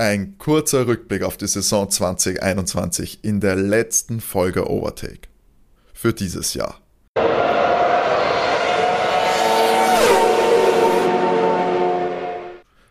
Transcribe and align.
Ein 0.00 0.38
kurzer 0.38 0.86
Rückblick 0.86 1.22
auf 1.22 1.36
die 1.36 1.46
Saison 1.46 1.90
2021 1.90 3.22
in 3.22 3.38
der 3.38 3.54
letzten 3.54 4.22
Folge 4.22 4.66
Overtake. 4.70 5.28
Für 5.92 6.14
dieses 6.14 6.54
Jahr. 6.54 6.80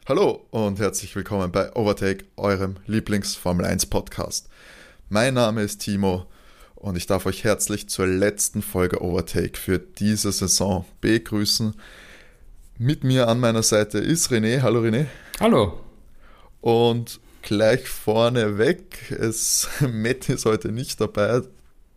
Hallo 0.08 0.46
und 0.52 0.78
herzlich 0.78 1.16
willkommen 1.16 1.52
bei 1.52 1.76
Overtake, 1.76 2.26
eurem 2.38 2.76
Lieblings-Formel 2.86 3.66
1 3.66 3.88
Podcast. 3.88 4.48
Mein 5.10 5.34
Name 5.34 5.64
ist 5.64 5.80
Timo 5.80 6.28
und 6.76 6.96
ich 6.96 7.08
darf 7.08 7.26
euch 7.26 7.44
herzlich 7.44 7.90
zur 7.90 8.06
letzten 8.06 8.62
Folge 8.62 9.02
Overtake 9.02 9.58
für 9.58 9.80
diese 9.80 10.32
Saison 10.32 10.86
begrüßen. 11.02 11.74
Mit 12.78 13.04
mir 13.04 13.28
an 13.28 13.40
meiner 13.40 13.64
Seite 13.64 13.98
ist 13.98 14.30
René. 14.30 14.62
Hallo 14.62 14.82
René. 14.82 15.08
Hallo. 15.40 15.89
Und 16.62 17.20
gleich 17.42 17.88
vorne 17.88 18.58
weg, 18.58 19.12
es, 19.18 19.68
Matt 19.82 20.30
ist 20.30 20.46
heute 20.46 20.72
nicht 20.72 21.00
dabei. 21.00 21.42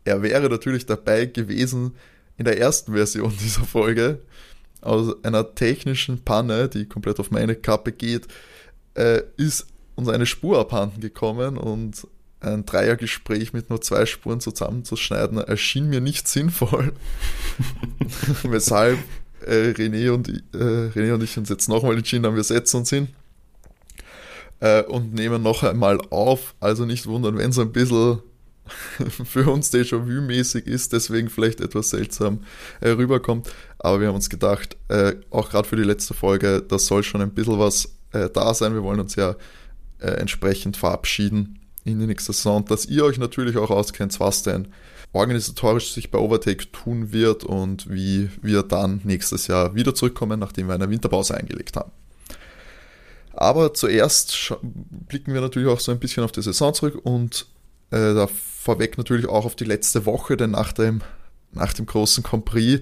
Er 0.05 0.23
wäre 0.23 0.49
natürlich 0.49 0.87
dabei 0.87 1.27
gewesen 1.27 1.95
in 2.39 2.45
der 2.45 2.59
ersten 2.59 2.93
Version 2.93 3.33
dieser 3.41 3.65
Folge. 3.65 4.21
Aus 4.81 5.15
einer 5.25 5.55
technischen 5.55 6.25
Panne, 6.25 6.69
die 6.69 6.87
komplett 6.87 7.21
auf 7.21 7.31
meine 7.31 7.55
Kappe 7.55 7.93
geht, 7.93 8.27
äh, 8.95 9.23
ist 9.37 9.67
uns 9.95 10.09
eine 10.09 10.27
Spur 10.27 10.59
abhanden 10.59 11.01
gekommen 11.01 11.57
und 11.57 12.07
ein 12.41 12.67
Dreiergespräch 12.67 13.53
mit 13.53 13.71
nur 13.71 13.81
zwei 13.81 14.05
Spuren 14.07 14.41
zusammenzuschneiden 14.41 15.39
erschien 15.39 15.89
mir 15.89 16.01
nicht 16.01 16.27
sinnvoll. 16.27 16.93
Weshalb 18.43 18.99
äh, 19.47 19.71
René, 19.71 20.11
und, 20.11 20.29
äh, 20.29 20.57
René 20.57 21.15
und 21.15 21.23
ich 21.23 21.39
uns 21.39 21.49
jetzt 21.49 21.69
nochmal 21.69 21.97
entschieden 21.97 22.27
haben, 22.27 22.35
wir 22.35 22.43
setzen 22.43 22.79
uns 22.79 22.91
hin 22.91 23.09
äh, 24.63 24.83
und 24.85 25.13
nehmen 25.13 25.43
noch 25.43 25.65
einmal 25.65 26.01
auf. 26.11 26.55
Also 26.61 26.87
nicht 26.87 27.07
wundern, 27.07 27.37
wenn 27.37 27.51
es 27.51 27.59
ein 27.59 27.73
bisschen 27.73 28.21
für 29.25 29.51
uns 29.51 29.73
Déjà-vu-mäßig 29.73 30.67
ist, 30.67 30.93
deswegen 30.93 31.29
vielleicht 31.29 31.61
etwas 31.61 31.91
seltsam 31.91 32.43
äh, 32.81 32.91
rüberkommt. 32.91 33.53
Aber 33.81 34.01
wir 34.01 34.07
haben 34.09 34.15
uns 34.15 34.31
gedacht, 34.31 34.77
äh, 34.89 35.15
auch 35.31 35.51
gerade 35.51 35.67
für 35.67 35.77
die 35.77 35.83
letzte 35.83 36.15
Folge, 36.15 36.63
das 36.63 36.87
soll 36.87 37.03
schon 37.03 37.21
ein 37.21 37.33
bisschen 37.33 37.59
was 37.59 37.93
äh, 38.13 38.31
da 38.31 38.55
sein. 38.55 38.75
Wir 38.75 38.85
wollen 38.85 39.01
uns 39.01 39.17
ja 39.17 39.35
äh, 39.99 40.13
entsprechend 40.13 40.77
verabschieden 40.77 41.59
in 41.85 41.99
die 41.99 42.07
nächste 42.07 42.33
Saison, 42.33 42.65
dass 42.65 42.87
ihr 42.87 43.05
euch 43.05 43.19
natürlich 43.19 43.57
auch 43.57 43.71
auskennt, 43.71 44.19
was 44.21 44.45
denn 44.45 44.69
organisatorisch 45.13 45.93
sich 45.93 46.13
bei 46.13 46.19
Overtake 46.19 46.71
tun 46.71 47.13
wird 47.13 47.43
und 47.43 47.91
wie 47.91 48.31
wir 48.41 48.63
dann 48.63 49.01
nächstes 49.03 49.49
Jahr 49.49 49.75
wieder 49.75 49.93
zurückkommen, 49.93 50.39
nachdem 50.39 50.69
wir 50.69 50.75
eine 50.75 50.89
Winterpause 50.89 51.37
eingelegt 51.37 51.77
haben. 51.77 51.91
Aber 53.35 53.75
zuerst 53.75 54.55
blicken 55.09 55.35
wir 55.35 55.41
natürlich 55.41 55.69
auch 55.69 55.81
so 55.81 55.93
ein 55.93 55.99
bisschen 55.99 56.25
auf 56.25 56.33
die 56.33 56.43
Saison 56.43 56.75
zurück 56.75 57.01
und 57.03 57.47
äh, 57.91 58.15
da 58.15 58.27
vorweg 58.27 58.99
natürlich 58.99 59.27
auch 59.27 59.45
auf 59.45 59.57
die 59.57 59.65
letzte 59.65 60.07
Woche, 60.07 60.37
denn 60.37 60.51
nach 60.51 60.73
dem, 60.73 61.01
nach 61.53 61.73
dem 61.73 61.87
großen 61.87 62.23
Grand 62.23 62.45
Prix 62.45 62.81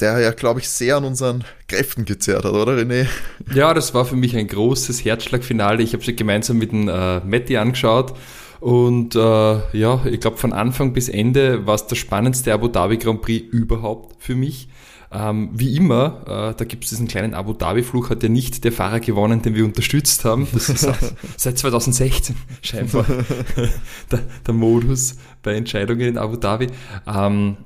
der 0.00 0.18
ja, 0.18 0.30
glaube 0.32 0.60
ich, 0.60 0.68
sehr 0.68 0.96
an 0.96 1.04
unseren 1.04 1.44
Kräften 1.68 2.04
gezerrt 2.04 2.44
hat, 2.44 2.52
oder 2.52 2.76
René? 2.76 3.06
Ja, 3.54 3.72
das 3.72 3.94
war 3.94 4.04
für 4.04 4.16
mich 4.16 4.36
ein 4.36 4.46
großes 4.46 5.04
Herzschlagfinale. 5.04 5.82
Ich 5.82 5.94
habe 5.94 6.04
sie 6.04 6.14
gemeinsam 6.14 6.58
mit 6.58 6.72
dem 6.72 6.88
äh, 6.88 7.20
Matti 7.20 7.56
angeschaut. 7.56 8.14
Und 8.60 9.14
äh, 9.14 9.78
ja, 9.78 10.04
ich 10.06 10.20
glaube, 10.20 10.36
von 10.36 10.52
Anfang 10.52 10.92
bis 10.92 11.08
Ende 11.08 11.66
war 11.66 11.74
es 11.74 11.86
der 11.86 11.96
spannendste 11.96 12.52
Abu 12.52 12.68
Dhabi 12.68 12.98
Grand 12.98 13.22
Prix 13.22 13.46
überhaupt 13.50 14.22
für 14.22 14.34
mich. 14.34 14.68
Ähm, 15.12 15.50
wie 15.52 15.76
immer, 15.76 16.22
äh, 16.52 16.54
da 16.56 16.64
gibt 16.64 16.84
es 16.84 16.90
diesen 16.90 17.06
kleinen 17.06 17.34
Abu 17.34 17.52
Dhabi-Fluch, 17.52 18.10
hat 18.10 18.22
ja 18.22 18.28
nicht 18.28 18.64
der 18.64 18.72
Fahrer 18.72 19.00
gewonnen, 19.00 19.42
den 19.42 19.54
wir 19.54 19.64
unterstützt 19.64 20.24
haben. 20.24 20.48
Das 20.52 20.68
ist 20.68 20.88
seit 21.36 21.58
2016 21.58 22.34
scheinbar 22.62 23.06
der, 24.10 24.20
der, 24.46 24.54
Modus 24.54 25.16
bei 25.42 25.54
Entscheidungen 25.54 26.08
in 26.08 26.18
Abu 26.18 26.36
Dhabi. 26.36 26.68
Ähm, 27.06 27.56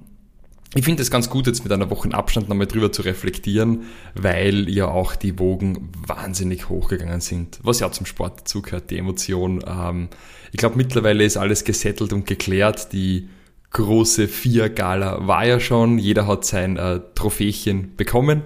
ich 0.74 0.84
finde 0.84 1.02
es 1.02 1.10
ganz 1.10 1.28
gut, 1.28 1.48
jetzt 1.48 1.64
mit 1.64 1.72
einer 1.72 1.90
Woche 1.90 2.12
Abstand 2.14 2.48
nochmal 2.48 2.68
drüber 2.68 2.92
zu 2.92 3.02
reflektieren, 3.02 3.86
weil 4.14 4.68
ja 4.68 4.86
auch 4.86 5.16
die 5.16 5.38
Wogen 5.40 5.90
wahnsinnig 6.06 6.68
hochgegangen 6.68 7.20
sind. 7.20 7.58
Was 7.62 7.80
ja 7.80 7.90
zum 7.90 8.06
Sport 8.06 8.40
dazu 8.40 8.62
gehört, 8.62 8.90
die 8.90 8.98
Emotion. 8.98 9.64
Ähm, 9.66 10.08
ich 10.52 10.58
glaube, 10.58 10.76
mittlerweile 10.76 11.24
ist 11.24 11.36
alles 11.36 11.64
gesettelt 11.64 12.12
und 12.12 12.24
geklärt. 12.24 12.92
Die 12.92 13.28
große 13.70 14.28
Vier-Gala 14.28 15.26
war 15.26 15.46
ja 15.46 15.60
schon. 15.60 15.98
Jeder 15.98 16.26
hat 16.26 16.44
sein 16.44 16.76
äh, 16.76 17.00
Trophächen 17.14 17.96
bekommen. 17.96 18.42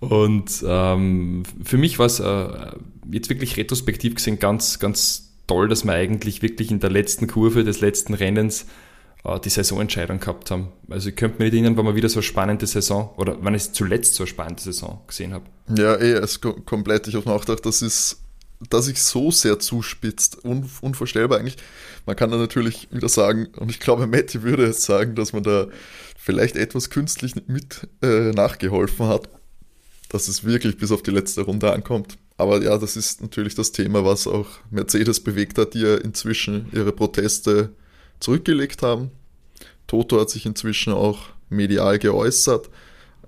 Und 0.00 0.64
ähm, 0.66 1.44
für 1.62 1.78
mich 1.78 1.98
war 1.98 2.06
es 2.06 2.20
äh, 2.20 2.48
jetzt 3.10 3.30
wirklich 3.30 3.56
retrospektiv 3.56 4.16
gesehen 4.16 4.38
ganz, 4.38 4.78
ganz 4.78 5.32
toll, 5.46 5.68
dass 5.68 5.84
wir 5.84 5.92
eigentlich 5.92 6.42
wirklich 6.42 6.70
in 6.70 6.80
der 6.80 6.90
letzten 6.90 7.26
Kurve 7.26 7.64
des 7.64 7.80
letzten 7.80 8.14
Rennens 8.14 8.66
äh, 9.24 9.40
die 9.40 9.48
Saisonentscheidung 9.48 10.20
gehabt 10.20 10.50
haben. 10.50 10.68
Also 10.90 11.08
ich 11.08 11.16
könnte 11.16 11.38
mich 11.38 11.52
nicht 11.52 11.54
erinnern, 11.54 11.76
wann 11.76 11.86
man 11.86 11.94
wieder 11.96 12.08
so 12.08 12.18
eine 12.18 12.22
spannende 12.22 12.66
Saison 12.66 13.10
oder 13.16 13.36
wann 13.40 13.54
ich 13.54 13.72
zuletzt 13.72 14.14
so 14.14 14.24
eine 14.24 14.28
spannende 14.28 14.62
Saison 14.62 15.00
gesehen 15.06 15.32
habe. 15.32 15.44
Ja, 15.74 15.94
eh, 15.94 16.12
es 16.12 16.40
komplett. 16.40 17.08
Ich 17.08 17.14
habe 17.14 17.28
nachgedacht, 17.28 17.64
das 17.64 17.82
ist, 17.82 18.23
dass 18.70 18.86
sich 18.86 19.02
so 19.02 19.30
sehr 19.30 19.58
zuspitzt, 19.58 20.44
un, 20.44 20.68
unvorstellbar 20.80 21.38
eigentlich. 21.38 21.56
Man 22.06 22.16
kann 22.16 22.30
da 22.30 22.36
natürlich 22.36 22.88
wieder 22.90 23.08
sagen, 23.08 23.48
und 23.56 23.70
ich 23.70 23.80
glaube, 23.80 24.06
Matti 24.06 24.42
würde 24.42 24.64
es 24.64 24.84
sagen, 24.84 25.14
dass 25.14 25.32
man 25.32 25.42
da 25.42 25.68
vielleicht 26.18 26.56
etwas 26.56 26.90
künstlich 26.90 27.34
mit 27.46 27.88
äh, 28.02 28.30
nachgeholfen 28.32 29.06
hat, 29.06 29.28
dass 30.08 30.28
es 30.28 30.44
wirklich 30.44 30.78
bis 30.78 30.92
auf 30.92 31.02
die 31.02 31.10
letzte 31.10 31.42
Runde 31.42 31.72
ankommt. 31.72 32.16
Aber 32.36 32.62
ja, 32.62 32.78
das 32.78 32.96
ist 32.96 33.20
natürlich 33.20 33.54
das 33.54 33.72
Thema, 33.72 34.04
was 34.04 34.26
auch 34.26 34.48
Mercedes 34.70 35.20
bewegt 35.20 35.58
hat, 35.58 35.74
die 35.74 35.80
ja 35.80 35.96
inzwischen 35.96 36.68
ihre 36.72 36.92
Proteste 36.92 37.70
zurückgelegt 38.20 38.82
haben. 38.82 39.10
Toto 39.86 40.20
hat 40.20 40.30
sich 40.30 40.46
inzwischen 40.46 40.92
auch 40.92 41.20
medial 41.48 41.98
geäußert, 41.98 42.70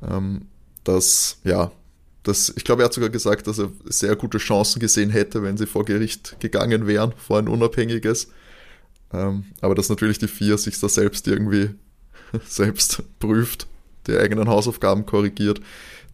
ähm, 0.02 0.46
dass, 0.84 1.38
ja, 1.44 1.70
dass, 2.26 2.52
ich 2.56 2.64
glaube, 2.64 2.82
er 2.82 2.86
hat 2.86 2.94
sogar 2.94 3.10
gesagt, 3.10 3.46
dass 3.46 3.58
er 3.58 3.70
sehr 3.84 4.16
gute 4.16 4.38
Chancen 4.38 4.80
gesehen 4.80 5.10
hätte, 5.10 5.44
wenn 5.44 5.56
sie 5.56 5.66
vor 5.66 5.84
Gericht 5.84 6.36
gegangen 6.40 6.88
wären, 6.88 7.12
vor 7.16 7.38
ein 7.38 7.46
unabhängiges. 7.46 8.28
Ähm, 9.12 9.44
aber 9.60 9.76
dass 9.76 9.88
natürlich 9.88 10.18
die 10.18 10.26
vier 10.26 10.58
sich 10.58 10.80
da 10.80 10.88
selbst 10.88 11.28
irgendwie 11.28 11.70
selbst 12.48 13.04
prüft, 13.20 13.68
die 14.08 14.16
eigenen 14.16 14.48
Hausaufgaben 14.48 15.06
korrigiert, 15.06 15.60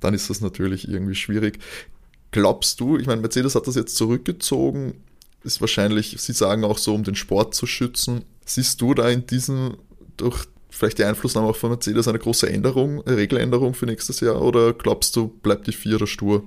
dann 0.01 0.13
ist 0.13 0.29
das 0.29 0.43
natürlich 0.43 0.87
irgendwie 0.87 1.15
schwierig. 1.15 1.59
Glaubst 2.31 2.81
du, 2.81 2.99
ich 2.99 3.07
meine, 3.07 3.23
Mercedes 3.23 3.55
hat 3.55 3.67
das 3.67 3.77
jetzt 3.77 3.97
zurückgezogen, 3.97 4.95
ist 5.45 5.63
wahrscheinlich, 5.63 6.17
sie 6.19 6.33
sagen 6.33 6.65
auch 6.65 6.77
so, 6.77 6.95
um 6.95 7.05
den 7.05 7.15
Sport 7.15 7.55
zu 7.55 7.67
schützen. 7.67 8.25
Siehst 8.45 8.83
du 8.83 8.93
da 8.93 9.09
in 9.09 9.27
diesem, 9.27 9.79
durch 10.19 10.45
vielleicht 10.73 10.99
die 10.99 11.05
Einflussnahme 11.05 11.49
auch 11.49 11.57
von 11.57 11.71
Mercedes, 11.71 12.09
eine 12.09 12.19
große 12.19 12.49
Änderung, 12.49 13.07
eine 13.07 13.17
Regeländerung 13.17 13.75
für 13.75 13.87
nächstes 13.87 14.21
Jahr 14.21 14.41
oder 14.43 14.73
glaubst 14.73 15.15
du, 15.17 15.29
bleibt 15.29 15.67
die 15.67 15.73
Vierer 15.73 16.07
stur? 16.07 16.45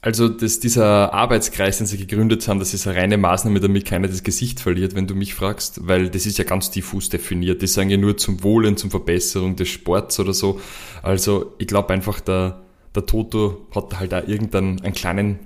Also 0.00 0.28
das, 0.28 0.60
dieser 0.60 1.14
Arbeitskreis, 1.14 1.78
den 1.78 1.86
sie 1.86 1.96
gegründet 1.96 2.46
haben, 2.46 2.58
das 2.58 2.74
ist 2.74 2.86
eine 2.86 2.96
reine 2.96 3.16
Maßnahme, 3.16 3.58
damit 3.58 3.86
keiner 3.86 4.06
das 4.06 4.22
Gesicht 4.22 4.60
verliert, 4.60 4.94
wenn 4.94 5.06
du 5.06 5.14
mich 5.14 5.34
fragst, 5.34 5.88
weil 5.88 6.10
das 6.10 6.26
ist 6.26 6.36
ja 6.36 6.44
ganz 6.44 6.70
diffus 6.70 7.08
definiert. 7.08 7.62
Die 7.62 7.66
sagen 7.66 7.88
ja 7.88 7.96
nur 7.96 8.18
zum 8.18 8.42
Wohlen, 8.42 8.76
zum 8.76 8.90
Verbesserung 8.90 9.56
des 9.56 9.68
Sports 9.68 10.20
oder 10.20 10.34
so. 10.34 10.60
Also 11.02 11.54
ich 11.56 11.66
glaube 11.66 11.94
einfach, 11.94 12.20
der, 12.20 12.60
der 12.94 13.06
Toto 13.06 13.66
hat 13.74 13.98
halt 13.98 14.12
da 14.12 14.22
irgendeinen 14.22 14.82
einen 14.82 14.92
kleinen 14.92 15.38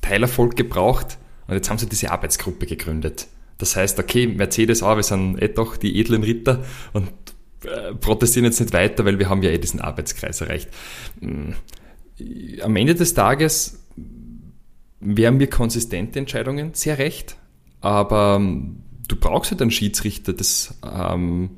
Teilerfolg 0.00 0.54
gebraucht 0.54 1.18
und 1.48 1.54
jetzt 1.54 1.68
haben 1.68 1.78
sie 1.78 1.88
diese 1.88 2.12
Arbeitsgruppe 2.12 2.66
gegründet. 2.66 3.26
Das 3.58 3.74
heißt, 3.74 3.98
okay, 3.98 4.28
Mercedes, 4.28 4.84
ah, 4.84 4.94
wir 4.94 5.02
sind 5.02 5.42
eh 5.42 5.48
doch 5.48 5.76
die 5.76 5.98
edlen 5.98 6.22
Ritter 6.22 6.62
und 6.92 7.10
protestieren 8.00 8.44
jetzt 8.44 8.60
nicht 8.60 8.72
weiter, 8.72 9.04
weil 9.04 9.18
wir 9.18 9.28
haben 9.28 9.42
ja 9.42 9.50
eh 9.50 9.58
diesen 9.58 9.80
Arbeitskreis 9.80 10.40
erreicht. 10.40 10.68
Hm, 11.20 11.54
am 12.62 12.76
Ende 12.76 12.94
des 12.94 13.14
Tages 13.14 13.80
wären 15.00 15.36
mir 15.36 15.48
konsistente 15.48 16.18
Entscheidungen 16.18 16.74
sehr 16.74 16.98
recht, 16.98 17.36
aber 17.80 18.36
ähm, 18.40 18.82
du 19.08 19.16
brauchst 19.16 19.50
halt 19.50 19.60
einen 19.60 19.70
Schiedsrichter, 19.70 20.32
das 20.32 20.78
ähm, 20.84 21.50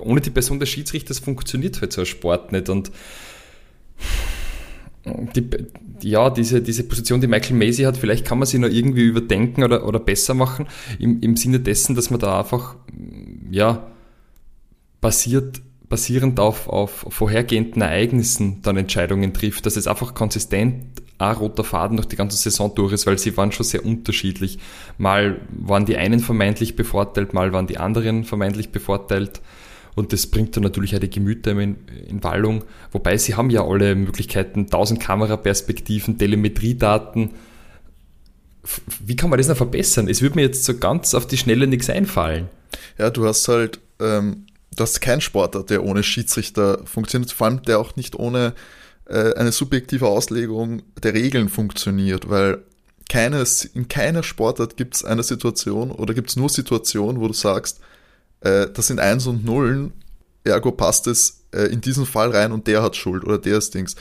ohne 0.00 0.20
die 0.20 0.30
Person 0.30 0.58
des 0.58 0.68
Schiedsrichters 0.68 1.18
funktioniert 1.20 1.80
halt 1.80 1.92
so 1.92 2.02
ein 2.02 2.06
Sport 2.06 2.52
nicht 2.52 2.68
und 2.68 2.90
die, 5.04 5.48
ja, 6.02 6.30
diese, 6.30 6.60
diese 6.60 6.84
Position, 6.84 7.20
die 7.20 7.26
Michael 7.26 7.56
Macy 7.56 7.84
hat, 7.84 7.96
vielleicht 7.96 8.26
kann 8.26 8.38
man 8.38 8.46
sie 8.46 8.58
noch 8.58 8.68
irgendwie 8.68 9.04
überdenken 9.04 9.62
oder, 9.62 9.86
oder 9.86 9.98
besser 9.98 10.34
machen, 10.34 10.66
im, 10.98 11.20
im 11.20 11.36
Sinne 11.36 11.60
dessen, 11.60 11.94
dass 11.94 12.10
man 12.10 12.20
da 12.20 12.40
einfach, 12.40 12.76
ja, 13.50 13.86
basiert, 15.00 15.60
basierend 15.88 16.38
auf, 16.40 16.68
auf 16.68 17.06
vorhergehenden 17.08 17.82
Ereignissen 17.82 18.60
dann 18.62 18.76
Entscheidungen 18.76 19.32
trifft, 19.32 19.66
dass 19.66 19.76
es 19.76 19.86
einfach 19.86 20.14
konsistent 20.14 20.84
ein 21.18 21.34
roter 21.34 21.64
Faden 21.64 21.96
durch 21.96 22.08
die 22.08 22.16
ganze 22.16 22.36
Saison 22.36 22.72
durch 22.74 22.92
ist, 22.92 23.06
weil 23.06 23.18
sie 23.18 23.36
waren 23.36 23.50
schon 23.50 23.64
sehr 23.64 23.84
unterschiedlich. 23.84 24.58
Mal 24.98 25.40
waren 25.50 25.84
die 25.84 25.96
einen 25.96 26.20
vermeintlich 26.20 26.76
bevorteilt, 26.76 27.34
mal 27.34 27.52
waren 27.52 27.66
die 27.66 27.78
anderen 27.78 28.24
vermeintlich 28.24 28.70
bevorteilt. 28.70 29.40
Und 29.96 30.12
das 30.12 30.28
bringt 30.28 30.54
dann 30.54 30.62
natürlich 30.62 30.94
auch 30.94 31.00
die 31.00 31.10
Gemüter 31.10 31.50
in, 31.58 31.76
in 32.06 32.22
Wallung. 32.22 32.64
Wobei 32.92 33.18
sie 33.18 33.34
haben 33.34 33.50
ja 33.50 33.64
alle 33.64 33.96
Möglichkeiten, 33.96 34.60
1000 34.60 35.00
Kameraperspektiven, 35.00 36.18
Telemetriedaten, 36.18 37.32
wie 39.04 39.16
kann 39.16 39.30
man 39.30 39.38
das 39.38 39.48
noch 39.48 39.56
verbessern? 39.56 40.08
Es 40.08 40.22
würde 40.22 40.36
mir 40.36 40.42
jetzt 40.42 40.64
so 40.64 40.76
ganz 40.76 41.14
auf 41.14 41.26
die 41.26 41.38
Schnelle 41.38 41.66
nichts 41.66 41.90
einfallen. 41.90 42.48
Ja, 42.98 43.10
du 43.10 43.26
hast 43.26 43.48
halt, 43.48 43.80
ähm, 44.00 44.46
du 44.78 44.82
hast 44.82 45.00
keinen 45.00 45.20
Sportler, 45.20 45.62
der 45.64 45.84
ohne 45.84 46.02
Schiedsrichter 46.02 46.80
funktioniert, 46.84 47.32
vor 47.32 47.46
allem 47.46 47.62
der 47.62 47.78
auch 47.78 47.96
nicht 47.96 48.14
ohne 48.16 48.54
äh, 49.06 49.34
eine 49.34 49.52
subjektive 49.52 50.06
Auslegung 50.06 50.82
der 51.02 51.14
Regeln 51.14 51.48
funktioniert, 51.48 52.28
weil 52.28 52.62
keines, 53.08 53.64
in 53.64 53.88
keiner 53.88 54.22
Sportart 54.22 54.76
gibt 54.76 54.94
es 54.94 55.04
eine 55.04 55.22
Situation 55.22 55.90
oder 55.90 56.14
gibt 56.14 56.28
es 56.30 56.36
nur 56.36 56.48
Situationen, 56.48 57.20
wo 57.20 57.26
du 57.26 57.32
sagst, 57.32 57.80
äh, 58.40 58.68
das 58.72 58.86
sind 58.86 59.00
Eins 59.00 59.26
und 59.26 59.44
Nullen, 59.44 59.92
ergo 60.44 60.72
passt 60.72 61.06
es 61.06 61.44
äh, 61.52 61.72
in 61.72 61.80
diesen 61.80 62.06
Fall 62.06 62.30
rein 62.30 62.52
und 62.52 62.66
der 62.66 62.82
hat 62.82 62.96
Schuld 62.96 63.24
oder 63.24 63.38
der 63.38 63.58
ist 63.58 63.74
Dings. 63.74 63.96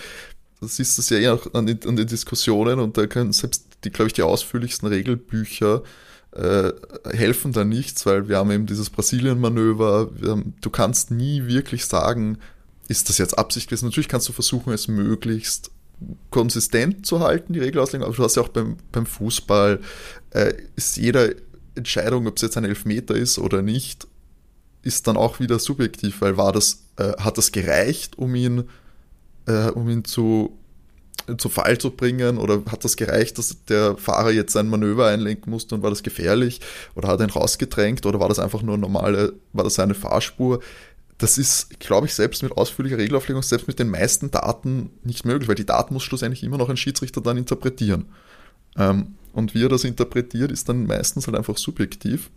Das 0.60 0.76
siehst 0.76 0.98
du 0.98 1.16
ja 1.16 1.22
eh 1.22 1.30
auch 1.30 1.54
an, 1.54 1.68
an 1.86 1.96
den 1.96 2.08
Diskussionen 2.08 2.80
und 2.80 2.98
da 2.98 3.08
können 3.08 3.32
selbst 3.32 3.66
die, 3.84 3.92
glaube 3.92 4.08
ich, 4.08 4.14
die 4.14 4.24
ausführlichsten 4.24 4.88
Regelbücher 4.88 5.84
äh, 6.38 6.72
helfen 7.12 7.52
da 7.52 7.64
nichts, 7.64 8.06
weil 8.06 8.30
wir 8.30 8.38
haben 8.38 8.52
eben 8.52 8.68
dieses 8.68 8.90
Brasilien-Manöver, 8.92 10.12
du 10.62 10.70
kannst 10.70 11.10
nie 11.10 11.48
wirklich 11.48 11.86
sagen, 11.86 12.38
ist 12.88 13.10
das 13.10 13.18
jetzt 13.18 13.38
Absicht 13.38 13.68
gewesen? 13.68 13.86
Natürlich 13.86 14.08
kannst 14.08 14.30
du 14.30 14.34
versuchen, 14.34 14.72
es 14.72 14.88
möglichst 14.88 15.72
konsistent 16.30 17.08
zu 17.08 17.22
halten, 17.22 17.54
die 17.54 17.60
Regelauslegung, 17.60 18.06
aber 18.06 18.16
du 18.16 18.24
hast 18.24 18.36
ja 18.36 18.44
auch 18.44 18.50
beim, 18.50 18.78
beim 18.92 19.08
Fußball, 19.08 19.80
äh, 20.30 20.54
ist 20.76 20.98
jede 20.98 21.38
Entscheidung, 21.74 22.28
ob 22.28 22.36
es 22.36 22.44
jetzt 22.44 22.58
ein 22.58 22.66
Elfmeter 22.66 23.16
ist 23.16 23.40
oder 23.40 23.64
nicht, 23.64 24.08
ist 24.84 25.08
dann 25.08 25.18
auch 25.18 25.40
wieder 25.40 25.58
subjektiv, 25.58 26.22
weil 26.22 26.38
war 26.38 26.54
das, 26.54 26.84
äh, 26.98 27.14
hat 27.18 27.40
das 27.40 27.52
gereicht, 27.52 28.18
um 28.18 28.36
ihn, 28.36 28.66
äh, 29.48 29.70
um 29.72 29.90
ihn 29.90 30.06
zu, 30.06 30.58
zu 31.38 31.50
Fall 31.50 31.78
zu 31.78 31.92
bringen 31.92 32.38
oder 32.38 32.62
hat 32.70 32.86
das 32.86 32.96
gereicht, 32.96 33.38
dass 33.38 33.64
der 33.66 33.98
Fahrer 33.98 34.32
jetzt 34.32 34.54
sein 34.54 34.70
Manöver 34.70 35.08
einlenken 35.08 35.52
musste 35.52 35.76
und 35.76 35.84
war 35.84 35.90
das 35.90 36.04
gefährlich 36.04 36.62
oder 36.96 37.10
hat 37.10 37.20
er 37.20 37.28
ihn 37.28 37.32
rausgedrängt 37.32 38.06
oder 38.06 38.20
war 38.20 38.30
das 38.30 38.40
einfach 38.40 38.62
nur 38.62 38.78
normale, 38.78 39.34
war 39.54 39.64
das 39.64 39.80
eine 39.80 39.94
Fahrspur? 39.94 40.62
das 41.18 41.38
ist, 41.38 41.80
glaube 41.80 42.06
ich, 42.06 42.14
selbst 42.14 42.44
mit 42.44 42.52
ausführlicher 42.52 42.98
Regelauflegung, 42.98 43.42
selbst 43.42 43.68
mit 43.68 43.80
den 43.80 43.90
meisten 43.90 44.30
Daten 44.30 44.92
nicht 45.04 45.26
möglich, 45.26 45.48
weil 45.48 45.56
die 45.56 45.66
Daten 45.66 45.94
muss 45.94 46.04
schlussendlich 46.04 46.44
immer 46.44 46.58
noch 46.58 46.70
ein 46.70 46.78
Schiedsrichter 46.78 47.22
dann 47.22 47.38
interpretieren. 47.38 48.06
Ähm, 48.78 49.16
und 49.34 49.56
wie 49.56 49.64
er 49.64 49.70
das 49.70 49.84
interpretiert, 49.84 50.52
ist 50.52 50.70
dann 50.70 50.86
meistens 50.86 51.28
halt 51.28 51.36
einfach 51.36 51.58
subjektiv. 51.58 52.30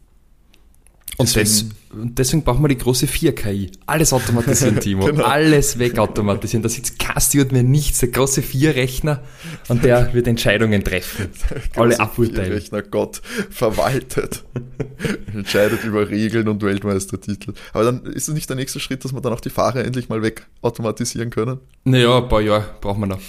Und 1.21 1.37
deswegen, 1.37 1.75
deswegen 1.93 2.43
brauchen 2.45 2.63
wir 2.63 2.69
die 2.69 2.79
große 2.79 3.07
4-KI. 3.07 3.71
Alles 3.85 4.13
automatisieren, 4.13 4.81
Timo. 4.81 5.05
genau. 5.05 5.25
Alles 5.25 5.79
wegautomatisieren. 5.79 6.63
Da 6.63 6.69
sitzt 6.69 6.99
Casti 6.99 7.45
mehr 7.51 7.63
nichts. 7.63 8.01
Der 8.01 8.09
große 8.09 8.41
4-Rechner 8.41 9.21
und 9.69 9.85
der 9.85 10.15
wird 10.15 10.27
Entscheidungen 10.27 10.83
treffen. 10.83 11.29
Alle 11.77 12.01
aburteilen. 12.01 12.53
Rechner 12.53 12.83
Gott 12.83 13.21
verwaltet. 13.51 14.45
Entscheidet 15.35 15.85
über 15.85 16.09
Regeln 16.09 16.49
und 16.49 16.63
Weltmeistertitel. 16.63 17.53
Aber 17.75 17.85
dann 17.85 18.07
ist 18.07 18.29
es 18.29 18.35
nicht 18.35 18.49
der 18.49 18.57
nächste 18.57 18.81
Schritt, 18.81 19.05
dass 19.05 19.13
wir 19.13 19.21
dann 19.21 19.35
auch 19.35 19.41
die 19.41 19.51
Fahrer 19.51 19.85
endlich 19.85 20.09
mal 20.09 20.23
wegautomatisieren 20.23 21.31
können? 21.31 21.59
Naja, 21.85 22.19
ein 22.19 22.29
paar 22.29 22.41
Jahre 22.41 22.65
brauchen 22.81 23.01
wir 23.01 23.07
noch. 23.07 23.21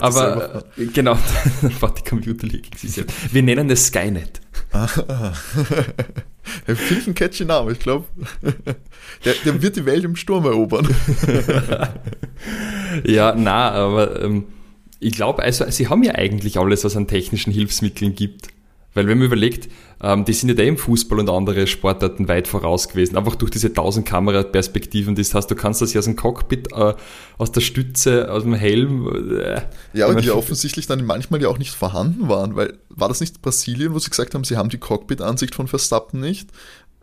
Aber 0.00 0.64
genau, 0.94 1.18
dann 1.62 1.94
die 1.94 2.08
Computer 2.08 2.46
liegen. 2.46 2.68
Wir 3.32 3.42
nennen 3.42 3.68
es 3.70 3.86
Skynet. 3.86 4.40
Ah. 4.72 4.86
Finde 6.64 7.00
ich 7.00 7.06
einen 7.06 7.14
catchy 7.14 7.44
Namen, 7.44 7.72
ich 7.72 7.78
glaube. 7.78 8.06
Der, 9.24 9.34
der, 9.44 9.62
wird 9.62 9.74
die 9.74 9.84
Welt 9.84 10.04
im 10.04 10.14
Sturm 10.14 10.44
erobern. 10.44 10.86
ja, 13.04 13.34
na, 13.36 13.70
aber 13.70 14.22
ähm, 14.22 14.44
ich 15.00 15.12
glaube, 15.12 15.42
also 15.42 15.68
sie 15.70 15.88
haben 15.88 16.04
ja 16.04 16.14
eigentlich 16.14 16.58
alles, 16.58 16.84
was 16.84 16.96
an 16.96 17.08
technischen 17.08 17.52
Hilfsmitteln 17.52 18.14
gibt. 18.14 18.48
Weil 18.94 19.08
wenn 19.08 19.18
man 19.18 19.26
überlegt, 19.26 19.68
ähm, 20.00 20.24
die 20.24 20.32
sind 20.32 20.48
ja 20.48 20.54
da 20.54 20.62
im 20.62 20.76
Fußball 20.76 21.18
und 21.18 21.28
andere 21.28 21.66
Sportarten 21.66 22.28
weit 22.28 22.46
voraus 22.46 22.88
gewesen, 22.88 23.16
einfach 23.16 23.34
durch 23.34 23.50
diese 23.50 23.68
1000 23.68 24.06
Kameraperspektiven. 24.06 25.14
Das 25.14 25.34
heißt, 25.34 25.50
du 25.50 25.56
kannst 25.56 25.82
das 25.82 25.92
ja 25.92 25.98
aus 25.98 26.04
dem 26.04 26.16
Cockpit, 26.16 26.72
äh, 26.72 26.94
aus 27.36 27.50
der 27.50 27.60
Stütze, 27.60 28.30
aus 28.30 28.44
dem 28.44 28.54
Helm. 28.54 29.08
Äh, 29.40 29.62
ja, 29.92 30.06
aber 30.06 30.20
die 30.20 30.28
ja 30.28 30.34
offensichtlich 30.34 30.86
dann 30.86 31.04
manchmal 31.04 31.42
ja 31.42 31.48
auch 31.48 31.58
nicht 31.58 31.74
vorhanden 31.74 32.28
waren, 32.28 32.54
weil 32.54 32.78
war 32.88 33.08
das 33.08 33.20
nicht 33.20 33.42
Brasilien, 33.42 33.92
wo 33.94 33.98
sie 33.98 34.10
gesagt 34.10 34.34
haben, 34.34 34.44
sie 34.44 34.56
haben 34.56 34.68
die 34.68 34.78
Cockpit-Ansicht 34.78 35.54
von 35.54 35.68
Verstappen 35.68 36.20
nicht 36.20 36.50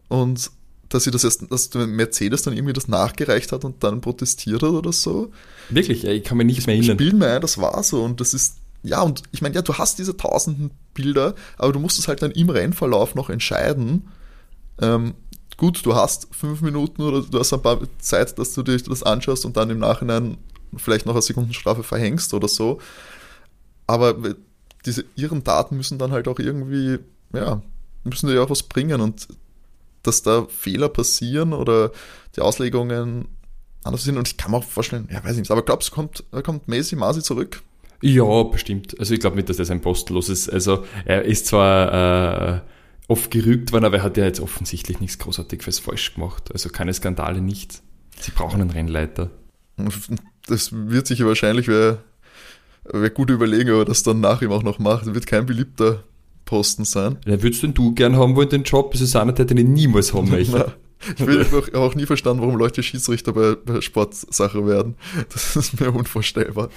und 0.07 0.51
dass 0.89 1.03
sie 1.03 1.11
das 1.11 1.23
erst, 1.23 1.51
dass 1.51 1.73
Mercedes 1.73 2.43
dann 2.43 2.53
irgendwie 2.53 2.73
das 2.73 2.87
nachgereicht 2.87 3.51
hat 3.51 3.65
und 3.65 3.83
dann 3.83 4.01
protestiert 4.01 4.61
hat 4.61 4.69
oder 4.69 4.93
so. 4.93 5.31
Wirklich, 5.69 6.05
ich 6.05 6.23
kann 6.23 6.37
mich 6.37 6.47
nicht 6.47 6.67
mehr 6.67 6.75
erinnern. 6.75 6.97
Ich 6.97 7.07
spiel 7.07 7.17
mir 7.17 7.31
ein, 7.31 7.41
das 7.41 7.57
war 7.57 7.81
so 7.83 8.03
und 8.03 8.21
das 8.21 8.33
ist 8.33 8.57
ja, 8.85 9.01
und 9.01 9.23
ich 9.31 9.41
meine, 9.41 9.55
ja, 9.55 9.61
du 9.61 9.73
hast 9.73 9.97
diese 9.99 10.15
tausenden 10.15 10.71
Bilder, 10.93 11.35
aber 11.57 11.73
du 11.73 11.79
musst 11.79 11.99
es 11.99 12.07
halt 12.07 12.21
dann 12.21 12.31
im 12.31 12.49
Rennverlauf 12.49 13.15
noch 13.15 13.29
entscheiden. 13.29 14.09
Ähm, 14.79 15.15
gut, 15.57 15.85
du 15.85 15.95
hast 15.95 16.27
fünf 16.31 16.61
Minuten 16.61 17.01
oder 17.01 17.21
du 17.21 17.39
hast 17.39 17.53
ein 17.53 17.61
paar 17.61 17.79
Zeit, 17.99 18.37
dass 18.37 18.53
du 18.53 18.63
dir 18.63 18.77
das 18.77 19.03
anschaust 19.03 19.45
und 19.45 19.57
dann 19.57 19.69
im 19.69 19.79
Nachhinein 19.79 20.37
vielleicht 20.77 21.05
noch 21.05 21.13
eine 21.13 21.21
Sekundenstrafe 21.21 21.83
verhängst 21.83 22.33
oder 22.33 22.47
so. 22.47 22.79
Aber 23.87 24.15
diese 24.85 25.05
ihren 25.15 25.43
Daten 25.43 25.77
müssen 25.77 25.97
dann 25.97 26.11
halt 26.11 26.27
auch 26.27 26.39
irgendwie, 26.39 26.99
ja, 27.33 27.61
müssen 28.03 28.27
dir 28.27 28.35
ja 28.35 28.43
auch 28.43 28.49
was 28.49 28.63
bringen 28.63 29.01
und 29.01 29.27
dass 30.03 30.21
da 30.21 30.45
Fehler 30.45 30.89
passieren 30.89 31.53
oder 31.53 31.91
die 32.35 32.41
Auslegungen 32.41 33.27
anders 33.83 34.03
sind. 34.03 34.17
Und 34.17 34.27
ich 34.27 34.37
kann 34.37 34.51
mir 34.51 34.57
auch 34.57 34.63
vorstellen, 34.63 35.09
ja, 35.11 35.23
weiß 35.23 35.33
ich 35.33 35.39
nicht, 35.39 35.51
aber 35.51 35.63
glaubst 35.63 35.89
du, 35.89 35.95
kommt, 35.95 36.23
kommt 36.43 36.67
Messi 36.67 36.95
Masi 36.95 37.23
zurück? 37.23 37.63
Ja, 38.05 38.43
bestimmt. 38.43 38.99
Also 38.99 39.15
ich 39.15 39.19
glaube 39.19 39.35
nicht, 39.35 39.49
dass 39.49 39.57
das 39.57 39.71
ein 39.71 39.81
Postenlos 39.81 40.29
ist. 40.29 40.47
Also 40.47 40.85
er 41.05 41.23
ist 41.23 41.47
zwar 41.47 42.57
äh, 42.57 42.61
oft 43.07 43.31
gerügt 43.31 43.71
worden, 43.71 43.85
aber 43.85 43.97
er 43.97 44.03
hat 44.03 44.15
ja 44.15 44.25
jetzt 44.25 44.39
offensichtlich 44.39 44.99
nichts 44.99 45.17
Großartiges 45.17 45.79
falsch 45.79 46.13
gemacht. 46.13 46.51
Also 46.53 46.69
keine 46.69 46.93
Skandale, 46.93 47.41
nichts. 47.41 47.81
Sie 48.19 48.29
brauchen 48.29 48.61
einen 48.61 48.69
Rennleiter. 48.69 49.31
Das 50.45 50.69
wird 50.71 51.07
sich 51.07 51.25
wahrscheinlich, 51.25 51.67
wer, 51.67 52.03
wer 52.83 53.09
gut 53.09 53.31
überlegen, 53.31 53.71
aber 53.71 53.85
das 53.85 54.03
dann 54.03 54.19
nach 54.19 54.43
ihm 54.43 54.51
auch 54.51 54.61
noch 54.61 54.77
macht, 54.77 55.11
wird 55.11 55.25
kein 55.25 55.47
beliebter 55.47 56.03
Posten 56.45 56.85
sein. 56.85 57.17
Ja, 57.25 57.41
würdest 57.41 57.63
denn 57.63 57.73
du 57.73 57.95
gern 57.95 58.17
haben 58.17 58.35
wollen, 58.35 58.49
den 58.49 58.63
Job? 58.65 58.91
Das 58.91 59.01
ist 59.01 59.15
einer, 59.15 59.33
den 59.33 59.57
ich 59.57 59.65
niemals 59.65 60.13
haben 60.13 60.29
möchte. 60.29 60.73
Ich 61.17 61.25
will 61.25 61.45
auch, 61.53 61.73
auch 61.73 61.95
nie 61.95 62.05
verstanden, 62.05 62.41
warum 62.41 62.57
Leute 62.57 62.81
Schiedsrichter 62.81 63.33
bei, 63.33 63.55
bei 63.55 63.81
Sportsache 63.81 64.65
werden. 64.65 64.95
Das 65.31 65.55
ist 65.55 65.79
mir 65.79 65.91
unvorstellbar. 65.91 66.69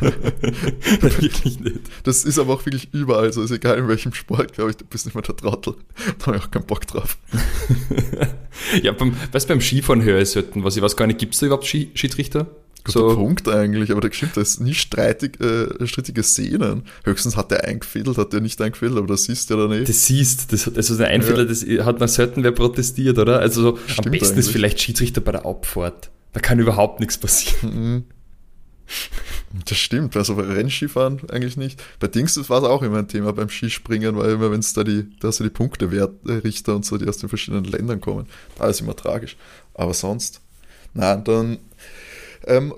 wirklich 1.00 1.60
nicht. 1.60 1.80
Das 2.04 2.24
ist 2.24 2.38
aber 2.38 2.54
auch 2.54 2.64
wirklich 2.64 2.88
überall 2.92 3.32
so. 3.32 3.42
Ist 3.42 3.50
egal 3.50 3.78
in 3.78 3.88
welchem 3.88 4.14
Sport, 4.14 4.54
glaube 4.54 4.70
ich, 4.70 4.76
du 4.76 4.84
bist 4.84 5.04
nicht 5.04 5.14
mehr 5.14 5.22
der 5.22 5.36
Trottel. 5.36 5.74
Da 6.18 6.26
habe 6.26 6.36
ich 6.38 6.44
auch 6.44 6.50
keinen 6.50 6.66
Bock 6.66 6.86
drauf. 6.86 7.18
ja, 8.82 8.92
beim, 8.92 9.16
was 9.32 9.46
beim 9.46 9.60
Skifahren 9.60 10.02
höre 10.02 10.20
ich 10.20 10.30
selten, 10.30 10.64
was 10.64 10.76
ich 10.76 10.82
weiß 10.82 10.96
gar 10.96 11.06
nicht, 11.06 11.18
gibt 11.18 11.34
es 11.34 11.40
da 11.40 11.46
überhaupt 11.46 11.66
Schiedsrichter? 11.66 12.46
Guter 12.92 13.10
so. 13.10 13.16
Punkt 13.16 13.48
eigentlich, 13.48 13.90
aber 13.90 14.00
da 14.00 14.12
stimmt, 14.12 14.36
da 14.36 14.40
ist 14.40 14.60
nie 14.60 14.74
streitig, 14.74 15.40
äh, 15.40 15.86
strittige 15.86 16.22
Szenen. 16.22 16.82
Höchstens 17.04 17.36
hat 17.36 17.50
der 17.50 17.64
eingefädelt, 17.64 18.18
hat 18.18 18.32
der 18.32 18.40
nicht 18.40 18.60
eingefädelt, 18.60 18.98
aber 18.98 19.06
das 19.06 19.24
siehst 19.24 19.50
du 19.50 19.54
ja 19.54 19.60
dann 19.60 19.78
nicht. 19.78 19.88
Das 19.88 20.06
siehst, 20.06 20.52
das, 20.52 20.74
also 20.74 20.96
der 20.96 21.08
Einfädler, 21.08 21.42
ja. 21.42 21.44
das 21.44 21.86
hat 21.86 22.00
man 22.00 22.08
selten 22.08 22.42
wer 22.42 22.52
protestiert, 22.52 23.18
oder? 23.18 23.40
Also 23.40 23.62
so, 23.62 23.68
am 23.70 24.10
besten 24.10 24.10
eigentlich. 24.10 24.38
ist 24.38 24.50
vielleicht 24.50 24.80
Schiedsrichter 24.80 25.20
bei 25.20 25.32
der 25.32 25.46
Abfahrt. 25.46 26.10
Da 26.32 26.40
kann 26.40 26.58
überhaupt 26.58 27.00
nichts 27.00 27.18
passieren. 27.18 27.94
Mhm. 27.94 28.04
Das 29.66 29.78
stimmt, 29.78 30.16
also 30.16 30.36
bei 30.36 30.42
Rennskifahren 30.42 31.20
eigentlich 31.30 31.56
nicht. 31.56 31.82
Bei 32.00 32.06
Dings 32.06 32.36
war 32.48 32.58
es 32.58 32.64
auch 32.64 32.82
immer 32.82 32.98
ein 32.98 33.08
Thema 33.08 33.32
beim 33.32 33.48
Skispringen, 33.48 34.16
weil 34.16 34.32
immer, 34.32 34.50
wenn 34.50 34.60
es 34.60 34.74
da 34.74 34.84
die, 34.84 35.06
da 35.20 35.30
du 35.30 35.44
die 35.44 35.50
Punktewerte 35.50 36.74
und 36.74 36.84
so, 36.84 36.98
die 36.98 37.08
aus 37.08 37.18
den 37.18 37.28
verschiedenen 37.28 37.64
Ländern 37.64 38.00
kommen, 38.00 38.26
da 38.56 38.68
ist 38.68 38.80
immer 38.80 38.96
tragisch. 38.96 39.36
Aber 39.74 39.94
sonst, 39.94 40.40
na, 40.94 41.16
dann 41.16 41.58
ähm, 42.48 42.74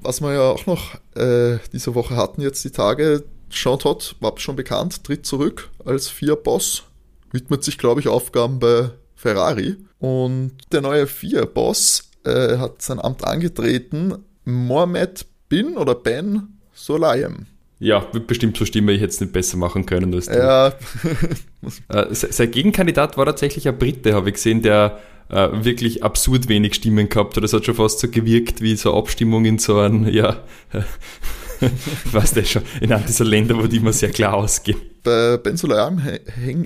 was 0.00 0.20
wir 0.20 0.32
ja 0.32 0.50
auch 0.50 0.66
noch 0.66 0.94
äh, 1.14 1.58
diese 1.72 1.94
Woche 1.94 2.16
hatten, 2.16 2.40
jetzt 2.40 2.64
die 2.64 2.70
Tage, 2.70 3.24
Jean 3.50 3.78
Todt 3.78 4.16
war 4.20 4.38
schon 4.38 4.56
bekannt, 4.56 5.04
tritt 5.04 5.26
zurück 5.26 5.70
als 5.84 6.08
Vier-Boss, 6.08 6.84
widmet 7.32 7.64
sich, 7.64 7.78
glaube 7.78 8.00
ich, 8.00 8.08
Aufgaben 8.08 8.58
bei 8.58 8.90
Ferrari. 9.14 9.76
Und 9.98 10.52
der 10.72 10.80
neue 10.80 11.06
Vier-Boss 11.06 12.10
äh, 12.24 12.56
hat 12.56 12.80
sein 12.80 13.00
Amt 13.00 13.24
angetreten, 13.24 14.24
Mohamed 14.44 15.26
Bin 15.48 15.76
oder 15.76 15.94
Ben 15.94 16.58
Solayem. 16.72 17.46
Ja, 17.80 18.06
wird 18.12 18.26
bestimmt 18.26 18.56
so 18.56 18.64
stimmen, 18.64 18.90
ich 18.90 19.00
hätte 19.00 19.12
es 19.12 19.20
nicht 19.20 19.32
besser 19.32 19.56
machen 19.56 19.86
können 19.86 20.14
als 20.14 20.26
du. 20.26 20.36
Ja. 20.36 20.68
äh, 21.88 22.14
sein 22.14 22.50
Gegenkandidat 22.50 23.16
war 23.16 23.24
tatsächlich 23.24 23.66
ein 23.66 23.78
Brite, 23.78 24.14
habe 24.14 24.28
ich 24.28 24.34
gesehen, 24.34 24.62
der 24.62 25.00
äh, 25.30 25.64
wirklich 25.64 26.02
absurd 26.02 26.48
wenig 26.48 26.74
Stimmen 26.74 27.08
gehabt 27.08 27.36
hat. 27.36 27.44
Das 27.44 27.52
hat 27.52 27.64
schon 27.64 27.74
fast 27.74 28.00
so 28.00 28.08
gewirkt 28.08 28.60
wie 28.60 28.76
so 28.76 28.94
Abstimmung 28.94 29.44
in 29.44 29.58
so 29.58 29.78
einem, 29.78 30.08
ja, 30.08 30.42
weißt 32.12 32.36
du 32.36 32.44
schon, 32.44 32.62
in 32.80 32.92
einem 32.92 33.06
dieser 33.06 33.24
Länder, 33.24 33.56
wo 33.56 33.66
die 33.66 33.76
immer 33.76 33.92
sehr 33.92 34.10
klar 34.10 34.34
ausgehen. 34.34 34.80
Bei 35.02 35.36
Ben 35.36 35.56
Sulayem 35.56 36.00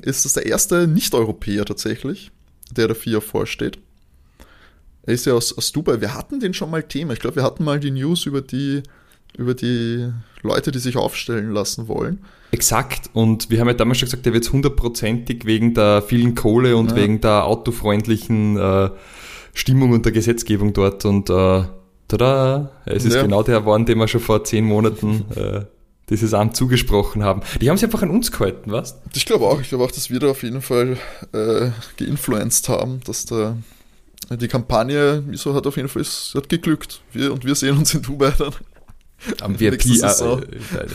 ist 0.03 0.25
das 0.25 0.33
der 0.33 0.47
erste 0.47 0.87
Nicht-Europäer 0.87 1.65
tatsächlich, 1.65 2.31
der 2.71 2.89
dafür 2.89 3.21
vorsteht. 3.21 3.79
Er 5.03 5.15
ist 5.15 5.27
ja 5.27 5.35
aus, 5.35 5.57
aus 5.57 5.71
Dubai. 5.71 6.01
Wir 6.01 6.15
hatten 6.15 6.41
den 6.41 6.55
schon 6.55 6.71
mal 6.71 6.83
Thema. 6.83 7.13
Ich 7.13 7.21
glaube, 7.21 7.37
wir 7.37 7.43
hatten 7.43 7.63
mal 7.63 7.79
die 7.79 7.91
News 7.91 8.27
über 8.27 8.41
die 8.41 8.83
über 9.37 9.55
die 9.55 10.11
Leute, 10.43 10.71
die 10.71 10.79
sich 10.79 10.97
aufstellen 10.97 11.53
lassen 11.53 11.89
wollen. 11.89 12.25
Exakt. 12.55 13.11
Und 13.15 13.51
wir 13.51 13.59
haben 13.59 13.67
ja 13.67 13.75
damals 13.75 13.99
schon 13.99 14.07
gesagt, 14.07 14.27
der 14.27 14.33
wird 14.33 14.51
hundertprozentig 14.53 15.45
wegen 15.45 15.75
der 15.75 16.03
vielen 16.03 16.37
Kohle 16.37 16.77
und 16.77 16.93
ja. 16.93 16.97
wegen 16.97 17.21
der 17.21 17.47
autofreundlichen 17.47 18.57
äh, 18.57 18.91
Stimmung 19.55 19.91
und 19.91 20.05
der 20.05 20.13
Gesetzgebung 20.13 20.73
dort. 20.73 21.05
Und 21.05 21.31
äh, 21.31 21.65
tada, 22.07 22.71
es 22.87 23.05
ist 23.05 23.15
ja. 23.15 23.23
genau 23.23 23.43
der 23.43 23.59
geworden, 23.59 23.87
den 23.87 23.99
wir 23.99 24.07
schon 24.07 24.21
vor 24.21 24.45
zehn 24.45 24.65
Monaten 24.65 25.25
äh, 25.35 25.63
dieses 26.11 26.33
Amt 26.33 26.55
zugesprochen 26.55 27.25
haben. 27.25 27.43
Die 27.61 27.69
haben 27.69 27.77
sich 27.77 27.87
einfach 27.87 28.03
an 28.03 28.11
uns 28.11 28.31
gehalten, 28.31 28.71
was? 28.71 29.01
Ich 29.17 29.27
glaube 29.27 29.47
auch. 29.47 29.61
Ich 29.61 29.71
glaube 29.71 29.83
auch, 29.83 29.91
dass 29.91 30.11
wir 30.11 30.21
da 30.21 30.29
auf 30.29 30.45
jeden 30.45 30.63
Fall 30.63 30.97
äh, 31.33 31.71
geinfluenced 31.97 32.69
haben, 32.69 33.01
dass 33.05 33.25
da 33.25 33.57
die 34.31 34.47
Kampagne, 34.47 35.25
wieso 35.27 35.55
hat 35.55 35.67
auf 35.67 35.77
jeden 35.77 35.89
Fall, 35.89 36.03
es 36.03 36.35
hat 36.37 36.49
geglückt. 36.49 37.03
Wir, 37.11 37.33
und 37.33 37.45
wir 37.45 37.57
sehen 37.57 37.77
uns 37.77 37.95
in 37.95 38.03
Dubai 38.03 38.33
dann. 38.39 38.55
Am 39.41 39.59
VIP 39.59 39.87
äh, 39.87 39.93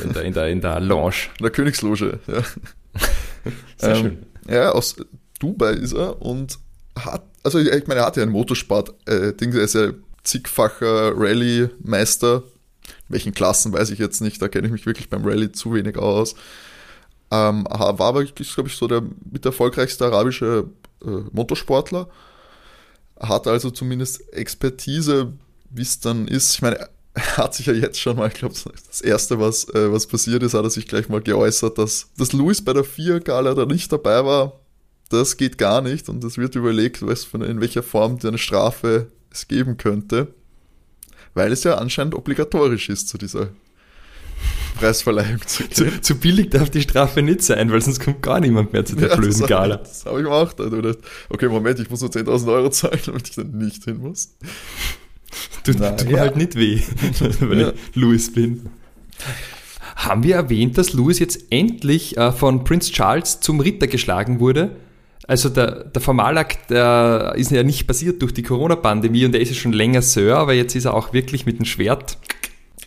in, 0.04 0.14
der, 0.14 0.24
in, 0.24 0.34
der, 0.34 0.48
in 0.48 0.62
der 0.62 0.80
Lounge. 0.80 1.30
In 1.38 1.44
der 1.44 1.52
Königsloge, 1.52 2.20
ja. 2.28 2.44
Sehr 3.78 3.96
ähm, 3.96 4.02
schön. 4.02 4.26
Ja, 4.48 4.72
aus 4.72 4.96
Dubai 5.40 5.74
ist 5.74 5.94
er 5.94 6.22
und 6.22 6.60
hat, 6.98 7.24
also 7.44 7.60
ich 7.60 7.88
meine, 7.88 8.02
er 8.02 8.06
hat 8.06 8.18
ja 8.18 8.24
ein 8.24 8.30
Motorsport-Ding, 8.30 9.54
äh, 9.54 9.58
er 9.58 9.64
ist 9.64 9.76
ja 9.76 9.92
zigfacher 10.24 11.14
Rallye-Meister. 11.16 12.44
Welchen 13.08 13.34
Klassen 13.34 13.74
weiß 13.74 13.90
ich 13.92 14.00
jetzt 14.00 14.22
nicht, 14.22 14.42
da 14.42 14.48
kenne 14.48 14.68
ich 14.68 14.74
mich 14.74 14.86
wirklich 14.86 15.10
beim 15.10 15.26
Rallye 15.26 15.52
zu 15.52 15.74
wenig 15.74 15.98
aus. 15.98 16.36
Ähm, 17.32 17.66
war 17.70 18.00
aber, 18.08 18.24
glaube 18.24 18.70
ich, 18.70 18.76
so 18.76 18.88
der 18.88 19.04
mit 19.32 19.46
erfolgreichste 19.46 20.06
arabische 20.06 20.66
äh, 21.04 21.10
Motorsportler. 21.32 22.10
Hat 23.20 23.48
also 23.48 23.70
zumindest 23.70 24.34
Expertise, 24.34 25.34
wie 25.70 25.82
es 25.82 26.00
dann 26.00 26.28
ist. 26.28 26.56
Ich 26.56 26.62
meine, 26.62 26.90
hat 27.38 27.54
sich 27.54 27.66
ja 27.66 27.74
jetzt 27.74 28.00
schon 28.00 28.18
mal, 28.18 28.28
ich 28.28 28.36
glaube, 28.36 28.56
das 28.88 29.02
erste, 29.02 29.40
was, 29.40 29.70
äh, 29.70 29.92
was 29.92 30.08
passiert 30.08 30.44
ist, 30.44 30.54
hat 30.54 30.64
er 30.64 30.70
sich 30.70 30.88
gleich 30.88 31.10
mal 31.10 31.22
geäußert, 31.22 31.78
dass, 31.78 32.10
dass 32.18 32.34
Luis 32.34 32.64
bei 32.64 32.74
der 32.74 32.86
4-Gala 32.86 33.54
da 33.54 33.66
nicht 33.66 33.92
dabei 33.92 34.26
war. 34.26 34.60
Das 35.10 35.38
geht 35.38 35.58
gar 35.58 35.82
nicht 35.82 36.08
und 36.08 36.24
es 36.24 36.38
wird 36.38 36.56
überlegt, 36.56 37.06
was 37.06 37.24
von, 37.24 37.42
in 37.42 37.62
welcher 37.62 37.82
Form 37.84 38.20
eine 38.24 38.38
Strafe 38.38 39.08
es 39.32 39.48
geben 39.48 39.78
könnte, 39.78 40.34
weil 41.34 41.52
es 41.52 41.64
ja 41.64 41.76
anscheinend 41.76 42.14
obligatorisch 42.16 42.90
ist 42.90 43.10
zu 43.10 43.18
dieser 43.18 43.50
Preisverleihung 44.80 45.46
zu 45.46 45.68
Zu, 45.70 46.02
zu, 46.02 46.16
billig 46.16 46.52
darf 46.52 46.70
die 46.70 46.82
Strafe 46.82 47.22
nicht 47.22 47.42
sein, 47.42 47.72
weil 47.72 47.82
sonst 47.82 48.00
kommt 48.00 48.22
gar 48.22 48.40
niemand 48.40 48.72
mehr 48.72 48.86
zu 48.86 48.96
der 48.96 49.10
ja, 49.10 49.16
blöden 49.16 49.46
Gala. 49.46 49.78
Das 49.78 50.06
habe 50.06 50.20
ich 50.20 50.26
mir 50.26 50.32
auch 50.32 50.56
gedacht. 50.56 51.00
Okay, 51.28 51.50
Moment, 51.50 51.80
ich 51.80 51.90
muss 51.90 52.02
nur 52.02 52.10
10.000 52.10 52.54
Euro 52.54 52.70
zahlen, 52.70 53.00
damit 53.06 53.30
ich 53.30 53.36
dann 53.36 53.58
nicht 53.58 53.84
hin 53.84 53.98
muss. 53.98 54.36
Tut 55.64 55.80
mir 55.80 55.96
ja. 56.10 56.20
halt 56.20 56.36
nicht 56.36 56.56
weh, 56.56 56.82
weil 57.40 57.60
ja. 57.60 57.70
ich 57.70 57.96
Louis 57.96 58.32
bin. 58.32 58.70
Haben 59.96 60.24
wir 60.24 60.36
erwähnt, 60.36 60.78
dass 60.78 60.94
Louis 60.94 61.20
jetzt 61.20 61.52
endlich 61.52 62.18
äh, 62.18 62.32
von 62.32 62.64
Prince 62.64 62.92
Charles 62.92 63.42
zum 63.42 63.60
Ritter 63.60 63.88
geschlagen 63.88 64.40
wurde? 64.40 64.76
Also 65.28 65.50
der, 65.50 65.84
der 65.84 66.02
Formalakt 66.02 66.72
der 66.72 67.34
ist 67.36 67.52
ja 67.52 67.62
nicht 67.62 67.86
passiert 67.86 68.22
durch 68.22 68.34
die 68.34 68.42
Corona-Pandemie 68.42 69.26
und 69.26 69.36
er 69.36 69.42
ist 69.42 69.50
ja 69.50 69.56
schon 69.56 69.74
länger 69.74 70.02
Sir, 70.02 70.38
aber 70.38 70.54
jetzt 70.54 70.76
ist 70.76 70.86
er 70.86 70.96
auch 70.96 71.14
wirklich 71.14 71.46
mit 71.46 71.60
dem 71.60 71.66
Schwert 71.66 72.18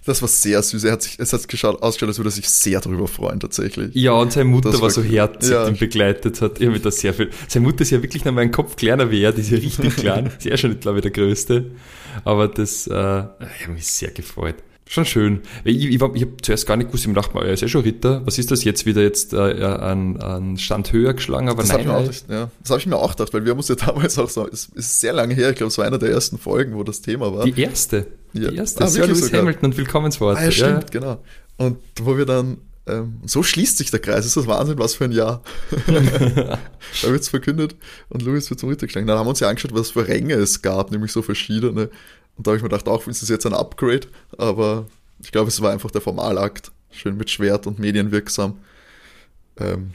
das 0.04 0.20
war 0.20 0.28
sehr 0.28 0.62
süß. 0.62 0.84
Er 0.84 0.92
hat 0.92 1.02
sich, 1.02 1.18
es 1.18 1.32
hat 1.32 1.46
geschaut, 1.48 1.82
ausgeschaut, 1.82 2.08
als 2.08 2.18
würde 2.18 2.28
er 2.28 2.32
sich 2.32 2.48
sehr 2.48 2.80
darüber 2.80 3.06
freuen, 3.06 3.38
tatsächlich. 3.38 3.94
Ja, 3.94 4.12
und 4.12 4.32
seine 4.32 4.46
Mutter 4.46 4.72
war, 4.72 4.82
war, 4.82 4.90
so 4.90 5.02
herzig, 5.02 5.52
ja. 5.52 5.68
ihn 5.68 5.76
begleitet 5.76 6.40
hat. 6.40 6.60
Ich 6.60 6.66
habe 6.66 6.80
das 6.80 6.98
sehr 6.98 7.14
viel. 7.14 7.30
Seine 7.48 7.66
Mutter 7.66 7.82
ist 7.82 7.90
ja 7.90 8.02
wirklich 8.02 8.24
noch 8.24 8.32
mal 8.32 8.50
Kopf 8.50 8.76
kleiner 8.76 9.10
wie 9.10 9.22
er, 9.22 9.32
die 9.32 9.42
ist 9.42 9.50
ja 9.50 9.58
richtig 9.58 9.96
klein. 9.96 10.26
Ist 10.38 10.44
ja 10.44 10.56
schon, 10.56 10.78
glaube 10.80 10.98
ich, 10.98 11.02
der 11.02 11.10
Größte. 11.12 11.70
Aber 12.24 12.48
das, 12.48 12.86
äh, 12.86 12.90
ich 12.90 13.62
habe 13.62 13.72
mich 13.74 13.86
sehr 13.86 14.10
gefreut. 14.10 14.56
Schon 14.92 15.06
schön. 15.06 15.40
Ich, 15.64 15.86
ich, 15.86 15.94
ich 15.94 16.02
habe 16.02 16.36
zuerst 16.42 16.66
gar 16.66 16.76
nicht 16.76 16.88
gewusst, 16.88 17.06
ich 17.06 17.14
dachte 17.14 17.34
mir, 17.34 17.46
er 17.46 17.54
ist 17.54 17.62
ja 17.62 17.68
schon 17.68 17.82
Ritter. 17.82 18.20
Was 18.26 18.38
ist 18.38 18.50
das 18.50 18.62
jetzt 18.64 18.84
wieder 18.84 19.00
jetzt 19.00 19.32
äh, 19.32 19.36
an, 19.36 20.18
an 20.18 20.58
Stand 20.58 20.92
höher 20.92 21.14
geschlagen? 21.14 21.48
Aber 21.48 21.62
das 21.62 21.72
nein. 21.72 21.88
Hab 21.88 22.02
ich 22.02 22.10
auch, 22.10 22.28
ja, 22.28 22.50
das 22.60 22.70
habe 22.70 22.80
ich 22.80 22.86
mir 22.86 22.96
auch 22.96 23.12
gedacht, 23.12 23.32
weil 23.32 23.44
wir 23.44 23.52
haben 23.52 23.58
uns 23.58 23.68
ja 23.68 23.74
damals 23.86 24.18
auch 24.18 24.28
so, 24.28 24.46
es 24.46 24.66
ist 24.74 25.00
sehr 25.00 25.14
lange 25.14 25.34
her, 25.34 25.50
ich 25.50 25.56
glaube, 25.56 25.68
es 25.68 25.78
war 25.78 25.86
einer 25.86 25.98
der 25.98 26.10
ersten 26.10 26.36
Folgen, 26.36 26.74
wo 26.74 26.82
das 26.82 27.00
Thema 27.00 27.32
war. 27.32 27.44
Die 27.44 27.58
erste. 27.58 28.06
Ja. 28.32 28.50
Die 28.50 28.56
erste. 28.56 28.84
Ah, 28.84 28.86
Sir 28.86 29.06
Lewis 29.06 29.26
sogar. 29.26 29.40
Hamilton 29.40 29.66
und 29.66 29.76
Willkommenswort. 29.76 30.38
Ah, 30.38 30.44
ja, 30.44 30.50
stimmt, 30.50 30.94
ja. 30.94 31.00
genau. 31.00 31.24
Und 31.56 31.78
wo 32.00 32.16
wir 32.16 32.26
dann, 32.26 32.58
ähm, 32.86 33.20
so 33.24 33.42
schließt 33.42 33.78
sich 33.78 33.90
der 33.90 34.00
Kreis. 34.00 34.26
Ist 34.26 34.36
das 34.36 34.46
Wahnsinn, 34.46 34.78
was 34.78 34.94
für 34.94 35.04
ein 35.04 35.12
Jahr. 35.12 35.42
da 35.86 36.58
wird 37.02 37.20
es 37.20 37.28
verkündet 37.28 37.76
und 38.08 38.22
Louis 38.22 38.48
wird 38.50 38.58
zum 38.58 38.68
Ritter 38.68 38.86
geschlagen. 38.86 39.06
Dann 39.06 39.18
haben 39.18 39.26
wir 39.26 39.30
uns 39.30 39.40
ja 39.40 39.48
angeschaut, 39.48 39.74
was 39.74 39.90
für 39.90 40.06
Ränge 40.06 40.34
es 40.34 40.62
gab, 40.62 40.90
nämlich 40.90 41.12
so 41.12 41.22
verschiedene. 41.22 41.90
Und 42.36 42.46
da 42.46 42.50
habe 42.50 42.56
ich 42.56 42.62
mir 42.62 42.68
gedacht, 42.68 42.88
auch 42.88 43.06
ist 43.06 43.22
das 43.22 43.28
jetzt 43.28 43.46
ein 43.46 43.54
Upgrade, 43.54 44.08
aber 44.38 44.86
ich 45.22 45.30
glaube, 45.30 45.48
es 45.48 45.60
war 45.60 45.70
einfach 45.70 45.90
der 45.90 46.00
Formalakt. 46.00 46.72
Schön 46.90 47.16
mit 47.16 47.30
Schwert 47.30 47.66
und 47.66 47.78
medienwirksam. 47.78 48.58
Ähm, 49.58 49.92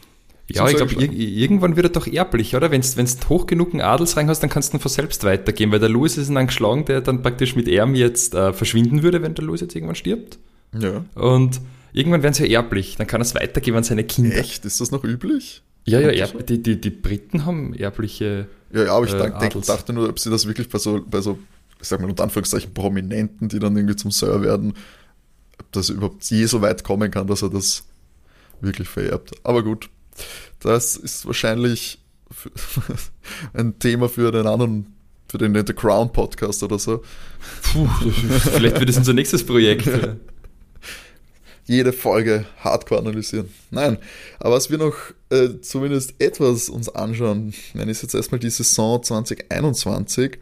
ja, 0.49 0.67
ich 0.69 0.77
glaube, 0.77 0.93
ir 0.93 1.11
irgendwann 1.11 1.75
wird 1.75 1.87
er 1.87 1.89
doch 1.89 2.07
erblich, 2.07 2.55
oder? 2.55 2.71
Wenn 2.71 2.81
du 2.81 3.29
hoch 3.29 3.47
genug 3.47 3.73
einen 3.73 3.81
Adelsrang 3.81 4.29
hast, 4.29 4.39
dann 4.41 4.49
kannst 4.49 4.71
du 4.71 4.77
ihn 4.77 4.79
von 4.79 4.91
selbst 4.91 5.23
weitergehen, 5.23 5.71
weil 5.71 5.79
der 5.79 5.89
Louis 5.89 6.17
ist 6.17 6.29
dann 6.29 6.47
geschlagen, 6.47 6.85
der 6.85 7.01
dann 7.01 7.21
praktisch 7.21 7.55
mit 7.55 7.67
Erm 7.67 7.95
jetzt 7.95 8.33
äh, 8.33 8.53
verschwinden 8.53 9.03
würde, 9.03 9.21
wenn 9.21 9.35
der 9.35 9.43
Louis 9.43 9.59
jetzt 9.59 9.75
irgendwann 9.75 9.95
stirbt. 9.95 10.39
Ja. 10.79 11.03
Und 11.15 11.59
irgendwann 11.91 12.23
werden 12.23 12.33
sie 12.33 12.45
ja 12.45 12.61
erblich, 12.61 12.95
dann 12.97 13.07
kann 13.07 13.19
er 13.19 13.25
es 13.25 13.35
weitergeben 13.35 13.77
an 13.77 13.83
seine 13.83 14.05
Kinder. 14.05 14.37
Echt? 14.37 14.63
Ist 14.63 14.79
das 14.79 14.91
noch 14.91 15.03
üblich? 15.03 15.63
Ja, 15.85 15.99
ja, 15.99 16.09
erb 16.09 16.45
die, 16.47 16.61
die, 16.61 16.79
die 16.79 16.89
Briten 16.89 17.45
haben 17.45 17.73
erbliche. 17.73 18.47
Ja, 18.73 18.85
ja, 18.85 18.93
aber 18.93 19.05
ich 19.05 19.13
äh, 19.13 19.17
dachte, 19.17 19.59
dachte 19.61 19.93
nur, 19.93 20.09
ob 20.09 20.19
sie 20.19 20.29
das 20.29 20.45
wirklich 20.45 20.69
bei 20.69 20.79
so, 20.79 21.01
bei 21.09 21.21
so, 21.21 21.39
ich 21.81 21.87
sag 21.87 22.01
mal 22.01 22.09
unter 22.09 22.23
Anführungszeichen, 22.23 22.73
Prominenten, 22.73 23.47
die 23.47 23.59
dann 23.59 23.75
irgendwie 23.75 23.95
zum 23.95 24.11
Sir 24.11 24.41
werden, 24.41 24.73
ob 25.59 25.71
das 25.71 25.89
überhaupt 25.89 26.23
je 26.25 26.45
so 26.45 26.61
weit 26.61 26.83
kommen 26.83 27.09
kann, 27.09 27.27
dass 27.27 27.41
er 27.41 27.49
das 27.49 27.85
wirklich 28.59 28.89
vererbt. 28.89 29.31
Aber 29.43 29.63
gut, 29.63 29.89
das 30.59 30.95
ist 30.95 31.25
wahrscheinlich 31.25 31.99
ein 33.53 33.77
Thema 33.79 34.09
für 34.09 34.31
den 34.31 34.47
anderen, 34.47 34.93
für 35.27 35.37
den 35.37 35.53
The 35.55 35.73
Crown 35.73 36.11
Podcast 36.11 36.63
oder 36.63 36.79
so. 36.79 37.03
Puh, 37.73 37.87
vielleicht 38.53 38.79
wird 38.79 38.89
es 38.89 38.97
unser 38.97 39.13
nächstes 39.13 39.45
Projekt. 39.45 39.85
Ja. 39.85 40.15
Jede 41.65 41.91
Folge 41.91 42.45
hardcore 42.59 43.01
analysieren. 43.01 43.49
Nein, 43.71 43.97
aber 44.39 44.55
was 44.55 44.69
wir 44.69 44.77
noch 44.77 44.95
äh, 45.29 45.59
zumindest 45.61 46.13
etwas 46.19 46.69
uns 46.69 46.87
anschauen, 46.87 47.53
wenn 47.73 47.89
ist 47.89 48.03
jetzt 48.03 48.15
erstmal 48.15 48.39
die 48.39 48.49
Saison 48.49 49.03
2021. 49.03 50.39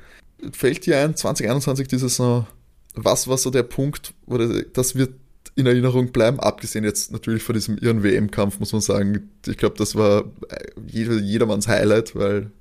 Fällt 0.51 0.85
dir 0.85 0.99
ein, 0.99 1.15
2021 1.15 1.87
die 1.87 1.97
Saison, 1.97 2.45
was 2.93 3.27
war 3.27 3.37
so 3.39 3.49
der 3.49 3.63
Punkt, 3.63 4.13
wo 4.27 4.37
das 4.37 4.95
wird 4.95 5.15
in 5.55 5.65
Erinnerung 5.65 6.11
bleiben, 6.11 6.39
abgesehen 6.39 6.83
jetzt 6.83 7.11
natürlich 7.11 7.41
von 7.41 7.55
diesem 7.55 7.77
ihren 7.77 8.03
WM-Kampf, 8.03 8.59
muss 8.59 8.73
man 8.73 8.81
sagen. 8.81 9.29
Ich 9.47 9.57
glaube, 9.57 9.75
das 9.77 9.95
war 9.95 10.25
jeder, 10.85 11.15
jedermanns 11.15 11.67
Highlight, 11.67 12.15
weil 12.15 12.51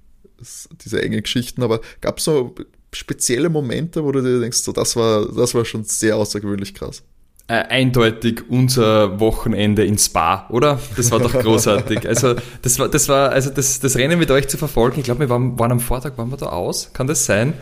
es, 0.40 0.68
diese 0.84 1.02
enge 1.02 1.20
Geschichten, 1.20 1.62
aber 1.62 1.80
gab 2.00 2.18
es 2.18 2.24
so 2.24 2.54
spezielle 2.92 3.48
Momente, 3.48 4.04
wo 4.04 4.12
du 4.12 4.22
dir 4.22 4.40
denkst, 4.40 4.58
so, 4.58 4.72
das 4.72 4.94
war, 4.94 5.26
das 5.26 5.54
war 5.54 5.64
schon 5.64 5.84
sehr 5.84 6.16
außergewöhnlich 6.16 6.74
krass. 6.74 7.02
Äh, 7.46 7.64
eindeutig 7.68 8.48
unser 8.48 9.20
Wochenende 9.20 9.84
in 9.84 9.98
Spa, 9.98 10.46
oder? 10.48 10.80
Das 10.96 11.10
war 11.10 11.18
doch 11.18 11.32
großartig. 11.32 12.08
Also 12.08 12.36
das 12.62 12.78
war, 12.78 12.88
das 12.88 13.08
war, 13.08 13.30
also 13.30 13.50
das, 13.50 13.80
das 13.80 13.96
Rennen 13.96 14.18
mit 14.18 14.30
euch 14.30 14.48
zu 14.48 14.56
verfolgen. 14.56 15.00
Ich 15.00 15.04
glaube, 15.04 15.20
wir 15.20 15.28
waren, 15.28 15.58
waren 15.58 15.72
am 15.72 15.80
Vortag, 15.80 16.16
waren 16.16 16.30
wir 16.30 16.38
da 16.38 16.46
aus? 16.46 16.92
Kann 16.94 17.06
das 17.06 17.26
sein? 17.26 17.52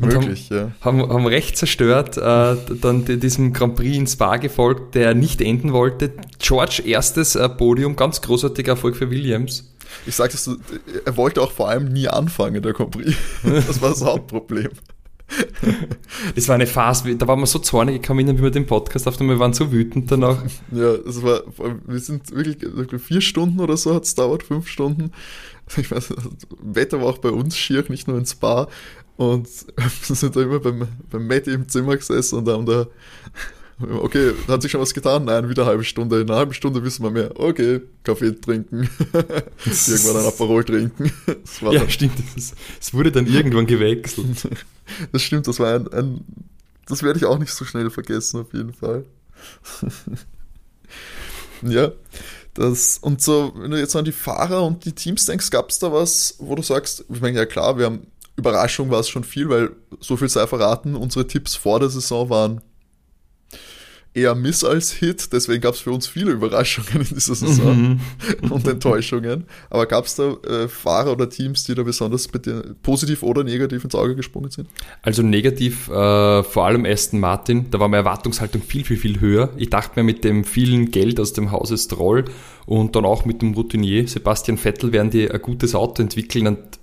Möglich, 0.00 0.50
haben, 0.50 0.56
ja. 0.56 0.72
haben, 0.80 1.00
haben 1.08 1.26
recht 1.26 1.56
zerstört, 1.56 2.16
äh, 2.16 2.56
dann 2.80 3.04
diesem 3.04 3.52
Grand 3.52 3.76
Prix 3.76 3.96
ins 3.96 4.12
Spa 4.14 4.38
gefolgt, 4.38 4.94
der 4.94 5.14
nicht 5.14 5.40
enden 5.40 5.72
wollte. 5.72 6.12
George 6.38 6.82
erstes 6.84 7.36
äh, 7.36 7.48
Podium, 7.48 7.96
ganz 7.96 8.20
großartiger 8.22 8.72
Erfolg 8.72 8.96
für 8.96 9.10
Williams. 9.10 9.70
Ich 10.06 10.14
sag 10.14 10.30
das, 10.30 10.48
er 11.04 11.16
wollte 11.16 11.42
auch 11.42 11.52
vor 11.52 11.68
allem 11.68 11.92
nie 11.92 12.08
anfangen, 12.08 12.62
der 12.62 12.72
Grand 12.72 12.92
Prix. 12.92 13.14
Das 13.42 13.82
war 13.82 13.90
das 13.90 14.04
Hauptproblem. 14.04 14.70
Das 16.34 16.48
war 16.48 16.56
eine 16.56 16.66
Phase, 16.66 17.14
da 17.16 17.28
waren 17.28 17.38
wir 17.40 17.46
so 17.46 17.60
zornig, 17.60 17.96
ich 17.96 18.02
kann 18.02 18.16
mich 18.16 18.26
erinnern, 18.26 18.40
wie 18.40 18.44
wir 18.44 18.50
den 18.50 18.66
Podcast 18.66 19.06
auf 19.06 19.20
wir 19.20 19.38
waren 19.38 19.52
so 19.52 19.70
wütend 19.70 20.10
danach. 20.10 20.42
Ja, 20.72 20.96
das 20.96 21.22
war, 21.22 21.42
wir 21.86 21.98
sind 22.00 22.34
wirklich, 22.34 22.58
vier 23.00 23.20
Stunden 23.20 23.60
oder 23.60 23.76
so 23.76 23.94
hat 23.94 24.04
es 24.04 24.14
dauert, 24.14 24.42
fünf 24.42 24.68
Stunden. 24.68 25.12
Ich 25.76 25.90
weiß, 25.90 26.08
das 26.08 26.24
Wetter 26.60 27.00
war 27.00 27.08
auch 27.08 27.18
bei 27.18 27.30
uns 27.30 27.56
schier, 27.56 27.84
nicht 27.88 28.08
nur 28.08 28.18
ins 28.18 28.32
Spa. 28.32 28.66
Und 29.20 29.48
wir 30.08 30.16
sind 30.16 30.34
da 30.34 30.40
immer 30.40 30.60
beim, 30.60 30.88
beim 31.10 31.26
Matti 31.26 31.50
im 31.50 31.68
Zimmer 31.68 31.94
gesessen 31.94 32.38
und 32.38 32.48
haben 32.48 32.64
da, 32.64 32.86
okay, 34.00 34.32
hat 34.48 34.62
sich 34.62 34.70
schon 34.70 34.80
was 34.80 34.94
getan? 34.94 35.26
Nein, 35.26 35.50
wieder 35.50 35.64
eine 35.64 35.72
halbe 35.72 35.84
Stunde. 35.84 36.22
In 36.22 36.30
einer 36.30 36.38
halben 36.38 36.54
Stunde 36.54 36.82
wissen 36.82 37.02
wir 37.02 37.10
mehr. 37.10 37.38
Okay, 37.38 37.82
Kaffee 38.02 38.32
trinken. 38.32 38.88
irgendwann 39.12 40.16
ein 40.16 40.26
Aperol 40.26 40.64
trinken. 40.64 41.12
ja, 41.60 41.70
dann, 41.70 41.90
stimmt. 41.90 42.14
Es 42.34 42.94
wurde 42.94 43.12
dann 43.12 43.26
irgendwann 43.26 43.66
gewechselt. 43.66 44.48
das 45.12 45.20
stimmt, 45.20 45.46
das 45.46 45.58
war 45.58 45.74
ein, 45.74 45.92
ein 45.92 46.24
das 46.86 47.02
werde 47.02 47.18
ich 47.18 47.26
auch 47.26 47.38
nicht 47.38 47.52
so 47.52 47.66
schnell 47.66 47.90
vergessen, 47.90 48.40
auf 48.40 48.54
jeden 48.54 48.72
Fall. 48.72 49.04
ja, 51.60 51.92
das, 52.54 52.96
und 53.02 53.20
so, 53.20 53.52
wenn 53.54 53.70
du 53.70 53.78
jetzt 53.78 53.94
an 53.94 54.06
die 54.06 54.12
Fahrer 54.12 54.64
und 54.64 54.86
die 54.86 54.94
Teams 54.94 55.26
denkst, 55.26 55.50
gab 55.50 55.68
es 55.68 55.78
da 55.78 55.92
was, 55.92 56.36
wo 56.38 56.54
du 56.54 56.62
sagst, 56.62 57.04
ich 57.10 57.20
meine, 57.20 57.36
ja 57.36 57.44
klar, 57.44 57.76
wir 57.76 57.84
haben 57.84 58.06
Überraschung 58.40 58.90
war 58.90 59.00
es 59.00 59.08
schon 59.08 59.24
viel, 59.24 59.48
weil 59.48 59.70
so 60.00 60.16
viel 60.16 60.28
sei 60.28 60.46
verraten, 60.46 60.96
unsere 60.96 61.26
Tipps 61.26 61.54
vor 61.54 61.80
der 61.80 61.90
Saison 61.90 62.28
waren 62.30 62.60
eher 64.12 64.34
Miss 64.34 64.64
als 64.64 64.90
Hit, 64.92 65.32
deswegen 65.32 65.60
gab 65.60 65.74
es 65.74 65.80
für 65.80 65.92
uns 65.92 66.08
viele 66.08 66.32
Überraschungen 66.32 67.06
in 67.08 67.14
dieser 67.14 67.34
Saison 67.34 68.00
mhm. 68.42 68.50
und 68.50 68.66
Enttäuschungen. 68.66 69.44
Aber 69.68 69.86
gab 69.86 70.06
es 70.06 70.16
da 70.16 70.32
äh, 70.32 70.68
Fahrer 70.68 71.12
oder 71.12 71.30
Teams, 71.30 71.64
die 71.64 71.74
da 71.74 71.84
besonders 71.84 72.28
positiv 72.82 73.22
oder 73.22 73.44
negativ 73.44 73.84
ins 73.84 73.94
Auge 73.94 74.16
gesprungen 74.16 74.50
sind? 74.50 74.68
Also 75.02 75.22
negativ 75.22 75.88
äh, 75.88 76.42
vor 76.42 76.66
allem 76.66 76.84
Aston 76.84 77.20
Martin, 77.20 77.70
da 77.70 77.78
war 77.78 77.88
meine 77.88 77.98
Erwartungshaltung 77.98 78.62
viel, 78.62 78.84
viel, 78.84 78.96
viel 78.96 79.20
höher. 79.20 79.50
Ich 79.56 79.70
dachte 79.70 79.92
mir 80.00 80.04
mit 80.04 80.24
dem 80.24 80.44
vielen 80.44 80.90
Geld 80.90 81.20
aus 81.20 81.32
dem 81.32 81.52
Hause 81.52 81.78
Stroll 81.78 82.24
und 82.66 82.96
dann 82.96 83.04
auch 83.04 83.24
mit 83.24 83.42
dem 83.42 83.54
Routinier 83.54 84.08
Sebastian 84.08 84.58
Vettel 84.58 84.92
werden 84.92 85.10
die 85.10 85.30
ein 85.30 85.40
gutes 85.40 85.74
Auto 85.74 86.02
entwickeln 86.02 86.48
und 86.48 86.79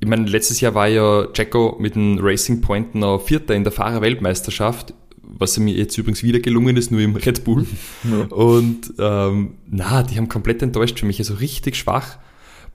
ich 0.00 0.08
meine, 0.08 0.26
letztes 0.26 0.60
Jahr 0.60 0.74
war 0.74 0.88
ja 0.88 1.28
Jacko 1.34 1.76
mit 1.78 1.94
dem 1.94 2.18
Racing 2.20 2.60
Point 2.60 2.94
noch 2.94 3.20
Vierter 3.20 3.54
in 3.54 3.64
der 3.64 3.72
Fahrerweltmeisterschaft 3.72 4.94
was 5.38 5.58
mir 5.58 5.74
jetzt 5.74 5.96
übrigens 5.98 6.22
wieder 6.22 6.40
gelungen 6.40 6.76
ist, 6.76 6.90
nur 6.90 7.00
im 7.00 7.16
Red 7.16 7.44
Bull. 7.44 7.66
Ja. 8.04 8.24
Und 8.26 8.92
ähm, 8.98 9.54
na, 9.66 10.02
die 10.02 10.16
haben 10.16 10.28
komplett 10.28 10.62
enttäuscht 10.62 11.00
für 11.00 11.06
mich, 11.06 11.18
also 11.18 11.34
richtig 11.34 11.76
schwach. 11.76 12.18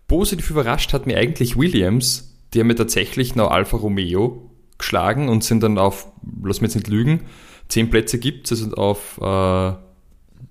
Positiv 0.07 0.49
überrascht 0.49 0.91
hat 0.93 1.07
mir 1.07 1.17
eigentlich 1.17 1.57
Williams, 1.57 2.35
die 2.53 2.59
haben 2.59 2.67
mir 2.67 2.75
tatsächlich 2.75 3.35
noch 3.35 3.49
Alfa 3.49 3.77
Romeo 3.77 4.49
geschlagen 4.77 5.29
und 5.29 5.43
sind 5.43 5.63
dann 5.63 5.77
auf, 5.77 6.07
lass 6.43 6.59
mich 6.59 6.69
jetzt 6.69 6.75
nicht 6.75 6.87
lügen, 6.87 7.21
zehn 7.69 7.89
Plätze 7.89 8.19
gibt 8.19 8.51
es, 8.51 8.61
also 8.63 8.75
auf 8.75 9.17
äh, 9.21 9.73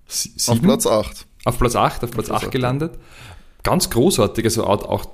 sieben? 0.06 0.48
Auf 0.48 0.62
Platz 0.62 0.86
8. 0.86 1.26
Auf 1.44 1.58
Platz 1.58 1.76
8, 1.76 2.04
auf 2.04 2.10
Platz, 2.10 2.28
Platz 2.28 2.30
8, 2.30 2.44
8 2.46 2.50
gelandet 2.50 2.98
ganz 3.62 3.90
großartig. 3.90 4.44
Also 4.44 4.64
auch, 4.64 5.06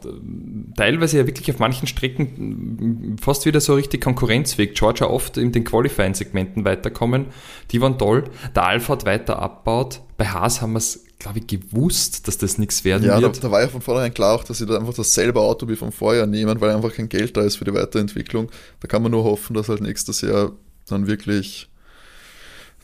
teilweise 0.76 1.18
ja 1.18 1.26
wirklich 1.26 1.50
auf 1.50 1.58
manchen 1.58 1.86
Strecken 1.86 3.16
fast 3.20 3.46
wieder 3.46 3.60
so 3.60 3.74
richtig 3.74 4.02
konkurrenzfähig. 4.02 4.74
Georgia 4.74 5.06
oft 5.06 5.36
in 5.36 5.52
den 5.52 5.64
Qualifying-Segmenten 5.64 6.64
weiterkommen. 6.64 7.26
Die 7.70 7.80
waren 7.80 7.98
toll. 7.98 8.24
Der 8.54 8.66
Alpha 8.66 8.94
hat 8.94 9.04
weiter 9.04 9.40
abbaut. 9.40 10.00
Bei 10.16 10.26
Haas 10.26 10.62
haben 10.62 10.72
wir 10.72 10.78
es, 10.78 11.04
glaube 11.18 11.40
ich, 11.40 11.46
gewusst, 11.46 12.28
dass 12.28 12.38
das 12.38 12.58
nichts 12.58 12.84
werden 12.84 13.04
ja, 13.04 13.20
wird. 13.20 13.36
Ja, 13.36 13.40
da, 13.40 13.48
da, 13.48 13.50
war 13.50 13.62
ja 13.62 13.68
von 13.68 13.80
vornherein 13.80 14.14
klar 14.14 14.34
auch, 14.34 14.44
dass 14.44 14.58
sie 14.58 14.66
da 14.66 14.78
einfach 14.78 14.94
dasselbe 14.94 15.40
Auto 15.40 15.68
wie 15.68 15.76
vom 15.76 15.92
Vorjahr 15.92 16.26
nehmen, 16.26 16.60
weil 16.60 16.70
einfach 16.70 16.92
kein 16.92 17.08
Geld 17.08 17.36
da 17.36 17.42
ist 17.42 17.56
für 17.56 17.64
die 17.64 17.74
Weiterentwicklung. 17.74 18.50
Da 18.80 18.88
kann 18.88 19.02
man 19.02 19.12
nur 19.12 19.24
hoffen, 19.24 19.54
dass 19.54 19.68
halt 19.68 19.80
nächstes 19.80 20.20
Jahr 20.20 20.52
dann 20.88 21.06
wirklich 21.06 21.68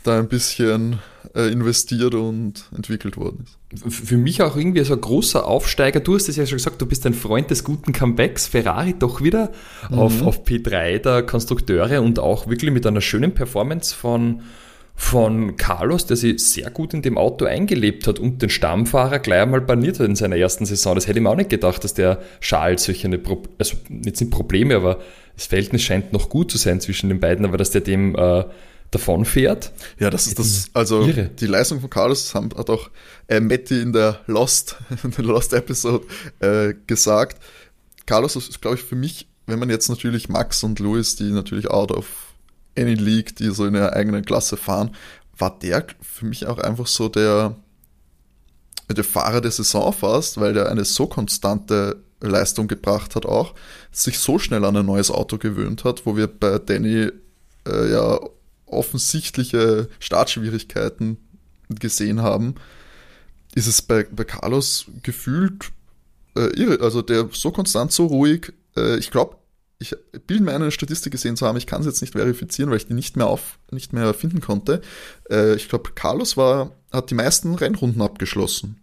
da 0.03 0.19
ein 0.19 0.29
bisschen 0.29 0.99
äh, 1.35 1.51
investiert 1.51 2.15
und 2.15 2.65
entwickelt 2.75 3.17
worden 3.17 3.45
ist. 3.45 3.59
Für 3.89 4.17
mich 4.17 4.43
auch 4.43 4.57
irgendwie 4.57 4.85
so 4.85 4.95
ein 4.95 5.01
großer 5.01 5.47
Aufsteiger. 5.47 6.01
Du 6.01 6.15
hast 6.15 6.29
es 6.29 6.37
ja 6.37 6.45
schon 6.47 6.59
gesagt, 6.59 6.81
du 6.81 6.87
bist 6.87 7.07
ein 7.07 7.15
Freund 7.15 7.51
des 7.51 7.65
guten 7.65 7.93
Comebacks. 7.93 8.47
Ferrari 8.47 8.95
doch 8.99 9.23
wieder 9.23 9.51
mhm. 9.91 9.99
auf, 9.99 10.23
auf 10.23 10.45
P3 10.45 10.99
der 10.99 11.23
Konstrukteure 11.23 12.03
und 12.03 12.19
auch 12.19 12.49
wirklich 12.49 12.71
mit 12.71 12.87
einer 12.87 13.01
schönen 13.01 13.33
Performance 13.33 13.95
von, 13.95 14.43
von 14.95 15.57
Carlos, 15.57 16.05
der 16.05 16.17
sich 16.17 16.45
sehr 16.45 16.71
gut 16.71 16.93
in 16.93 17.01
dem 17.01 17.17
Auto 17.17 17.47
eingelebt 17.47 18.07
hat 18.07 18.19
und 18.19 18.43
den 18.43 18.51
Stammfahrer 18.51 19.19
gleich 19.21 19.43
einmal 19.43 19.63
baniert 19.63 20.01
hat 20.01 20.07
in 20.07 20.17
seiner 20.17 20.37
ersten 20.37 20.67
Saison. 20.67 20.95
Das 20.95 21.07
hätte 21.07 21.19
ich 21.19 21.23
mir 21.23 21.31
auch 21.31 21.37
nicht 21.37 21.51
gedacht, 21.51 21.83
dass 21.83 21.95
der 21.95 22.21
Charles 22.41 22.85
solche 22.85 23.07
eine, 23.07 23.19
Pro 23.19 23.43
also 23.59 23.77
jetzt 24.05 24.21
nicht 24.21 24.31
Probleme, 24.31 24.77
aber 24.77 24.99
das 25.35 25.47
Verhältnis 25.47 25.83
scheint 25.83 26.13
noch 26.13 26.29
gut 26.29 26.51
zu 26.51 26.59
sein 26.59 26.81
zwischen 26.81 27.09
den 27.09 27.21
beiden, 27.21 27.47
aber 27.47 27.57
dass 27.57 27.71
der 27.71 27.81
dem 27.81 28.15
äh, 28.17 28.45
davon 28.93 29.25
fährt. 29.25 29.73
Ja, 29.99 30.11
das 30.11 30.27
ist 30.29 30.39
das, 30.39 30.71
also 30.75 31.03
Irre. 31.03 31.31
die 31.31 31.47
Leistung 31.47 31.81
von 31.81 31.91
Carlos 31.91 32.35
hat 32.35 32.71
auch 32.71 32.91
äh, 33.27 33.41
Matti 33.41 33.81
in 33.81 33.93
der 33.93 34.21
Lost, 34.27 34.77
in 35.03 35.11
der 35.11 35.25
Lost 35.25 35.53
Episode 35.53 36.07
äh, 36.39 36.75
gesagt. 36.87 37.43
Carlos 38.07 38.37
ist, 38.37 38.61
glaube 38.61 38.77
ich, 38.77 38.83
für 38.83 38.95
mich, 38.95 39.29
wenn 39.47 39.59
man 39.59 39.71
jetzt 39.71 39.89
natürlich 39.89 40.29
Max 40.29 40.63
und 40.63 40.79
Louis, 40.79 41.17
die 41.17 41.31
natürlich 41.31 41.71
out 41.71 41.91
of 41.91 42.07
any 42.79 42.95
league, 42.95 43.35
die 43.37 43.51
so 43.51 43.65
in 43.65 43.75
ihrer 43.75 43.95
eigenen 43.95 44.25
Klasse 44.25 44.57
fahren, 44.57 44.95
war 45.37 45.59
der 45.59 45.87
für 46.01 46.27
mich 46.27 46.47
auch 46.47 46.59
einfach 46.59 46.87
so 46.87 47.09
der, 47.09 47.57
der 48.91 49.05
Fahrer 49.05 49.41
der 49.41 49.51
Saison 49.51 49.93
fast, 49.93 50.39
weil 50.39 50.53
der 50.53 50.71
eine 50.71 50.85
so 50.85 51.07
konstante 51.07 52.03
Leistung 52.21 52.69
gebracht 52.69 53.17
hat 53.17 53.25
auch, 53.25 53.55
sich 53.91 54.19
so 54.19 54.39
schnell 54.39 54.65
an 54.65 54.77
ein 54.77 54.87
neues 54.87 55.11
Auto 55.11 55.39
gewöhnt 55.39 55.85
hat, 55.85 56.05
wo 56.05 56.17
wir 56.17 56.27
bei 56.27 56.59
Danny 56.59 57.09
äh, 57.67 57.91
ja 57.91 58.21
offensichtliche 58.73 59.89
Startschwierigkeiten 59.99 61.19
gesehen 61.69 62.23
haben, 62.23 62.55
ist 63.55 63.67
es 63.67 63.83
bei, 63.83 64.05
bei 64.11 64.25
Carlos 64.25 64.87
gefühlt 65.03 65.71
äh, 66.37 66.49
irre. 66.59 66.83
Also 66.83 67.03
der 67.03 67.29
so 67.33 67.51
konstant, 67.51 67.93
so 67.93 68.07
ruhig. 68.07 68.53
Äh, 68.77 68.99
ich 68.99 69.11
glaube, 69.11 69.37
ich 69.79 69.97
bilde 70.27 70.45
mir 70.45 70.55
eine 70.55 70.71
Statistik 70.71 71.13
gesehen 71.13 71.37
zu 71.37 71.47
haben, 71.47 71.59
ich 71.59 71.67
kann 71.67 71.81
es 71.81 71.87
jetzt 71.87 72.01
nicht 72.01 72.13
verifizieren, 72.13 72.71
weil 72.71 72.79
ich 72.79 72.87
die 72.87 72.95
nicht 72.95 73.17
mehr 73.17 73.27
auf, 73.27 73.59
nicht 73.71 73.93
mehr 73.93 74.15
finden 74.15 74.41
konnte. 74.41 74.81
Äh, 75.29 75.55
ich 75.55 75.69
glaube, 75.69 75.91
Carlos 75.95 76.37
war, 76.37 76.71
hat 76.93 77.11
die 77.11 77.15
meisten 77.15 77.55
Rennrunden 77.55 78.01
abgeschlossen. 78.01 78.81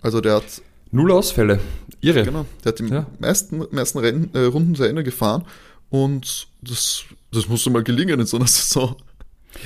Also 0.00 0.20
der 0.20 0.36
hat. 0.36 0.62
Null 0.90 1.12
Ausfälle. 1.12 1.60
Irre. 2.00 2.24
Genau. 2.24 2.44
Der 2.64 2.72
hat 2.72 2.78
die 2.80 2.86
ja. 2.86 3.06
meisten, 3.18 3.64
meisten 3.70 3.98
Renn, 3.98 4.30
äh, 4.34 4.40
Runden 4.40 4.74
zu 4.74 4.84
Ende 4.84 5.04
gefahren 5.04 5.46
und 5.88 6.48
das 6.60 7.04
das 7.32 7.48
musste 7.48 7.70
mal 7.70 7.82
gelingen 7.82 8.20
in 8.20 8.26
so 8.26 8.36
einer 8.36 8.46
Saison. 8.48 8.96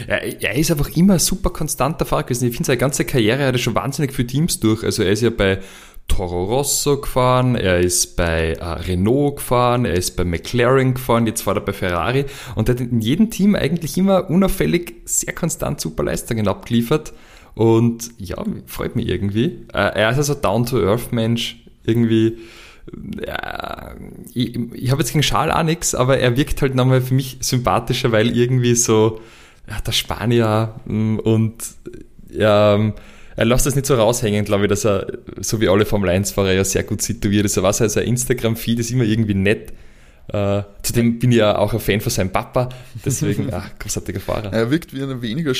Ja, 0.08 0.16
er 0.16 0.54
ist 0.56 0.70
einfach 0.70 0.88
immer 0.96 1.18
super 1.18 1.50
konstanter 1.50 2.04
Fahrer 2.04 2.24
gewesen. 2.24 2.48
Ich 2.48 2.54
finde, 2.54 2.66
seine 2.66 2.78
ganze 2.78 3.04
Karriere 3.04 3.46
hat 3.46 3.54
er 3.54 3.58
schon 3.58 3.74
wahnsinnig 3.74 4.12
viele 4.12 4.26
Teams 4.26 4.58
durch. 4.58 4.82
Also 4.82 5.02
er 5.02 5.12
ist 5.12 5.22
ja 5.22 5.30
bei 5.30 5.60
Toro 6.08 6.44
Rosso 6.44 7.00
gefahren, 7.00 7.56
er 7.56 7.80
ist 7.80 8.16
bei 8.16 8.52
äh, 8.52 8.64
Renault 8.64 9.36
gefahren, 9.36 9.84
er 9.84 9.94
ist 9.94 10.16
bei 10.16 10.24
McLaren 10.24 10.94
gefahren, 10.94 11.26
jetzt 11.26 11.46
war 11.46 11.56
er 11.56 11.60
bei 11.60 11.72
Ferrari 11.72 12.26
und 12.54 12.68
er 12.68 12.74
hat 12.74 12.80
in 12.80 13.00
jedem 13.00 13.30
Team 13.30 13.56
eigentlich 13.56 13.96
immer 13.96 14.30
unauffällig 14.30 14.94
sehr 15.04 15.34
konstant 15.34 15.80
super 15.80 16.04
Leistungen 16.04 16.46
abgeliefert 16.46 17.12
und 17.54 18.10
ja, 18.18 18.36
freut 18.66 18.94
mich 18.96 19.08
irgendwie. 19.08 19.66
Äh, 19.72 20.00
er 20.00 20.10
ist 20.10 20.18
also 20.18 20.34
Down-to-Earth-Mensch, 20.34 21.64
irgendwie 21.84 22.38
ja, 23.26 23.94
ich, 24.34 24.56
ich 24.74 24.90
habe 24.90 25.02
jetzt 25.02 25.12
gegen 25.12 25.22
Schal 25.22 25.50
auch 25.50 25.62
nichts, 25.62 25.94
aber 25.94 26.18
er 26.18 26.36
wirkt 26.36 26.62
halt 26.62 26.74
nochmal 26.74 27.00
für 27.00 27.14
mich 27.14 27.38
sympathischer, 27.40 28.12
weil 28.12 28.36
irgendwie 28.36 28.74
so 28.74 29.20
ja, 29.68 29.80
der 29.80 29.92
Spanier 29.92 30.74
mm, 30.86 31.18
und 31.18 31.54
ja, 32.30 32.92
er 33.36 33.44
lässt 33.44 33.66
das 33.66 33.74
nicht 33.74 33.86
so 33.86 33.94
raushängen, 33.94 34.44
glaube 34.44 34.64
ich, 34.64 34.70
dass 34.70 34.84
er, 34.84 35.06
so 35.40 35.60
wie 35.60 35.68
alle 35.68 35.84
Formel 35.84 36.10
1-Fahrer, 36.10 36.52
ja 36.52 36.64
sehr 36.64 36.84
gut 36.84 37.02
situiert 37.02 37.44
ist. 37.44 37.56
Er 37.56 37.62
war 37.62 37.78
also 37.78 38.00
ein 38.00 38.06
Instagram-Feed 38.06 38.78
ist 38.78 38.90
immer 38.90 39.04
irgendwie 39.04 39.34
nett. 39.34 39.72
Uh, 40.32 40.64
zudem 40.82 41.20
bin 41.20 41.30
ich 41.30 41.38
ja 41.38 41.56
auch 41.56 41.72
ein 41.72 41.78
Fan 41.78 42.00
von 42.00 42.10
seinem 42.10 42.30
Papa, 42.30 42.68
deswegen, 43.04 43.52
ah, 43.54 43.70
großartiger 43.78 44.18
Fahrer. 44.18 44.52
Er 44.52 44.72
wirkt 44.72 44.92
wie 44.92 45.00
eine 45.00 45.22
weniger, 45.22 45.52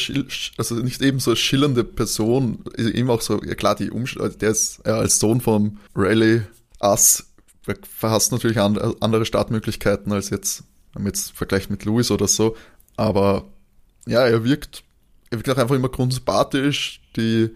also 0.59 0.75
nicht 0.77 1.01
eben 1.03 1.21
so 1.21 1.37
schillernde 1.37 1.85
Person, 1.85 2.65
eben 2.77 3.09
auch 3.09 3.21
so, 3.21 3.41
ja 3.45 3.55
klar, 3.55 3.77
die 3.77 3.93
Umstände, 3.93 4.31
der 4.31 4.51
ist 4.51 4.81
ja 4.85 4.97
als 4.97 5.21
Sohn 5.21 5.41
vom 5.41 5.79
Rally 5.95 6.43
Ass 6.79 7.27
verhasst 7.83 8.33
natürlich 8.33 8.59
andere 8.59 9.27
Startmöglichkeiten 9.27 10.13
als 10.13 10.31
jetzt, 10.31 10.65
jetzt 11.05 11.33
Vergleich 11.33 11.69
mit 11.69 11.85
Louis 11.85 12.11
oder 12.11 12.29
so. 12.29 12.57
Aber 12.97 13.45
ja, 14.07 14.27
er 14.27 14.45
wirkt, 14.45 14.85
er 15.31 15.39
wirkt 15.39 15.51
auch 15.51 15.57
einfach 15.57 15.75
immer 15.75 15.89
grundsympathisch. 15.89 17.01
Die, 17.17 17.51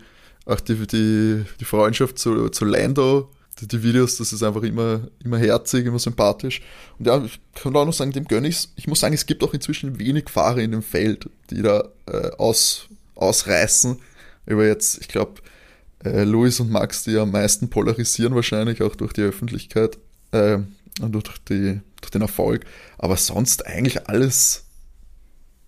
auch 0.46 0.60
die, 0.60 0.74
die, 0.86 1.44
die 1.60 1.64
Freundschaft 1.64 2.18
zu, 2.18 2.48
zu 2.48 2.64
Lando, 2.64 3.30
die, 3.60 3.68
die, 3.68 3.82
Videos, 3.82 4.16
das 4.16 4.32
ist 4.32 4.42
einfach 4.42 4.62
immer, 4.62 5.08
immer 5.22 5.38
herzig, 5.38 5.86
immer 5.86 5.98
sympathisch. 5.98 6.60
Und 6.98 7.06
ja, 7.06 7.22
ich 7.24 7.40
kann 7.54 7.76
auch 7.76 7.84
noch 7.84 7.92
sagen, 7.92 8.12
dem 8.12 8.24
gönne 8.24 8.48
ich's. 8.48 8.72
Ich 8.76 8.86
muss 8.86 9.00
sagen, 9.00 9.14
es 9.14 9.26
gibt 9.26 9.44
auch 9.44 9.54
inzwischen 9.54 9.98
wenig 9.98 10.28
Fahrer 10.28 10.58
in 10.58 10.72
dem 10.72 10.82
Feld, 10.82 11.28
die 11.50 11.62
da 11.62 11.84
äh, 12.06 12.30
aus, 12.38 12.88
ausreißen. 13.14 13.98
Über 14.46 14.66
jetzt, 14.66 15.00
ich 15.00 15.08
glaube, 15.08 15.34
äh, 16.04 16.24
Louis 16.24 16.60
und 16.60 16.70
Max, 16.70 17.04
die 17.04 17.16
am 17.16 17.30
meisten 17.30 17.68
polarisieren 17.70 18.34
wahrscheinlich, 18.34 18.82
auch 18.82 18.96
durch 18.96 19.12
die 19.12 19.22
Öffentlichkeit 19.22 19.98
äh, 20.32 20.58
und 21.00 21.12
durch, 21.12 21.38
die, 21.48 21.80
durch 22.00 22.10
den 22.10 22.22
Erfolg. 22.22 22.64
Aber 22.98 23.16
sonst 23.16 23.66
eigentlich 23.66 24.08
alles 24.08 24.64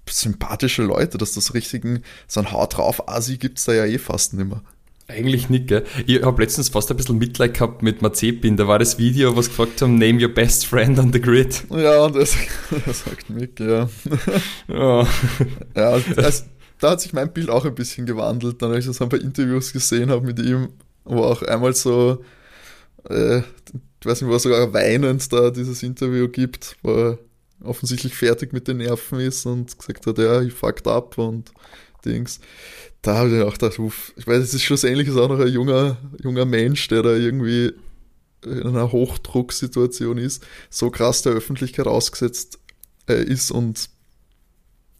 sympathische 0.08 0.82
Leute, 0.82 1.18
dass 1.18 1.32
das 1.32 1.54
richtigen, 1.54 2.02
so 2.26 2.40
ein 2.40 2.52
Haut 2.52 2.76
drauf 2.76 3.08
Asi 3.08 3.36
gibt 3.38 3.58
es 3.58 3.64
da 3.64 3.72
ja 3.72 3.86
eh 3.86 3.98
fast 3.98 4.34
nicht 4.34 4.48
mehr. 4.48 4.62
Eigentlich 5.08 5.50
nicht, 5.50 5.66
gell? 5.68 5.84
Ich 6.06 6.22
habe 6.22 6.40
letztens 6.40 6.68
fast 6.68 6.90
ein 6.90 6.96
bisschen 6.96 7.18
Mitleid 7.18 7.54
gehabt 7.54 7.82
mit 7.82 8.02
Mazepin. 8.02 8.56
Da 8.56 8.66
war 8.66 8.78
das 8.78 8.98
Video, 8.98 9.36
was 9.36 9.48
gefragt 9.48 9.82
haben, 9.82 9.98
name 9.98 10.22
your 10.22 10.32
best 10.32 10.64
friend 10.64 10.98
on 10.98 11.12
the 11.12 11.20
grid. 11.20 11.64
Ja, 11.70 12.04
und 12.04 12.16
das, 12.16 12.36
das 12.86 13.00
sagt 13.00 13.28
Mick, 13.28 13.58
ja. 13.60 13.90
Ja, 14.68 15.06
ja 15.76 15.90
also, 16.16 16.44
da 16.82 16.90
hat 16.90 17.00
sich 17.00 17.12
mein 17.12 17.32
Bild 17.32 17.48
auch 17.48 17.64
ein 17.64 17.74
bisschen 17.74 18.06
gewandelt, 18.06 18.60
dann 18.60 18.72
als 18.72 18.86
ich 18.86 18.96
so 18.96 19.04
ein 19.04 19.08
paar 19.08 19.20
Interviews 19.20 19.72
gesehen 19.72 20.10
habe 20.10 20.26
mit 20.26 20.40
ihm, 20.40 20.70
wo 21.04 21.22
auch 21.22 21.42
einmal 21.42 21.74
so, 21.74 22.24
äh, 23.08 23.38
ich 23.38 24.04
weiß 24.06 24.20
nicht, 24.20 24.30
wo 24.30 24.36
sogar 24.38 24.72
weinend 24.72 25.32
da 25.32 25.50
dieses 25.50 25.84
Interview 25.84 26.28
gibt, 26.28 26.76
wo 26.82 26.90
er 26.90 27.18
offensichtlich 27.62 28.14
fertig 28.14 28.52
mit 28.52 28.66
den 28.66 28.78
Nerven 28.78 29.20
ist 29.20 29.46
und 29.46 29.78
gesagt 29.78 30.06
hat, 30.06 30.18
ja, 30.18 30.42
ich 30.42 30.52
fucked 30.52 30.88
up 30.88 31.16
und 31.18 31.52
Dings. 32.04 32.40
Da 33.00 33.18
habe 33.18 33.36
ich 33.36 33.42
auch 33.44 33.52
gedacht, 33.52 33.78
uff, 33.78 34.12
ich 34.16 34.26
weiß, 34.26 34.42
es 34.42 34.54
ist 34.54 34.62
schlussendlich 34.62 35.08
auch 35.10 35.28
noch 35.28 35.38
ein 35.38 35.52
junger, 35.52 35.98
junger 36.20 36.44
Mensch, 36.44 36.88
der 36.88 37.04
da 37.04 37.14
irgendwie 37.14 37.74
in 38.44 38.66
einer 38.66 38.90
Hochdrucksituation 38.90 40.18
ist, 40.18 40.44
so 40.68 40.90
krass 40.90 41.22
der 41.22 41.32
Öffentlichkeit 41.32 41.86
ausgesetzt 41.86 42.58
äh, 43.08 43.22
ist 43.22 43.52
und 43.52 43.88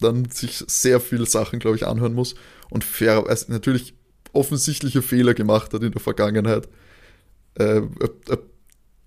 dann 0.03 0.29
sich 0.31 0.65
sehr 0.67 1.01
viele 1.01 1.27
Sachen, 1.27 1.59
glaube 1.59 1.77
ich, 1.77 1.87
anhören 1.87 2.15
muss 2.15 2.35
und 2.71 2.85
fair, 2.85 3.25
also 3.27 3.53
natürlich 3.53 3.95
offensichtliche 4.33 5.03
Fehler 5.03 5.35
gemacht 5.35 5.73
hat 5.75 5.83
in 5.83 5.93
der 5.93 6.01
Vergangenheit. 6.01 6.69
Äh, 7.55 7.83
ob, 8.01 8.31
ob 8.31 8.53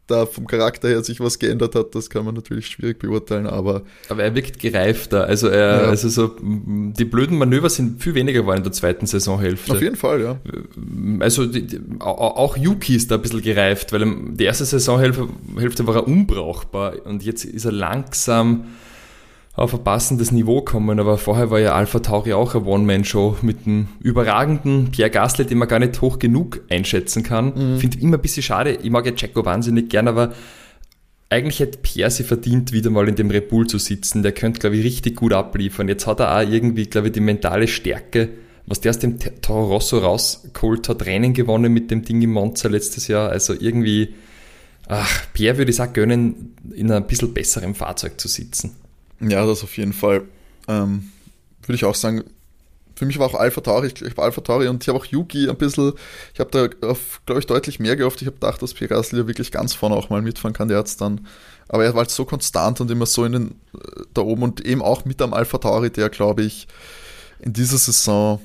da 0.08 0.26
vom 0.26 0.46
Charakter 0.46 0.88
her 0.88 1.04
sich 1.04 1.20
was 1.20 1.40
geändert 1.40 1.76
hat, 1.76 1.96
das 1.96 2.10
kann 2.10 2.26
man 2.26 2.36
natürlich 2.36 2.68
schwierig 2.68 3.00
beurteilen, 3.00 3.48
aber. 3.48 3.84
Aber 4.10 4.24
er 4.24 4.36
wirkt 4.36 4.60
gereifter. 4.60 5.26
Also 5.26 5.48
er, 5.48 5.84
ja. 5.84 5.90
also 5.90 6.10
so, 6.10 6.36
die 6.40 7.06
blöden 7.06 7.38
Manöver 7.38 7.70
sind 7.70 8.02
viel 8.04 8.14
weniger 8.14 8.42
geworden 8.42 8.60
in 8.60 8.64
der 8.64 8.72
zweiten 8.72 9.08
Saisonhälfte. 9.08 9.72
Auf 9.72 9.82
jeden 9.82 9.96
Fall, 9.96 10.22
ja. 10.22 10.40
Also 11.20 11.46
die, 11.48 11.66
die, 11.66 11.80
auch 12.00 12.56
Yuki 12.58 12.96
ist 12.96 13.10
da 13.10 13.16
ein 13.16 13.22
bisschen 13.22 13.42
gereift, 13.42 13.94
weil 13.94 14.06
die 14.34 14.44
erste 14.44 14.66
Saisonhälfte 14.66 15.28
Hälfte 15.58 15.88
war 15.88 15.96
er 15.96 16.08
unbrauchbar 16.08 16.94
und 17.06 17.24
jetzt 17.24 17.46
ist 17.46 17.66
er 17.66 17.72
langsam 17.72 18.66
auf 19.56 19.74
ein 19.74 19.84
passendes 19.84 20.32
Niveau 20.32 20.62
kommen, 20.62 21.00
aber 21.00 21.18
vorher 21.18 21.50
war 21.50 21.60
ja 21.60 21.74
Alpha 21.74 22.00
Tauri 22.00 22.34
auch 22.34 22.56
eine 22.56 22.66
One-Man-Show 22.66 23.38
mit 23.42 23.66
einem 23.66 23.88
überragenden 24.02 24.92
Pierre 24.92 25.10
Gasly, 25.10 25.46
den 25.46 25.60
man 25.60 25.70
gar 25.70 25.80
nicht 25.80 26.02
hoch 26.02 26.20
genug 26.20 26.62
einschätzen 26.70 27.24
kann. 27.24 27.54
Mhm. 27.56 27.80
Finde 27.80 28.00
immer 28.00 28.18
ein 28.18 28.22
bisschen 28.22 28.44
schade. 28.44 28.78
Ich 28.82 28.90
mag 28.90 29.06
ja 29.06 29.14
Checo 29.14 29.46
wahnsinnig 29.46 29.90
gern, 29.90 30.10
aber 30.10 30.34
eigentlich 31.30 31.62
hätte 31.62 31.78
Pierre 31.78 32.12
sie 32.12 32.24
verdient, 32.24 32.74
wieder 32.74 32.90
mal 32.90 33.08
in 33.08 33.16
dem 33.16 33.32
Red 33.32 33.48
Bull 33.48 33.66
zu 33.66 33.78
sitzen. 33.78 34.24
Der 34.24 34.34
könnte, 34.34 34.60
glaube 34.60 34.76
ich, 34.76 34.84
richtig 34.84 35.16
gut 35.16 35.32
abliefern. 35.32 35.88
Jetzt 35.88 36.06
hat 36.06 36.20
er 36.20 36.36
auch 36.36 36.50
irgendwie, 36.50 36.86
glaube 36.86 37.08
ich, 37.08 37.14
die 37.14 37.22
mentale 37.22 37.68
Stärke, 37.70 38.30
was 38.68 38.82
der 38.82 38.90
aus 38.90 39.00
dem 39.00 39.20
Toro 39.42 39.68
Rosso 39.68 40.00
rausgeholt 40.00 40.90
hat, 40.90 41.06
Rennen 41.06 41.34
gewonnen 41.34 41.72
mit 41.72 41.92
dem 41.92 42.04
Ding 42.04 42.22
im 42.22 42.32
Monza 42.32 42.68
letztes 42.68 43.08
Jahr. 43.08 43.30
Also 43.30 43.54
irgendwie, 43.58 44.16
ach, 44.88 45.28
Pierre 45.34 45.58
würde 45.58 45.72
ich 45.72 45.82
auch 45.82 45.94
gönnen, 45.94 46.56
in 46.74 46.92
einem 46.92 47.08
bisschen 47.08 47.34
besseren 47.34 47.74
Fahrzeug 47.74 48.20
zu 48.20 48.28
sitzen. 48.28 48.76
Ja, 49.20 49.46
das 49.46 49.64
auf 49.64 49.78
jeden 49.78 49.94
Fall. 49.94 50.24
Ähm, 50.68 51.12
würde 51.62 51.76
ich 51.76 51.86
auch 51.86 51.96
sagen, 51.96 52.24
für 52.96 53.06
mich 53.06 53.20
war 53.20 53.28
auch 53.28 53.36
Alpha 53.36 53.62
Tauri, 53.62 53.88
ich, 53.88 54.02
ich 54.02 54.16
war 54.18 54.26
Alpha 54.26 54.42
Tauri 54.42 54.68
und 54.68 54.84
ich 54.84 54.88
habe 54.88 54.98
auch 54.98 55.06
Yuki 55.06 55.50
ein 55.50 55.58
bisschen, 55.58 55.94
ich 56.34 56.40
habe 56.40 56.50
da 56.52 56.68
glaube 56.68 57.40
ich, 57.40 57.46
deutlich 57.46 57.80
mehr 57.80 57.96
gehofft. 57.96 58.22
Ich 58.22 58.28
habe 58.28 58.36
gedacht, 58.36 58.62
dass 58.62 58.74
Pierre 58.74 58.96
Gasly 58.96 59.20
ja 59.20 59.28
wirklich 59.28 59.52
ganz 59.52 59.74
vorne 59.74 59.96
auch 59.96 60.10
mal 60.10 60.22
mitfahren 60.22 60.54
kann, 60.54 60.70
der 60.70 60.78
hat's 60.78 60.98
dann. 60.98 61.28
Aber 61.68 61.84
er 61.84 61.94
war 61.94 62.00
halt 62.00 62.12
so 62.12 62.26
konstant 62.26 62.80
und 62.80 62.92
immer 62.92 63.06
so 63.06 63.26
in 63.26 63.32
den, 63.34 63.52
äh, 63.74 64.04
da 64.14 64.22
oben 64.22 64.44
und 64.44 64.66
eben 64.66 64.82
auch 64.82 65.06
mit 65.06 65.22
am 65.22 65.34
Alpha 65.34 65.58
Tauri, 65.58 65.90
der, 65.90 66.10
glaube 66.10 66.44
ich, 66.44 66.68
in 67.40 67.54
dieser 67.54 67.78
Saison 67.78 68.42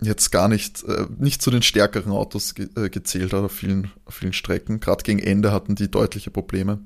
jetzt 0.00 0.30
gar 0.30 0.48
nicht, 0.48 0.84
äh, 0.84 1.06
nicht 1.18 1.42
zu 1.42 1.50
den 1.50 1.62
stärkeren 1.62 2.12
Autos 2.12 2.54
ge 2.54 2.68
äh, 2.76 2.88
gezählt 2.88 3.32
hat 3.32 3.42
auf 3.42 3.52
vielen, 3.52 3.90
auf 4.04 4.14
vielen 4.14 4.32
Strecken. 4.32 4.78
Gerade 4.78 5.02
gegen 5.02 5.18
Ende 5.18 5.50
hatten 5.50 5.74
die 5.74 5.90
deutliche 5.90 6.30
Probleme 6.30 6.78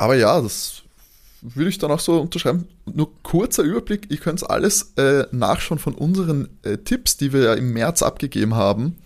aber 0.00 0.16
ja, 0.16 0.40
das 0.40 0.82
würde 1.42 1.68
ich 1.68 1.76
dann 1.76 1.90
auch 1.90 2.00
so 2.00 2.18
unterschreiben. 2.18 2.66
Nur 2.86 3.10
kurzer 3.22 3.62
Überblick, 3.62 4.10
ihr 4.10 4.16
könnt 4.16 4.48
alles 4.48 4.94
äh, 4.96 5.26
nachschauen 5.30 5.78
von 5.78 5.94
unseren 5.94 6.48
äh, 6.62 6.78
Tipps, 6.78 7.18
die 7.18 7.34
wir 7.34 7.42
ja 7.42 7.54
im 7.54 7.74
März 7.74 8.02
abgegeben 8.02 8.54
haben. 8.54 8.96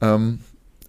Ähm, 0.00 0.38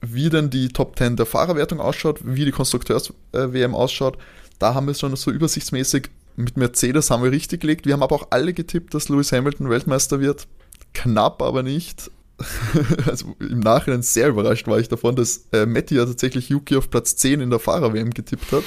wie 0.02 0.30
denn 0.30 0.52
die 0.52 0.70
Top 0.70 0.96
10 0.96 1.16
der 1.16 1.26
Fahrerwertung 1.26 1.80
ausschaut, 1.80 2.20
wie 2.24 2.46
die 2.46 2.52
Konstrukteurs-WM 2.52 3.72
äh, 3.72 3.76
ausschaut. 3.76 4.20
Da 4.60 4.76
haben 4.76 4.86
wir 4.86 4.92
es 4.92 5.00
schon 5.00 5.16
so 5.16 5.32
übersichtsmäßig 5.32 6.10
mit 6.36 6.58
Mercedes 6.58 7.10
haben 7.10 7.24
wir 7.24 7.32
richtig 7.32 7.62
gelegt. 7.62 7.88
Wir 7.88 7.94
haben 7.94 8.04
aber 8.04 8.16
auch 8.16 8.28
alle 8.30 8.54
getippt, 8.54 8.94
dass 8.94 9.10
Lewis 9.10 9.32
Hamilton 9.32 9.72
Weltmeister 9.72 10.20
wird. 10.20 10.48
Knapp, 10.94 11.42
aber 11.42 11.64
nicht. 11.64 12.12
also 13.06 13.36
im 13.40 13.60
Nachhinein 13.60 14.02
sehr 14.02 14.30
überrascht 14.30 14.68
war 14.68 14.80
ich 14.80 14.90
davon, 14.90 15.16
dass 15.16 15.48
äh, 15.54 15.66
Matti 15.66 15.96
ja 15.96 16.06
tatsächlich 16.06 16.50
Yuki 16.50 16.76
auf 16.76 16.90
Platz 16.90 17.16
10 17.16 17.40
in 17.42 17.50
der 17.50 17.60
Fahrer-WM 17.60 18.12
getippt 18.12 18.52
hat. 18.52 18.64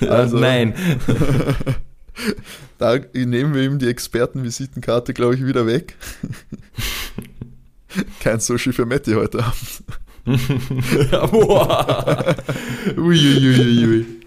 also, 0.08 0.38
Nein. 0.38 0.74
da 2.78 2.98
nehmen 3.12 3.54
wir 3.54 3.62
ihm 3.62 3.78
die 3.78 3.88
Expertenvisitenkarte, 3.88 5.12
glaube 5.12 5.34
ich, 5.34 5.44
wieder 5.44 5.66
weg. 5.66 5.96
Kein 8.20 8.40
Sushi 8.40 8.72
für 8.72 8.86
Matti 8.86 9.12
heute 9.12 9.44
Abend. 9.44 9.84
Uiuiuiui. 12.96 14.23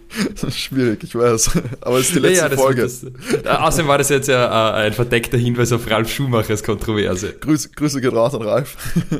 Schwierig, 0.49 1.03
ich 1.03 1.15
weiß. 1.15 1.51
Aber 1.81 1.97
es 1.97 2.07
ist 2.07 2.15
die 2.15 2.19
letzte 2.19 2.45
ja, 2.45 2.49
ja, 2.49 2.55
Folge. 2.55 2.81
Das, 2.83 3.03
äh, 3.03 3.47
außerdem 3.47 3.87
war 3.87 3.97
das 3.97 4.09
jetzt 4.09 4.27
ja 4.27 4.79
äh, 4.79 4.85
ein 4.87 4.93
verdeckter 4.93 5.37
Hinweis 5.37 5.71
auf 5.71 5.89
Ralf 5.89 6.11
Schumachers 6.11 6.63
Kontroverse. 6.63 7.33
Grüße, 7.33 7.69
Grüße 7.69 8.01
geht 8.01 8.13
raus 8.13 8.33
an 8.33 8.41
Ralf 8.41 8.77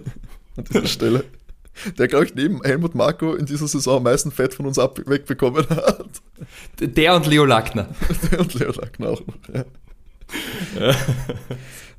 an 0.57 0.63
dieser 0.63 0.87
Stelle. 0.87 1.23
Der, 1.97 2.07
glaube 2.07 2.25
ich, 2.25 2.35
neben 2.35 2.61
Helmut 2.63 2.95
Marco 2.95 3.35
in 3.35 3.45
dieser 3.45 3.67
Saison 3.67 3.97
am 3.97 4.03
meisten 4.03 4.31
Fett 4.31 4.53
von 4.53 4.65
uns 4.65 4.79
ab 4.79 4.99
wegbekommen 5.05 5.69
hat. 5.69 6.09
Der 6.79 7.15
und 7.15 7.27
Leo 7.27 7.45
Lackner. 7.45 7.89
Der 8.31 8.39
und 8.39 8.53
Leo 8.55 8.71
Lackner 8.71 9.09
auch 9.09 9.21
noch, 9.21 9.53
ja. 9.53 9.65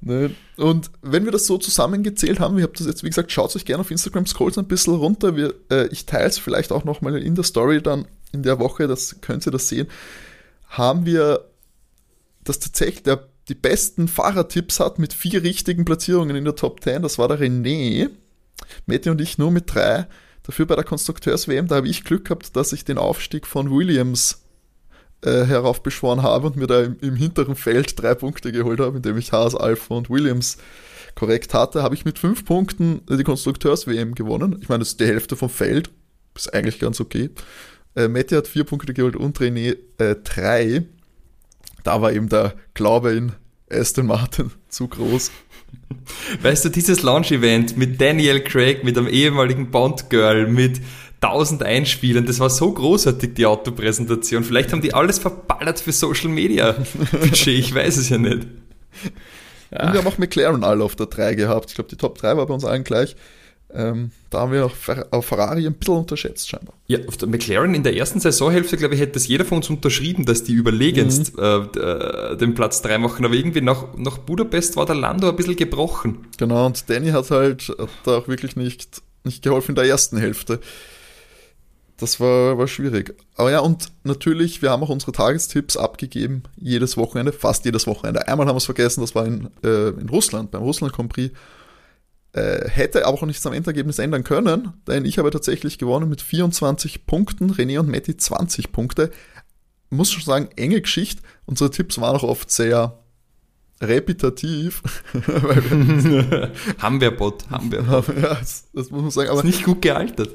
Ne? 0.00 0.30
Und 0.56 0.90
wenn 1.02 1.24
wir 1.24 1.32
das 1.32 1.46
so 1.46 1.58
zusammengezählt 1.58 2.38
haben, 2.38 2.56
ihr 2.58 2.64
habt 2.64 2.78
das 2.78 2.86
jetzt, 2.86 3.02
wie 3.02 3.08
gesagt, 3.08 3.32
schaut 3.32 3.54
euch 3.56 3.64
gerne 3.64 3.80
auf 3.80 3.90
Instagram, 3.90 4.26
scrollt 4.26 4.56
ein 4.56 4.68
bisschen 4.68 4.94
runter. 4.94 5.34
Wir, 5.34 5.54
äh, 5.70 5.88
ich 5.88 6.06
teile 6.06 6.28
es 6.28 6.38
vielleicht 6.38 6.70
auch 6.70 6.84
nochmal 6.84 7.16
in 7.16 7.34
der 7.34 7.44
Story 7.44 7.82
dann 7.82 8.06
in 8.32 8.42
der 8.42 8.58
Woche, 8.58 8.86
das 8.86 9.20
könnt 9.20 9.46
ihr 9.46 9.50
das 9.50 9.68
sehen, 9.68 9.88
haben 10.68 11.04
wir 11.06 11.46
das 12.44 12.60
tatsächlich 12.60 13.02
der, 13.02 13.26
die 13.48 13.54
besten 13.54 14.06
Fahrertipps 14.06 14.80
hat 14.80 14.98
mit 14.98 15.12
vier 15.12 15.42
richtigen 15.42 15.84
Platzierungen 15.84 16.36
in 16.36 16.44
der 16.44 16.54
Top 16.54 16.82
10. 16.82 17.02
Das 17.02 17.18
war 17.18 17.28
der 17.28 17.40
René. 17.40 18.10
Mette 18.86 19.10
und 19.10 19.20
ich 19.20 19.38
nur 19.38 19.50
mit 19.50 19.74
drei. 19.74 20.06
Dafür 20.42 20.66
bei 20.66 20.76
der 20.76 20.84
Konstrukteurs-WM, 20.84 21.68
da 21.68 21.76
habe 21.76 21.88
ich 21.88 22.04
Glück 22.04 22.26
gehabt, 22.26 22.56
dass 22.56 22.72
ich 22.72 22.84
den 22.84 22.98
Aufstieg 22.98 23.46
von 23.46 23.70
Williams 23.70 24.42
äh, 25.22 25.44
heraufbeschworen 25.44 26.22
habe 26.22 26.46
und 26.46 26.57
mir 26.57 26.66
da 26.66 26.83
im, 26.83 26.96
im, 27.00 27.16
hinteren 27.16 27.57
Feld 27.57 28.00
drei 28.00 28.14
Punkte 28.14 28.52
geholt 28.52 28.81
habe, 28.81 28.96
indem 28.96 29.18
ich 29.18 29.33
Haas, 29.33 29.54
Alpha 29.54 29.94
und 29.94 30.11
Williams 30.11 30.59
korrekt 31.14 31.54
hatte, 31.54 31.83
habe 31.83 31.94
ich 31.94 32.04
mit 32.04 32.18
fünf 32.18 32.44
Punkten 32.44 33.00
die 33.09 33.24
Konstrukteurs-WM 33.24 34.14
gewonnen. 34.14 34.59
Ich 34.62 34.68
meine, 34.68 34.81
das 34.81 34.90
ist 34.90 35.00
die 35.00 35.07
Hälfte 35.07 35.35
vom 35.35 35.50
Feld. 35.50 35.90
Ist 36.37 36.54
eigentlich 36.54 36.78
ganz 36.78 37.00
okay. 37.00 37.31
Äh, 37.96 38.07
Matti 38.07 38.37
hat 38.37 38.46
vier 38.46 38.62
Punkte 38.62 38.94
geholt 38.94 39.16
und 39.16 39.38
René 39.38 39.76
äh, 39.98 40.14
drei. 40.22 40.85
Da 41.83 42.00
war 42.00 42.12
eben 42.12 42.28
der 42.28 42.54
Glaube 42.74 43.12
in 43.12 43.33
Aston 43.70 44.07
Martin 44.07 44.52
zu 44.68 44.87
groß. 44.87 45.33
Weißt 46.42 46.64
du, 46.64 46.68
dieses 46.68 47.02
Launch-Event 47.02 47.76
mit 47.76 48.00
Daniel 48.00 48.40
Craig, 48.40 48.85
mit 48.85 48.96
einem 48.96 49.09
ehemaligen 49.09 49.70
Bond-Girl, 49.70 50.46
mit 50.46 50.81
1000 51.20 51.62
Einspielern, 51.62 52.26
das 52.26 52.38
war 52.38 52.50
so 52.50 52.72
großartig, 52.72 53.35
die 53.35 53.46
Autopräsentation. 53.46 54.44
Vielleicht 54.44 54.72
haben 54.72 54.83
die 54.83 54.94
alles 54.94 55.18
verballert 55.18 55.81
für 55.81 55.92
Social 55.92 56.28
Media 56.28 56.72
Budget, 57.12 57.48
ich 57.48 57.74
weiß 57.74 57.96
es 57.96 58.09
ja 58.09 58.18
nicht. 58.18 58.46
Ja. 59.70 59.87
Und 59.87 59.92
wir 59.92 60.00
haben 60.00 60.07
auch 60.07 60.18
McLaren 60.18 60.64
alle 60.64 60.85
auf 60.85 60.96
der 60.96 61.07
3 61.07 61.35
gehabt. 61.35 61.70
Ich 61.70 61.74
glaube, 61.74 61.90
die 61.90 61.96
Top 61.96 62.18
3 62.18 62.37
war 62.37 62.46
bei 62.46 62.54
uns 62.54 62.64
allen 62.64 62.85
gleich. 62.85 63.16
Ähm, 63.70 64.12
da 64.31 64.40
haben 64.40 64.52
wir 64.52 64.64
auch 64.64 65.24
Ferrari 65.24 65.66
ein 65.66 65.74
bisschen 65.74 65.96
unterschätzt, 65.96 66.48
scheinbar. 66.48 66.74
Ja, 66.87 67.00
auf 67.07 67.18
der 67.18 67.28
McLaren 67.28 67.74
in 67.74 67.83
der 67.83 67.94
ersten 67.94 68.18
Saisonhälfte, 68.18 68.78
glaube 68.78 68.94
ich, 68.94 69.00
hätte 69.00 69.12
das 69.12 69.28
jeder 69.28 69.44
von 69.44 69.59
uns 69.59 69.68
unterschrieben, 69.68 70.24
dass 70.24 70.42
die 70.42 70.54
überlegenst 70.54 71.37
mhm. 71.37 71.42
äh, 71.42 72.37
den 72.37 72.54
Platz 72.54 72.81
3 72.81 72.96
machen. 72.96 73.26
Aber 73.26 73.35
irgendwie 73.35 73.61
nach, 73.61 73.94
nach 73.96 74.18
Budapest 74.18 74.76
war 74.76 74.87
der 74.87 74.94
Lando 74.94 75.28
ein 75.28 75.37
bisschen 75.37 75.57
gebrochen. 75.57 76.26
Genau, 76.38 76.64
und 76.64 76.88
Danny 76.88 77.11
hat 77.11 77.31
halt 77.31 77.68
hat 77.78 77.90
da 78.04 78.18
auch 78.18 78.28
wirklich 78.28 78.57
nicht, 78.57 79.02
nicht 79.24 79.42
geholfen 79.42 79.72
in 79.72 79.76
der 79.76 79.85
ersten 79.85 80.16
Hälfte. 80.16 80.61
Das 81.98 82.20
war, 82.20 82.56
war 82.56 82.68
schwierig. 82.68 83.14
Aber 83.34 83.50
ja, 83.50 83.58
und 83.58 83.88
natürlich, 84.04 84.62
wir 84.62 84.70
haben 84.70 84.84
auch 84.84 84.88
unsere 84.88 85.11
Tagestipps 85.11 85.76
abgegeben, 85.76 86.44
jedes 86.56 86.96
Wochenende, 86.96 87.32
fast 87.32 87.64
jedes 87.64 87.88
Wochenende. 87.88 88.26
Einmal 88.28 88.46
haben 88.46 88.54
wir 88.54 88.58
es 88.58 88.66
vergessen, 88.66 89.00
das 89.00 89.16
war 89.16 89.26
in, 89.26 89.50
äh, 89.64 89.88
in 89.88 90.08
Russland, 90.08 90.52
beim 90.52 90.62
Russland 90.62 90.92
Grand 90.92 91.12
Prix. 91.12 91.37
Äh, 92.32 92.68
hätte 92.68 93.04
aber 93.04 93.18
auch 93.18 93.26
nichts 93.26 93.44
am 93.46 93.52
Endergebnis 93.52 93.98
ändern 93.98 94.22
können, 94.22 94.74
denn 94.87 95.04
ich 95.04 95.18
habe 95.18 95.30
tatsächlich 95.30 95.76
gewonnen 95.78 96.08
mit 96.08 96.22
24 96.22 97.04
Punkten, 97.04 97.50
René 97.50 97.80
und 97.80 97.88
Matti 97.88 98.16
20 98.16 98.70
Punkte. 98.70 99.11
Muss 99.90 100.12
schon 100.12 100.22
sagen, 100.22 100.50
enge 100.54 100.80
Geschichte. 100.80 101.22
Unsere 101.46 101.70
Tipps 101.70 102.00
waren 102.00 102.14
auch 102.14 102.22
oft 102.22 102.50
sehr 102.50 102.98
repetitiv. 103.80 104.82
haben 106.78 107.00
wir 107.00 107.11
Bot, 107.11 107.50
haben 107.50 107.72
wir. 107.72 107.80
Ja, 108.22 108.34
das, 108.34 108.68
das, 108.72 108.90
muss 108.90 109.02
man 109.02 109.11
sagen. 109.11 109.30
Aber 109.30 109.38
ist 109.38 109.44
nicht 109.46 109.64
gut 109.64 109.82
gealtert. 109.82 110.30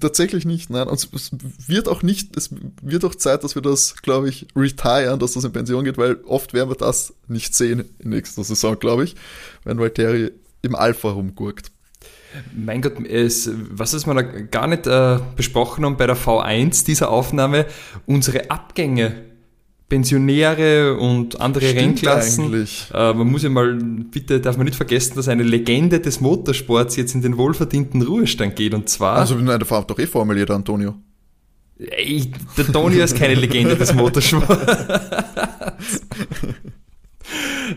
Tatsächlich 0.00 0.44
nicht, 0.44 0.68
nein. 0.68 0.88
Und 0.88 1.08
es 1.14 1.30
wird 1.68 1.88
auch 1.88 2.02
nicht, 2.02 2.36
es 2.36 2.50
wird 2.82 3.04
auch 3.04 3.14
Zeit, 3.14 3.44
dass 3.44 3.54
wir 3.54 3.62
das, 3.62 4.02
glaube 4.02 4.28
ich, 4.28 4.46
retiren, 4.56 5.20
dass 5.20 5.32
das 5.32 5.44
in 5.44 5.52
Pension 5.52 5.84
geht, 5.84 5.96
weil 5.96 6.16
oft 6.24 6.54
werden 6.54 6.70
wir 6.70 6.76
das 6.76 7.14
nicht 7.28 7.54
sehen 7.54 7.84
in 8.00 8.10
nächster 8.10 8.42
Saison, 8.42 8.78
glaube 8.78 9.04
ich, 9.04 9.14
wenn 9.64 9.78
Valtteri 9.78 10.32
im 10.62 10.74
Alpha 10.74 11.10
rumgurkt. 11.10 11.70
Mein 12.54 12.82
Gott, 12.82 12.94
es, 13.06 13.48
was 13.70 13.94
ist 13.94 14.06
man 14.06 14.16
da 14.16 14.22
gar 14.22 14.66
nicht 14.66 14.86
äh, 14.86 15.20
besprochen 15.36 15.84
haben 15.84 15.96
bei 15.96 16.06
der 16.06 16.16
V1 16.16 16.84
dieser 16.84 17.10
Aufnahme, 17.10 17.66
unsere 18.06 18.50
Abgänge, 18.50 19.14
Pensionäre 19.88 20.96
und 20.96 21.40
andere 21.40 21.66
Stimmt 21.66 22.02
Rennklassen. 22.02 22.66
Äh, 22.92 23.14
man 23.14 23.30
muss 23.30 23.44
ja 23.44 23.50
mal, 23.50 23.74
bitte 23.74 24.40
darf 24.40 24.56
man 24.56 24.66
nicht 24.66 24.76
vergessen, 24.76 25.14
dass 25.14 25.28
eine 25.28 25.44
Legende 25.44 26.00
des 26.00 26.20
Motorsports 26.20 26.96
jetzt 26.96 27.14
in 27.14 27.22
den 27.22 27.36
wohlverdienten 27.36 28.02
Ruhestand 28.02 28.56
geht 28.56 28.74
und 28.74 28.88
zwar. 28.88 29.16
Also, 29.16 29.36
nein, 29.36 29.58
der 29.58 29.66
fährt 29.66 29.88
doch 29.88 29.98
eh 29.98 30.06
formuliert, 30.06 30.50
Antonio. 30.50 30.94
Ey, 31.78 32.32
der 32.56 32.72
Toni 32.72 32.96
ist 32.96 33.16
keine 33.16 33.34
Legende 33.34 33.76
des 33.76 33.94
Motorsports. 33.94 34.48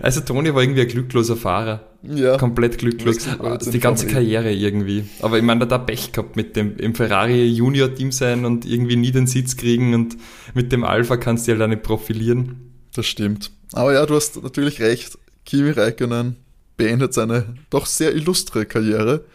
Also 0.02 0.22
Toni 0.22 0.54
war 0.54 0.62
irgendwie 0.62 0.82
ein 0.82 0.88
glückloser 0.88 1.36
Fahrer. 1.36 1.88
Ja. 2.04 2.38
Komplett 2.38 2.78
glücklos. 2.78 3.28
Die 3.72 3.80
ganze 3.80 4.08
Karriere 4.08 4.52
irgendwie. 4.52 5.06
Aber 5.22 5.38
ich 5.38 5.44
meine, 5.44 5.68
da 5.68 5.76
hat 5.76 5.88
Pech 5.88 6.12
gehabt 6.12 6.36
mit 6.36 6.56
dem 6.56 6.78
im 6.78 6.96
Ferrari 6.96 7.46
Junior 7.48 7.94
Team 7.94 8.12
sein 8.12 8.46
und 8.46 8.66
irgendwie 8.66 8.96
nie 8.96 9.12
den 9.12 9.28
Sitz 9.28 9.58
kriegen 9.58 9.94
und 9.94 10.18
mit 10.54 10.72
dem 10.72 10.84
Alpha 10.84 11.18
kannst 11.18 11.48
du 11.48 11.54
ja 11.54 11.58
halt 11.58 11.70
nicht 11.70 11.84
profilieren. 11.84 12.72
Das 12.94 13.06
stimmt. 13.06 13.52
Aber 13.74 13.94
ja, 13.94 14.06
du 14.06 14.16
hast 14.16 14.42
natürlich 14.42 14.80
recht. 14.82 15.18
Kimi 15.46 15.72
Räikkönen 15.72 16.38
beendet 16.78 17.14
seine 17.14 17.56
doch 17.70 17.86
sehr 17.86 18.16
illustre 18.16 18.66
Karriere. 18.66 19.26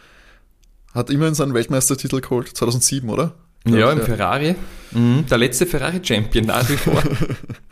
Hat 0.93 1.09
immerhin 1.09 1.35
seinen 1.35 1.53
Weltmeistertitel 1.53 2.21
geholt, 2.21 2.47
2007, 2.55 3.09
oder? 3.09 3.35
Ja, 3.67 3.91
im 3.91 3.99
ja. 3.99 4.05
Ferrari. 4.05 4.55
Mhm, 4.91 5.25
der 5.29 5.37
letzte 5.37 5.65
Ferrari-Champion 5.65 6.45
nach 6.45 6.69
wie 6.69 6.77
vor. 6.77 7.01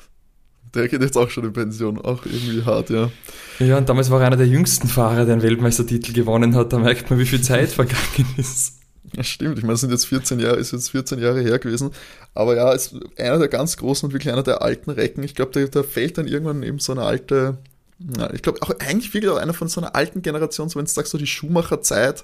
Der 0.74 0.88
geht 0.88 1.02
jetzt 1.02 1.18
auch 1.18 1.30
schon 1.30 1.44
in 1.44 1.54
Pension. 1.54 2.00
Auch 2.00 2.26
irgendwie 2.26 2.64
hart, 2.64 2.90
ja. 2.90 3.12
Ja, 3.60 3.78
und 3.78 3.88
damals 3.88 4.10
war 4.10 4.22
er 4.22 4.28
einer 4.28 4.38
der 4.38 4.48
jüngsten 4.48 4.88
Fahrer, 4.88 5.26
der 5.26 5.34
einen 5.34 5.44
Weltmeistertitel 5.44 6.14
gewonnen 6.14 6.56
hat. 6.56 6.74
Da 6.74 6.80
merkt 6.80 7.10
man, 7.10 7.20
wie 7.20 7.26
viel 7.26 7.42
Zeit 7.42 7.70
vergangen 7.72 8.28
ist. 8.38 8.80
Ja, 9.16 9.24
stimmt. 9.24 9.60
Ich 9.60 9.64
meine, 9.64 9.76
es 9.76 9.82
sind 9.82 9.92
jetzt 9.92 10.08
14 10.08 10.40
Jahre, 10.40 10.56
ist 10.58 10.72
jetzt 10.72 10.90
14 10.90 11.20
Jahre 11.20 11.42
her 11.42 11.60
gewesen. 11.60 11.92
Aber 12.34 12.56
ja, 12.56 12.72
ist 12.72 12.96
einer 13.18 13.38
der 13.38 13.48
ganz 13.48 13.78
großen 13.78 14.08
und 14.08 14.14
wirklich 14.14 14.34
einer 14.34 14.44
der 14.44 14.64
alten 14.64 14.90
Recken. 14.90 15.24
Ich 15.24 15.36
glaube, 15.36 15.52
da, 15.52 15.64
da 15.66 15.84
fällt 15.84 16.18
dann 16.18 16.28
irgendwann 16.28 16.64
eben 16.64 16.80
so 16.80 16.94
eine 16.94 17.04
alte, 17.04 17.60
na, 18.00 18.34
ich 18.34 18.42
glaube 18.42 18.62
auch 18.64 18.72
eigentlich 18.80 19.14
wirklich 19.14 19.32
auch 19.32 19.38
einer 19.38 19.54
von 19.54 19.68
so 19.68 19.82
einer 19.82 19.96
alten 19.96 20.24
Generation, 20.24 20.70
so 20.70 20.80
wenn 20.80 20.86
du 20.86 20.92
sagst, 20.92 21.12
so 21.12 21.20
die 21.20 21.28
Schumacher-Zeit, 21.28 22.24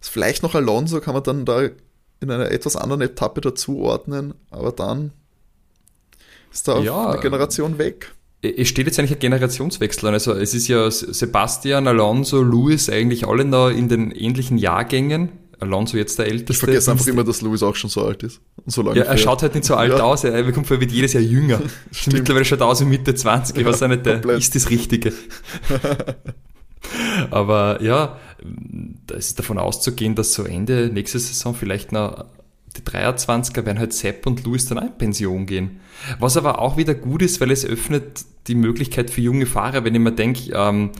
vielleicht 0.00 0.42
noch 0.42 0.54
Alonso 0.54 1.00
kann 1.00 1.14
man 1.14 1.22
dann 1.22 1.46
da 1.46 1.62
in 2.20 2.30
einer 2.30 2.50
etwas 2.50 2.76
anderen 2.76 3.00
Etappe 3.00 3.40
dazuordnen, 3.40 4.34
aber 4.50 4.72
dann 4.72 5.12
ist 6.52 6.68
da 6.68 6.80
ja, 6.80 7.10
eine 7.10 7.20
Generation 7.20 7.78
weg. 7.78 8.12
Es 8.42 8.68
steht 8.68 8.86
jetzt 8.86 8.98
eigentlich 8.98 9.12
ein 9.12 9.18
Generationswechsel 9.18 10.08
an. 10.08 10.14
Also 10.14 10.32
es 10.32 10.54
ist 10.54 10.68
ja 10.68 10.90
Sebastian, 10.90 11.86
Alonso, 11.86 12.42
Luis 12.42 12.88
eigentlich 12.88 13.26
alle 13.26 13.44
noch 13.44 13.68
in 13.68 13.88
den 13.88 14.10
ähnlichen 14.12 14.56
Jahrgängen. 14.56 15.30
Alonso 15.58 15.98
jetzt 15.98 16.18
der 16.18 16.26
Älteste. 16.26 16.52
Ich 16.52 16.58
vergesse 16.58 16.90
einfach 16.90 17.06
immer, 17.06 17.22
dass 17.22 17.42
Luis 17.42 17.62
auch 17.62 17.76
schon 17.76 17.90
so 17.90 18.02
alt 18.02 18.22
ist. 18.22 18.40
Und 18.64 18.72
so 18.72 18.80
lange 18.80 18.96
ja, 18.96 19.04
er 19.04 19.10
fährt. 19.10 19.20
schaut 19.20 19.42
halt 19.42 19.54
nicht 19.54 19.66
so 19.66 19.74
alt 19.74 19.92
ja. 19.92 20.02
aus. 20.02 20.24
Er 20.24 20.42
bekommt 20.42 20.70
wird 20.70 20.90
jedes 20.90 21.12
Jahr 21.12 21.22
jünger. 21.22 21.60
Mittlerweile 22.06 22.46
schaut 22.46 22.60
er 22.60 22.66
aus 22.66 22.80
wie 22.80 22.86
Mitte 22.86 23.14
20. 23.14 23.56
Ich 23.56 23.62
ja, 23.62 23.68
weiß 23.68 23.82
nicht, 23.82 24.06
der 24.06 24.24
ist 24.24 24.54
das 24.54 24.70
Richtige. 24.70 25.12
Aber 27.30 27.82
ja, 27.82 28.18
da 29.06 29.14
ist 29.14 29.38
davon 29.38 29.58
auszugehen, 29.58 30.14
dass 30.14 30.32
so 30.32 30.44
Ende 30.44 30.88
nächste 30.90 31.18
Saison 31.18 31.54
vielleicht 31.54 31.92
noch 31.92 32.24
die 32.76 32.82
23er 32.82 33.64
werden 33.66 33.78
halt 33.78 33.92
Sepp 33.92 34.26
und 34.26 34.44
Louis 34.44 34.66
dann 34.66 34.78
auch 34.78 34.84
in 34.84 34.98
Pension 34.98 35.46
gehen. 35.46 35.80
Was 36.18 36.36
aber 36.36 36.60
auch 36.60 36.76
wieder 36.76 36.94
gut 36.94 37.22
ist, 37.22 37.40
weil 37.40 37.50
es 37.50 37.64
öffnet 37.64 38.24
die 38.46 38.54
Möglichkeit 38.54 39.10
für 39.10 39.20
junge 39.20 39.46
Fahrer, 39.46 39.84
wenn 39.84 39.94
ich 39.94 40.00
mir 40.00 40.12
denke, 40.12 40.52
ähm, 40.54 40.90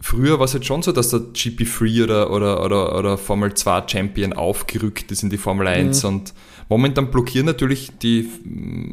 früher 0.00 0.38
war 0.38 0.44
es 0.44 0.52
jetzt 0.52 0.66
schon 0.66 0.82
so, 0.82 0.92
dass 0.92 1.10
der 1.10 1.20
GP3 1.20 2.04
oder, 2.04 2.30
oder, 2.30 2.64
oder, 2.64 2.98
oder 2.98 3.18
Formel 3.18 3.54
2 3.54 3.84
Champion 3.86 4.32
aufgerückt 4.32 5.10
ist 5.12 5.22
in 5.22 5.30
die 5.30 5.38
Formel 5.38 5.66
1 5.66 6.02
mhm. 6.02 6.08
und 6.08 6.34
momentan 6.68 7.10
blockieren 7.10 7.46
natürlich 7.46 7.90
die, 8.02 8.28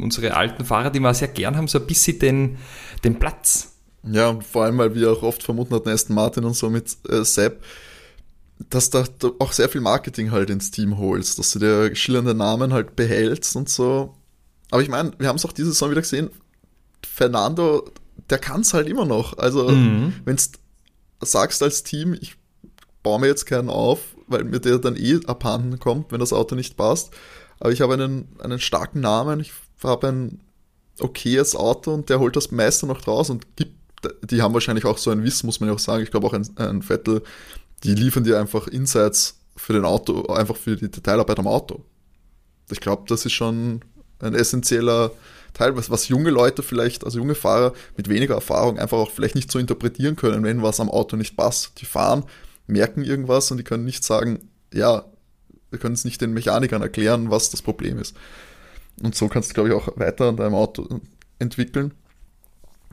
unsere 0.02 0.36
alten 0.36 0.66
Fahrer, 0.66 0.90
die 0.90 1.00
wir 1.00 1.14
sehr 1.14 1.28
gern 1.30 1.58
haben, 1.58 1.68
so 1.68 1.80
ein 1.80 1.88
bisschen 1.88 2.20
den, 2.20 2.58
den 3.04 3.20
Platz. 3.20 3.74
Ja, 4.04 4.30
und 4.30 4.44
vor 4.44 4.64
allem, 4.64 4.78
weil 4.78 4.96
wir 4.96 5.12
auch 5.12 5.24
oft 5.24 5.44
vermuten 5.44 5.76
hatten, 5.76 5.90
Aston 5.90 6.16
Martin 6.16 6.44
und 6.44 6.56
so 6.56 6.70
mit 6.70 6.98
äh, 7.08 7.24
Sepp, 7.24 7.64
dass 8.70 8.90
da 8.90 9.06
auch 9.40 9.52
sehr 9.52 9.70
viel 9.70 9.82
Marketing 9.82 10.32
halt 10.32 10.50
ins 10.50 10.72
Team 10.72 10.98
holst, 10.98 11.40
dass 11.40 11.52
du 11.52 11.60
dir 11.60 11.96
schillernde 11.96 12.34
Namen 12.34 12.74
halt 12.74 12.96
behältst 12.96 13.56
und 13.56 13.70
so. 13.70 14.16
Aber 14.70 14.82
ich 14.82 14.90
meine, 14.90 15.12
wir 15.18 15.28
haben 15.28 15.36
es 15.36 15.46
auch 15.46 15.52
diese 15.52 15.72
Saison 15.72 15.92
wieder 15.92 16.02
gesehen, 16.02 16.30
Fernando, 17.06 17.90
der 18.30 18.40
kann 18.40 18.62
es 18.62 18.74
halt 18.74 18.88
immer 18.88 19.06
noch. 19.06 19.38
Also, 19.38 19.70
mhm. 19.70 20.14
wenn 20.26 20.38
du 20.38 20.44
sagst 21.26 21.62
als 21.62 21.84
Team, 21.84 22.14
ich 22.20 22.36
baue 23.04 23.20
mir 23.20 23.28
jetzt 23.28 23.46
keinen 23.46 23.70
auf, 23.70 24.00
weil 24.28 24.44
mir 24.44 24.60
der 24.60 24.80
dann 24.80 24.96
eh 24.96 25.20
abhanden 25.26 25.80
kommt, 25.80 26.12
wenn 26.12 26.20
das 26.20 26.34
Auto 26.34 26.56
nicht 26.56 26.78
passt. 26.78 27.12
Aber 27.60 27.72
ich 27.72 27.82
habe 27.82 27.94
einen, 27.94 28.30
einen 28.40 28.60
starken 28.60 29.02
Namen, 29.02 29.40
ich 29.40 29.52
habe 29.84 30.08
ein 30.08 30.40
okayes 31.00 31.56
Auto 31.56 31.94
und 31.94 32.10
der 32.10 32.20
holt 32.20 32.36
das 32.36 32.52
meiste 32.52 32.86
noch 32.86 33.02
draus 33.02 33.30
und 33.30 33.56
gibt, 33.56 33.76
die 34.24 34.42
haben 34.42 34.54
wahrscheinlich 34.54 34.86
auch 34.86 34.98
so 34.98 35.12
ein 35.12 35.24
Wissen, 35.24 35.46
muss 35.46 35.60
man 35.60 35.70
ja 35.70 35.76
auch 35.76 35.80
sagen. 35.80 36.04
Ich 36.04 36.12
glaube 36.12 36.28
auch 36.28 36.34
ein, 36.34 36.48
ein 36.56 36.82
Vettel 36.82 37.24
die 37.84 37.96
liefern 37.96 38.24
dir 38.24 38.40
einfach 38.40 38.68
Insights 38.68 39.40
für 39.56 39.74
den 39.74 39.86
Auto, 39.86 40.28
einfach 40.28 40.56
für 40.56 40.76
die 40.76 40.90
Detailarbeit 40.90 41.40
am 41.40 41.48
Auto. 41.48 41.84
Ich 42.72 42.80
glaube, 42.80 43.04
das 43.08 43.26
ist 43.26 43.34
schon 43.34 43.82
ein 44.20 44.34
essentieller 44.34 45.12
Teil, 45.54 45.76
was, 45.76 45.90
was 45.90 46.08
junge 46.08 46.30
Leute 46.30 46.64
vielleicht, 46.64 47.04
also 47.04 47.20
junge 47.20 47.36
Fahrer 47.36 47.74
mit 47.98 48.08
weniger 48.08 48.36
Erfahrung 48.36 48.80
einfach 48.80 48.98
auch 48.98 49.12
vielleicht 49.12 49.36
nicht 49.36 49.52
so 49.52 49.60
interpretieren 49.60 50.16
können, 50.16 50.44
wenn 50.44 50.62
was 50.62 50.80
am 50.80 50.90
Auto 50.90 51.18
nicht 51.18 51.36
passt. 51.36 51.82
Die 51.82 51.86
fahren, 51.86 52.24
merken 52.68 53.04
irgendwas 53.04 53.52
und 53.52 53.58
die 53.58 53.64
können 53.64 53.84
nicht 53.84 54.04
sagen, 54.04 54.50
ja, 54.74 55.06
wir 55.70 55.80
können 55.80 55.96
es 55.96 56.06
nicht 56.06 56.22
den 56.22 56.34
Mechanikern 56.34 56.82
erklären, 56.82 57.30
was 57.30 57.50
das 57.50 57.62
Problem 57.62 57.98
ist. 57.98 58.16
Und 59.02 59.16
so 59.16 59.28
kannst 59.28 59.50
du, 59.50 59.54
glaube 59.54 59.70
ich, 59.70 59.76
auch 59.76 59.98
weiter 59.98 60.30
an 60.30 60.38
deinem 60.38 60.56
Auto 60.56 61.02
entwickeln. 61.40 61.94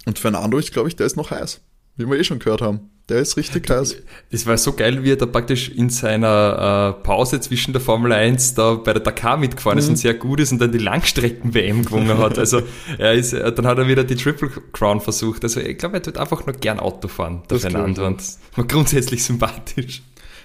Und 0.07 0.19
Fernando, 0.19 0.59
ich 0.59 0.73
glaube 0.73 0.89
ich, 0.89 0.97
der 0.97 1.07
ist 1.07 1.17
noch 1.17 1.31
heiß, 1.31 1.61
wie 1.97 2.09
wir 2.09 2.19
eh 2.19 2.25
schon 2.25 2.39
gehört 2.39 2.63
haben. 2.63 2.91
Der 3.09 3.21
ist 3.21 3.39
richtig 3.39 3.71
heiß. 3.71 3.97
Es 4.31 4.47
war 4.47 4.59
so 4.59 4.75
geil, 4.75 5.03
wie 5.03 5.13
er 5.13 5.17
da 5.17 5.25
praktisch 5.25 5.71
in 5.71 5.89
seiner 5.89 6.97
äh, 6.99 7.03
Pause 7.03 7.41
zwischen 7.41 7.73
der 7.73 7.81
Formel 7.81 8.13
1 8.13 8.53
da 8.53 8.75
bei 8.75 8.93
der 8.93 9.03
Dakar 9.03 9.39
mitgefahren 9.39 9.77
mhm. 9.77 9.83
ist 9.83 9.89
und 9.89 9.97
sehr 9.97 10.13
gut 10.13 10.41
ist 10.41 10.53
und 10.53 10.61
dann 10.61 10.73
die 10.73 10.79
Langstrecken-WM 10.79 11.87
gewonnen 11.87 12.19
hat. 12.19 12.39
Also 12.39 12.63
er 12.99 13.15
ist, 13.15 13.33
äh, 13.33 13.51
dann 13.51 13.67
hat 13.67 13.79
er 13.79 13.89
wieder 13.89 14.05
die 14.05 14.15
Triple 14.15 14.51
Crown 14.73 15.01
versucht. 15.01 15.43
Also 15.43 15.61
ich 15.61 15.79
glaube, 15.79 15.97
er 15.97 16.03
tut 16.03 16.19
einfach 16.19 16.45
nur 16.45 16.55
gern 16.55 16.79
Auto 16.79 17.09
fahren, 17.09 17.43
der 17.49 17.61
Fernando. 17.61 18.07
Und 18.07 18.23
war 18.57 18.67
grundsätzlich 18.67 19.25
sympathisch. 19.25 20.03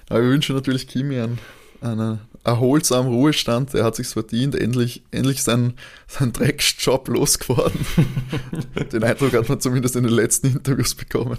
Aber 0.07 0.21
wir 0.21 0.29
wünschen 0.29 0.55
natürlich 0.55 0.87
Kimi 0.87 1.19
einen, 1.19 1.39
einen 1.81 2.21
erholsamen 2.45 3.11
Ruhestand. 3.11 3.73
Er 3.73 3.83
hat 3.83 3.97
sich's 3.97 4.13
verdient, 4.13 4.55
endlich, 4.55 5.03
endlich 5.11 5.43
seinen, 5.43 5.73
seinen 6.07 6.31
Drecksjob 6.31 7.09
losgeworden. 7.09 7.85
den 8.93 9.03
Eindruck 9.03 9.33
hat 9.33 9.49
man 9.49 9.59
zumindest 9.59 9.97
in 9.97 10.03
den 10.03 10.13
letzten 10.13 10.47
Interviews 10.47 10.95
bekommen. 10.95 11.37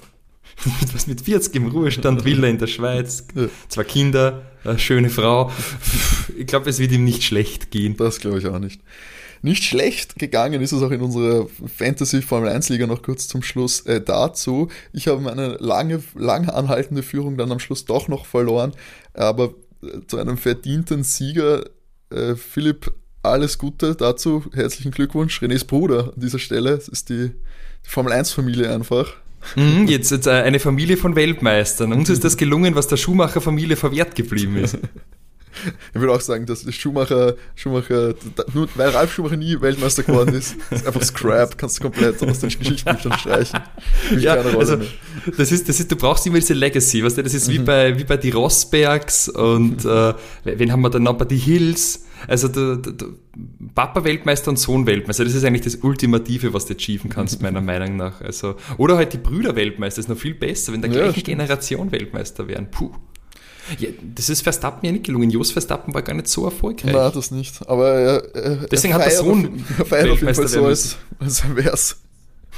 was 0.93 1.07
mit 1.07 1.23
40 1.23 1.55
im 1.57 1.69
Ruhestand, 1.69 2.25
Villa 2.25 2.49
in 2.49 2.59
der 2.59 2.67
Schweiz, 2.67 3.27
zwei 3.69 3.85
Kinder, 3.85 4.43
eine 4.65 4.79
schöne 4.79 5.11
Frau. 5.11 5.51
Ich 6.37 6.47
glaube, 6.47 6.71
es 6.71 6.79
wird 6.79 6.93
ihm 6.93 7.05
nicht 7.05 7.23
schlecht 7.23 7.71
gehen. 7.71 7.97
Das 7.97 8.21
glaube 8.21 8.39
ich 8.39 8.47
auch 8.47 8.59
nicht. 8.59 8.81
Nicht 9.43 9.65
schlecht 9.65 10.19
gegangen 10.19 10.63
ist 10.63 10.73
es 10.73 10.83
auch 10.83 10.91
in 10.91 11.03
unserer 11.03 11.47
Fantasy 11.77 12.23
Formel 12.23 12.49
1 12.49 12.71
Liga 12.71 12.87
noch 12.87 13.03
kurz 13.03 13.29
zum 13.29 13.43
Schluss 13.43 13.83
äh, 13.83 14.01
dazu. 14.01 14.69
Ich 14.95 15.07
habe 15.07 15.21
meine 15.21 15.59
lange, 15.61 16.03
lange 16.15 16.55
anhaltende 16.55 17.03
Führung 17.03 17.37
dann 17.37 17.53
am 17.53 17.59
Schluss 17.59 17.85
doch 17.85 18.09
noch 18.09 18.25
verloren, 18.25 18.73
aber 19.13 19.53
äh, 19.83 20.01
zu 20.07 20.17
einem 20.17 20.39
verdienten 20.39 21.05
Sieger, 21.05 21.67
äh, 22.09 22.37
Philipp, 22.37 22.95
alles 23.23 23.59
Gute 23.59 23.95
dazu. 23.95 24.45
Herzlichen 24.55 24.93
Glückwunsch. 24.93 25.43
Renés 25.43 25.67
Bruder 25.67 26.15
an 26.15 26.21
dieser 26.21 26.39
Stelle. 26.39 26.71
Es 26.71 26.89
ist 26.89 27.11
die, 27.11 27.31
die 27.85 27.91
Formel 27.91 28.15
1 28.15 28.33
Familie 28.33 28.73
einfach. 28.73 29.13
Mhm, 29.57 29.87
jetzt, 29.87 30.11
jetzt 30.11 30.27
äh, 30.27 30.31
eine 30.31 30.59
Familie 30.59 30.97
von 30.97 31.17
Weltmeistern. 31.17 31.93
Uns 31.93 32.09
ist 32.09 32.25
das 32.25 32.37
gelungen, 32.37 32.75
was 32.75 32.89
der 32.89 32.97
Schumacher-Familie 32.97 33.77
verwehrt 33.77 34.15
geblieben 34.15 34.57
ist. 34.57 34.79
Ich 35.95 36.01
würde 36.01 36.13
auch 36.13 36.21
sagen, 36.21 36.47
dass 36.47 36.73
Schumacher, 36.75 37.35
Schumacher, 37.55 38.15
nur 38.53 38.69
weil 38.75 38.91
Ralf 38.91 39.13
Schumacher 39.13 39.37
nie 39.37 39.61
Weltmeister 39.61 40.03
geworden 40.03 40.35
ist, 40.35 40.57
ist 40.71 40.87
einfach 40.87 41.03
Scrap, 41.03 41.57
kannst 41.59 41.79
du 41.79 41.85
komplett 41.85 42.23
aus 42.23 42.41
den 42.41 42.51
Geschichtsbüchern 42.51 43.19
streichen. 43.19 43.61
Ja, 44.19 44.35
also, 44.35 44.79
das 45.37 45.53
ist, 45.53 45.69
das 45.69 45.81
ist, 45.81 45.91
du 45.91 45.97
brauchst 45.97 46.27
immer 46.27 46.39
diese 46.39 46.55
Legacy, 46.55 47.05
weißt 47.05 47.19
du, 47.19 47.23
das 47.23 47.35
ist 47.35 47.49
mhm. 47.49 47.53
wie 47.53 47.59
bei, 47.61 47.99
wie 47.99 48.05
bei 48.05 48.17
die 48.17 48.31
Rosbergs 48.31 49.29
und, 49.29 49.85
äh, 49.85 50.15
wen 50.45 50.73
haben 50.73 50.83
wir 50.83 50.91
dann 50.91 51.03
noch 51.03 51.15
bei 51.15 51.25
die 51.25 51.37
Hills? 51.37 52.05
Also 52.27 52.49
der, 52.49 52.77
der, 52.77 52.93
der 52.93 53.09
Papa 53.75 54.05
Weltmeister 54.05 54.51
und 54.51 54.59
Sohn 54.59 54.87
Weltmeister, 54.87 55.25
das 55.25 55.35
ist 55.35 55.45
eigentlich 55.45 55.63
das 55.63 55.77
Ultimative, 55.77 56.55
was 56.55 56.67
du 56.67 56.75
achieven 56.75 57.11
kannst, 57.11 57.43
meiner 57.43 57.61
Meinung 57.63 57.97
nach. 57.97 58.21
Also, 58.21 58.57
oder 58.79 58.97
halt 58.97 59.13
die 59.13 59.19
Brüder 59.19 59.57
Weltmeister, 59.57 59.99
das 59.99 60.07
ist 60.07 60.09
noch 60.09 60.19
viel 60.19 60.35
besser, 60.35 60.73
wenn 60.73 60.83
der 60.83 60.91
ja, 60.91 61.03
gleichen 61.03 61.23
Generation 61.23 61.93
Weltmeister 61.93 62.49
wären. 62.49 62.71
Puh. 62.71 62.93
Ja, 63.79 63.89
das 64.15 64.29
ist 64.29 64.43
Verstappen 64.43 64.85
ja 64.85 64.93
nicht 64.93 65.05
gelungen. 65.05 65.31
Jos 65.31 65.51
Verstappen 65.51 65.95
war 65.95 66.03
gar 66.03 66.15
nicht 66.15 66.29
so 66.29 66.45
erfolgreich. 66.45 66.93
Nein, 66.93 67.13
das 67.15 67.31
nicht. 67.31 67.67
Aber 67.69 67.89
er, 67.95 68.35
er, 68.35 68.57
Deswegen 68.69 68.95
er 68.95 69.01
hat 69.01 69.13
er 69.13 69.21
auf 69.21 70.21
jeden 70.21 70.35
Fall 70.35 70.49
so, 70.49 70.65
als, 70.65 70.97
als 71.19 71.43
wäre 71.55 71.71
es 71.73 71.97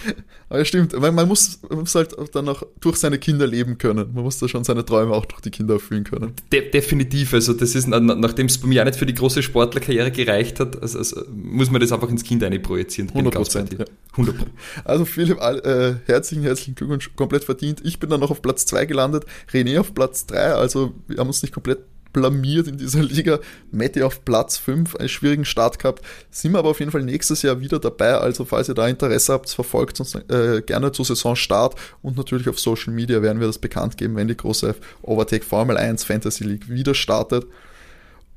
aber 0.48 0.59
ja, 0.59 0.64
stimmt, 0.64 0.92
weil 0.96 1.12
man 1.12 1.28
muss, 1.28 1.61
man 1.68 1.80
muss 1.80 1.94
halt 1.94 2.14
dann 2.32 2.48
auch 2.48 2.62
durch 2.80 2.96
seine 2.96 3.18
Kinder 3.18 3.46
leben 3.46 3.78
können. 3.78 4.12
Man 4.14 4.24
muss 4.24 4.38
da 4.38 4.48
schon 4.48 4.64
seine 4.64 4.85
Träume 4.85 5.14
auch 5.14 5.24
durch 5.24 5.40
die 5.40 5.50
Kinder 5.50 5.74
erfüllen 5.74 6.04
können. 6.04 6.32
De 6.52 6.70
definitiv, 6.70 7.35
also 7.35 7.52
das 7.52 7.74
ist, 7.74 7.88
nachdem 7.88 8.46
es 8.46 8.59
bei 8.59 8.68
mir 8.68 8.82
auch 8.82 8.87
nicht 8.87 8.98
für 8.98 9.06
die 9.06 9.14
große 9.14 9.42
Sportlerkarriere 9.42 10.11
gereicht 10.11 10.61
hat, 10.61 10.80
also, 10.80 10.98
also 10.98 11.22
muss 11.30 11.70
man 11.70 11.80
das 11.80 11.92
einfach 11.92 12.09
ins 12.09 12.24
Kind 12.24 12.42
projizieren. 12.62 13.09
100 13.11 13.35
Prozent. 13.35 13.76
Ja. 13.78 13.85
100 14.12 14.37
Also 14.85 15.04
Philipp, 15.04 15.38
äh, 15.40 15.94
herzlichen, 16.06 16.42
herzlichen 16.42 16.74
Glückwunsch, 16.74 17.11
komplett 17.16 17.44
verdient. 17.44 17.80
Ich 17.85 17.98
bin 17.98 18.11
dann 18.11 18.20
noch 18.20 18.30
auf 18.30 18.42
Platz 18.42 18.66
2 18.66 18.87
gelandet, 18.87 19.24
René 19.52 19.80
auf 19.80 19.94
Platz 19.94 20.26
3, 20.26 20.54
also 20.54 20.94
wir 21.09 21.18
haben 21.18 21.28
uns 21.28 21.42
nicht 21.42 21.52
komplett 21.52 21.80
blamiert 22.16 22.66
in 22.66 22.79
dieser 22.79 23.02
Liga. 23.02 23.40
Matti 23.70 24.02
auf 24.02 24.24
Platz 24.24 24.57
5, 24.57 24.96
einen 24.96 25.09
schwierigen 25.11 25.44
Start 25.44 25.79
gehabt. 25.79 26.02
Sind 26.31 26.52
wir 26.52 26.59
aber 26.59 26.70
auf 26.70 26.81
jeden 26.81 26.90
Fall 26.90 27.02
nächstes 27.02 27.42
Jahr 27.42 27.61
wieder 27.61 27.79
dabei. 27.79 28.14
Also 28.14 28.46
falls 28.46 28.70
ihr 28.70 28.74
da 28.74 28.88
Interesse 28.88 29.35
habt, 29.35 29.50
verfolgt 29.50 30.00
uns 30.00 30.14
äh, 30.14 30.62
gerne 30.62 30.92
zu 30.92 31.05
Saisonstart 31.05 31.74
und 32.00 32.16
natürlich 32.16 32.48
auf 32.48 32.59
Social 32.59 32.94
Media 32.94 33.20
werden 33.20 33.38
wir 33.38 33.46
das 33.46 33.59
bekannt 33.59 33.98
geben, 33.98 34.16
wenn 34.16 34.29
die 34.29 34.37
große 34.37 34.74
Overtake 35.02 35.44
Formel 35.44 35.76
1 35.76 36.05
Fantasy 36.05 36.44
League 36.44 36.70
wieder 36.70 36.94
startet. 36.94 37.46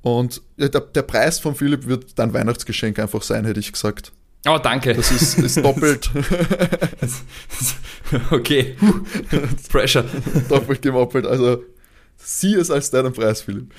Und 0.01 0.41
der, 0.57 0.69
der 0.69 1.01
Preis 1.03 1.39
von 1.39 1.55
Philipp 1.55 1.87
wird 1.87 2.19
dein 2.19 2.33
Weihnachtsgeschenk 2.33 2.99
einfach 2.99 3.21
sein, 3.21 3.45
hätte 3.45 3.61
ich 3.61 3.71
gesagt. 3.71 4.11
Oh, 4.45 4.57
danke. 4.61 4.93
Das 4.93 5.09
ist, 5.11 5.39
ist 5.39 5.63
doppelt. 5.63 6.09
okay. 8.31 8.75
Pressure. 9.69 10.05
doppelt 10.49 10.81
gemoppelt. 10.81 11.25
Also 11.25 11.63
sieh 12.19 12.55
es 12.55 12.69
als 12.71 12.91
deinen 12.91 13.13
Preis, 13.13 13.41
Philipp. 13.41 13.73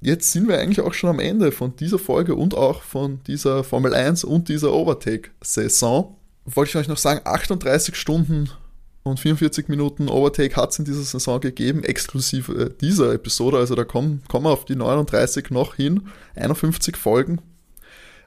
Jetzt 0.00 0.32
sind 0.32 0.48
wir 0.48 0.58
eigentlich 0.58 0.80
auch 0.80 0.94
schon 0.94 1.10
am 1.10 1.20
Ende 1.20 1.52
von 1.52 1.76
dieser 1.76 1.98
Folge 1.98 2.34
und 2.34 2.54
auch 2.54 2.82
von 2.82 3.20
dieser 3.26 3.64
Formel 3.64 3.94
1 3.94 4.24
und 4.24 4.48
dieser 4.48 4.72
Overtake-Saison. 4.72 6.16
Wollte 6.46 6.70
ich 6.70 6.76
euch 6.76 6.88
noch 6.88 6.96
sagen, 6.96 7.20
38 7.24 7.94
Stunden 7.94 8.48
und 9.02 9.20
44 9.20 9.68
Minuten 9.68 10.08
Overtake 10.08 10.56
hat 10.56 10.70
es 10.70 10.78
in 10.78 10.86
dieser 10.86 11.02
Saison 11.02 11.40
gegeben, 11.40 11.84
exklusive 11.84 12.74
dieser 12.80 13.12
Episode. 13.12 13.58
Also 13.58 13.74
da 13.74 13.84
kommen, 13.84 14.22
kommen 14.28 14.46
wir 14.46 14.50
auf 14.50 14.64
die 14.64 14.76
39 14.76 15.50
noch 15.50 15.74
hin. 15.74 16.08
51 16.34 16.96
Folgen. 16.96 17.40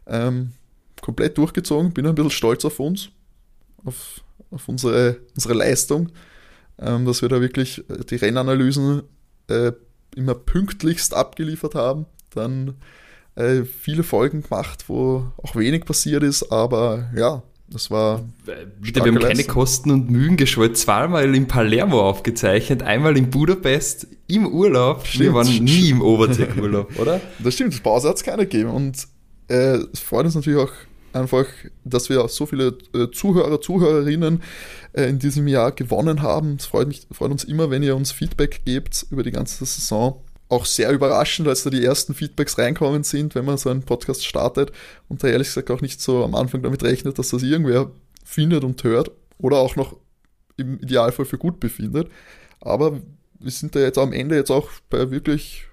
Ähm, 0.06 0.52
komplett 1.02 1.38
durchgezogen, 1.38 1.92
bin 1.92 2.06
ein 2.06 2.16
bisschen 2.16 2.32
stolz 2.32 2.66
auf 2.66 2.80
uns, 2.80 3.10
auf, 3.84 4.22
auf 4.52 4.68
unsere, 4.70 5.18
unsere 5.36 5.54
Leistung, 5.54 6.10
ähm, 6.80 7.06
dass 7.06 7.22
wir 7.22 7.30
da 7.30 7.42
wirklich 7.42 7.84
äh, 7.90 8.04
die 8.10 8.16
Rennanalysen 8.16 9.04
äh, 9.48 9.72
immer 10.16 10.36
pünktlichst 10.36 11.14
abgeliefert 11.14 11.76
haben. 11.76 12.06
Dann 12.34 12.76
äh, 13.36 13.64
viele 13.64 14.04
Folgen 14.04 14.44
gemacht, 14.44 14.86
wo 14.88 15.26
auch 15.42 15.56
wenig 15.56 15.86
passiert 15.86 16.24
ist, 16.24 16.52
aber 16.52 17.10
ja, 17.16 17.44
das 17.70 17.90
war. 17.90 18.24
Wieder, 18.80 19.04
wir 19.04 19.12
haben 19.12 19.20
keine. 19.20 19.44
Kosten 19.46 19.90
und 19.90 20.10
Mühen 20.10 20.38
gescheut. 20.38 20.78
Zweimal 20.78 21.34
in 21.34 21.48
Palermo 21.48 22.02
aufgezeichnet, 22.02 22.84
einmal 22.84 23.18
in 23.18 23.32
Budapest 23.32 24.08
im 24.28 24.46
Urlaub. 24.46 25.08
Stimmt, 25.08 25.24
wir 25.24 25.34
waren 25.34 25.64
nie 25.64 25.90
im 25.90 26.02
Overtake-Urlaub, 26.02 26.92
oder? 27.00 27.20
Das 27.40 27.56
stimmt, 27.56 27.82
Pause 27.82 28.10
hat 28.10 28.18
es 28.18 28.24
keine 28.24 28.44
gegeben. 28.44 28.70
Und 28.70 29.08
äh, 29.48 29.80
es 29.92 30.00
freut 30.00 30.26
uns 30.26 30.36
natürlich 30.36 30.60
auch 30.60 30.72
einfach, 31.16 31.46
dass 31.84 32.10
wir 32.10 32.28
so 32.28 32.46
viele 32.46 32.78
äh, 32.94 33.10
Zuhörer, 33.12 33.62
Zuhörerinnen 33.62 34.42
äh, 34.94 35.10
in 35.10 35.20
diesem 35.20 35.48
Jahr 35.48 35.72
gewonnen 35.72 36.22
haben. 36.22 36.58
Es 36.60 36.66
freut, 36.66 36.88
mich, 36.88 37.08
freut 37.12 37.32
uns 37.32 37.44
immer, 37.44 37.70
wenn 37.70 37.84
ihr 37.84 37.96
uns 37.96 38.12
Feedback 38.12 38.62
gebt 38.66 39.06
über 39.10 39.24
die 39.24 39.32
ganze 39.32 39.66
Saison. 39.66 40.22
Auch 40.50 40.66
sehr 40.66 40.92
überraschend, 40.92 41.48
als 41.48 41.64
da 41.64 41.70
die 41.70 41.84
ersten 41.84 42.14
Feedbacks 42.14 42.58
reinkommen 42.58 43.04
sind, 43.04 43.34
wenn 43.36 43.46
man 43.46 43.58
so 43.58 43.70
einen 43.70 43.84
Podcast 43.84 44.26
startet 44.26 44.72
und 45.08 45.24
da 45.24 45.28
ehrlich 45.28 45.48
gesagt 45.48 45.72
auch 45.72 45.82
nicht 45.82 46.02
so 46.02 46.24
am 46.24 46.36
Anfang 46.36 46.62
damit 46.62 46.84
rechnet, 46.84 47.18
dass 47.18 47.30
das 47.30 47.44
irgendwer 47.44 47.92
findet 48.24 48.64
und 48.64 48.84
hört 48.84 49.12
oder 49.40 49.58
auch 49.58 49.76
noch 49.76 49.98
im 50.58 50.80
Idealfall 50.80 51.26
für 51.26 51.38
gut 51.38 51.60
befindet. 51.60 52.10
Aber 52.60 53.00
wir 53.40 53.52
sind 53.52 53.76
da 53.76 53.80
jetzt 53.80 53.98
am 53.98 54.14
Ende 54.14 54.36
jetzt 54.36 54.52
auch 54.52 54.70
bei 54.90 55.12
wirklich 55.12 55.66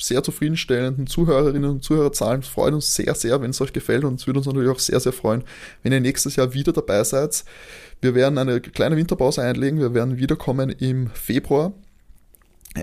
sehr 0.00 0.22
zufriedenstellenden 0.22 1.06
Zuhörerinnen 1.06 1.70
und 1.70 1.84
Zuhörerzahlen. 1.84 2.42
Freut 2.42 2.72
uns 2.72 2.94
sehr, 2.94 3.14
sehr, 3.14 3.40
wenn 3.42 3.50
es 3.50 3.60
euch 3.60 3.72
gefällt 3.72 4.04
und 4.04 4.18
es 4.20 4.26
würde 4.26 4.38
uns 4.38 4.46
natürlich 4.46 4.70
auch 4.70 4.78
sehr, 4.78 4.98
sehr 4.98 5.12
freuen, 5.12 5.44
wenn 5.82 5.92
ihr 5.92 6.00
nächstes 6.00 6.36
Jahr 6.36 6.54
wieder 6.54 6.72
dabei 6.72 7.04
seid. 7.04 7.44
Wir 8.00 8.14
werden 8.14 8.38
eine 8.38 8.60
kleine 8.60 8.96
Winterpause 8.96 9.42
einlegen. 9.42 9.78
Wir 9.78 9.92
werden 9.92 10.16
wiederkommen 10.16 10.70
im 10.70 11.10
Februar. 11.10 11.72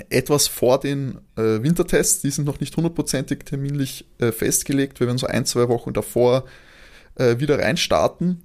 Etwas 0.10 0.47
vor 0.47 0.80
den 0.80 1.19
äh, 1.38 1.63
Wintertests, 1.63 2.21
die 2.21 2.30
sind 2.30 2.45
noch 2.45 2.60
nicht 2.60 2.75
hundertprozentig 2.75 3.39
terminlich 3.45 4.06
äh, 4.19 4.32
festgelegt. 4.32 4.99
Wir 4.99 5.08
werden 5.08 5.17
so 5.17 5.27
ein, 5.27 5.45
zwei 5.45 5.69
Wochen 5.69 5.93
davor 5.93 6.43
äh, 7.15 7.39
wieder 7.39 7.58
reinstarten. 7.58 8.43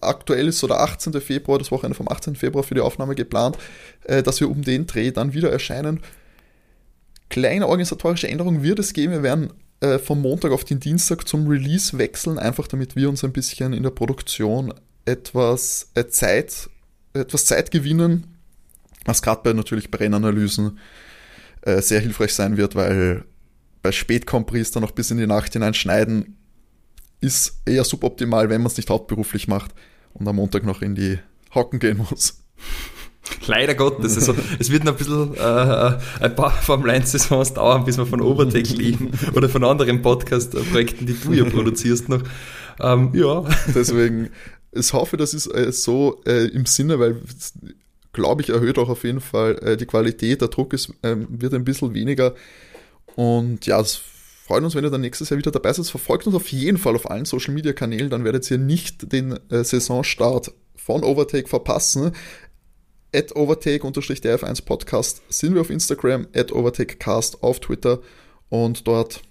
Aktuell 0.00 0.48
ist 0.48 0.58
so 0.58 0.66
der 0.66 0.80
18. 0.80 1.12
Februar, 1.20 1.58
das 1.58 1.70
Wochenende 1.70 1.96
vom 1.96 2.08
18. 2.08 2.34
Februar 2.34 2.64
für 2.64 2.74
die 2.74 2.80
Aufnahme 2.80 3.14
geplant, 3.14 3.56
äh, 4.04 4.22
dass 4.22 4.40
wir 4.40 4.50
um 4.50 4.62
den 4.62 4.86
Dreh 4.86 5.10
dann 5.10 5.32
wieder 5.32 5.52
erscheinen 5.52 6.00
kleine 7.32 7.66
organisatorische 7.66 8.28
Änderung 8.28 8.62
wird 8.62 8.78
es 8.78 8.92
geben. 8.92 9.14
Wir 9.14 9.22
werden 9.22 9.54
äh, 9.80 9.98
vom 9.98 10.20
Montag 10.20 10.52
auf 10.52 10.64
den 10.64 10.80
Dienstag 10.80 11.26
zum 11.26 11.48
Release 11.48 11.96
wechseln, 11.96 12.38
einfach 12.38 12.68
damit 12.68 12.94
wir 12.94 13.08
uns 13.08 13.24
ein 13.24 13.32
bisschen 13.32 13.72
in 13.72 13.82
der 13.82 13.90
Produktion 13.90 14.74
etwas 15.06 15.90
äh, 15.94 16.06
Zeit, 16.08 16.68
etwas 17.14 17.46
Zeit 17.46 17.70
gewinnen, 17.70 18.36
was 19.06 19.22
gerade 19.22 19.40
bei 19.42 19.54
natürlich 19.54 19.90
bei 19.90 19.96
Rennanalysen 19.96 20.78
äh, 21.62 21.80
sehr 21.80 22.00
hilfreich 22.00 22.34
sein 22.34 22.58
wird, 22.58 22.74
weil 22.74 23.24
bei 23.80 23.92
Spätkompris 23.92 24.70
dann 24.70 24.82
noch 24.82 24.92
bis 24.92 25.10
in 25.10 25.16
die 25.16 25.26
Nacht 25.26 25.54
hinein 25.54 25.72
schneiden 25.72 26.36
ist 27.22 27.62
eher 27.64 27.84
suboptimal, 27.84 28.50
wenn 28.50 28.60
man 28.60 28.70
es 28.70 28.76
nicht 28.76 28.90
hauptberuflich 28.90 29.48
macht 29.48 29.70
und 30.12 30.28
am 30.28 30.36
Montag 30.36 30.64
noch 30.64 30.82
in 30.82 30.94
die 30.94 31.18
Hocken 31.54 31.78
gehen 31.78 31.96
muss. 31.96 32.42
Leider 33.46 33.74
Gottes. 33.74 34.16
Also, 34.16 34.34
es 34.58 34.70
wird 34.70 34.84
noch 34.84 34.92
ein 34.92 34.98
bisschen 34.98 35.34
äh, 35.34 35.98
ein 36.20 36.34
paar 36.34 36.50
Formel 36.62 36.90
1-Saisons 36.90 37.54
dauern, 37.54 37.84
bis 37.84 37.98
wir 37.98 38.06
von 38.06 38.20
Overtech 38.20 38.76
leben 38.76 39.10
oder 39.34 39.48
von 39.48 39.64
anderen 39.64 40.02
Podcast-Projekten, 40.02 41.06
die 41.06 41.14
du 41.14 41.32
ja 41.32 41.44
produzierst 41.44 42.08
noch. 42.08 42.22
Ähm, 42.80 43.10
ja. 43.14 43.44
Deswegen, 43.74 44.30
ich 44.72 44.92
hoffe, 44.92 45.16
das 45.16 45.34
ist 45.34 45.46
äh, 45.46 45.72
so 45.72 46.20
äh, 46.26 46.46
im 46.48 46.66
Sinne, 46.66 46.98
weil 46.98 47.20
glaube 48.12 48.42
ich, 48.42 48.50
erhöht 48.50 48.78
auch 48.78 48.88
auf 48.88 49.04
jeden 49.04 49.20
Fall 49.20 49.58
äh, 49.62 49.76
die 49.76 49.86
Qualität. 49.86 50.40
Der 50.40 50.48
Druck 50.48 50.72
ist, 50.72 50.92
ähm, 51.02 51.26
wird 51.30 51.54
ein 51.54 51.64
bisschen 51.64 51.94
weniger. 51.94 52.34
Und 53.16 53.66
ja, 53.66 53.80
es 53.80 54.00
freut 54.46 54.62
uns, 54.62 54.74
wenn 54.74 54.84
ihr 54.84 54.90
dann 54.90 55.00
nächstes 55.00 55.30
Jahr 55.30 55.38
wieder 55.38 55.50
dabei 55.50 55.72
seid. 55.72 55.86
Verfolgt 55.86 56.26
uns 56.26 56.36
auf 56.36 56.48
jeden 56.48 56.78
Fall 56.78 56.94
auf 56.94 57.10
allen 57.10 57.24
Social 57.24 57.54
Media 57.54 57.72
Kanälen, 57.72 58.10
dann 58.10 58.24
werdet 58.24 58.50
ihr 58.50 58.58
nicht 58.58 59.12
den 59.12 59.38
äh, 59.50 59.64
Saisonstart 59.64 60.52
von 60.76 61.04
Overtake 61.04 61.48
verpassen 61.48 62.12
at 63.14 63.34
overtake-df1 63.34 64.64
Podcast 64.64 65.22
sind 65.28 65.54
wir 65.54 65.60
auf 65.60 65.70
Instagram, 65.70 66.26
at 66.34 66.52
overtakecast 66.52 67.42
auf 67.42 67.60
Twitter 67.60 68.00
und 68.48 68.86
dort 68.86 69.22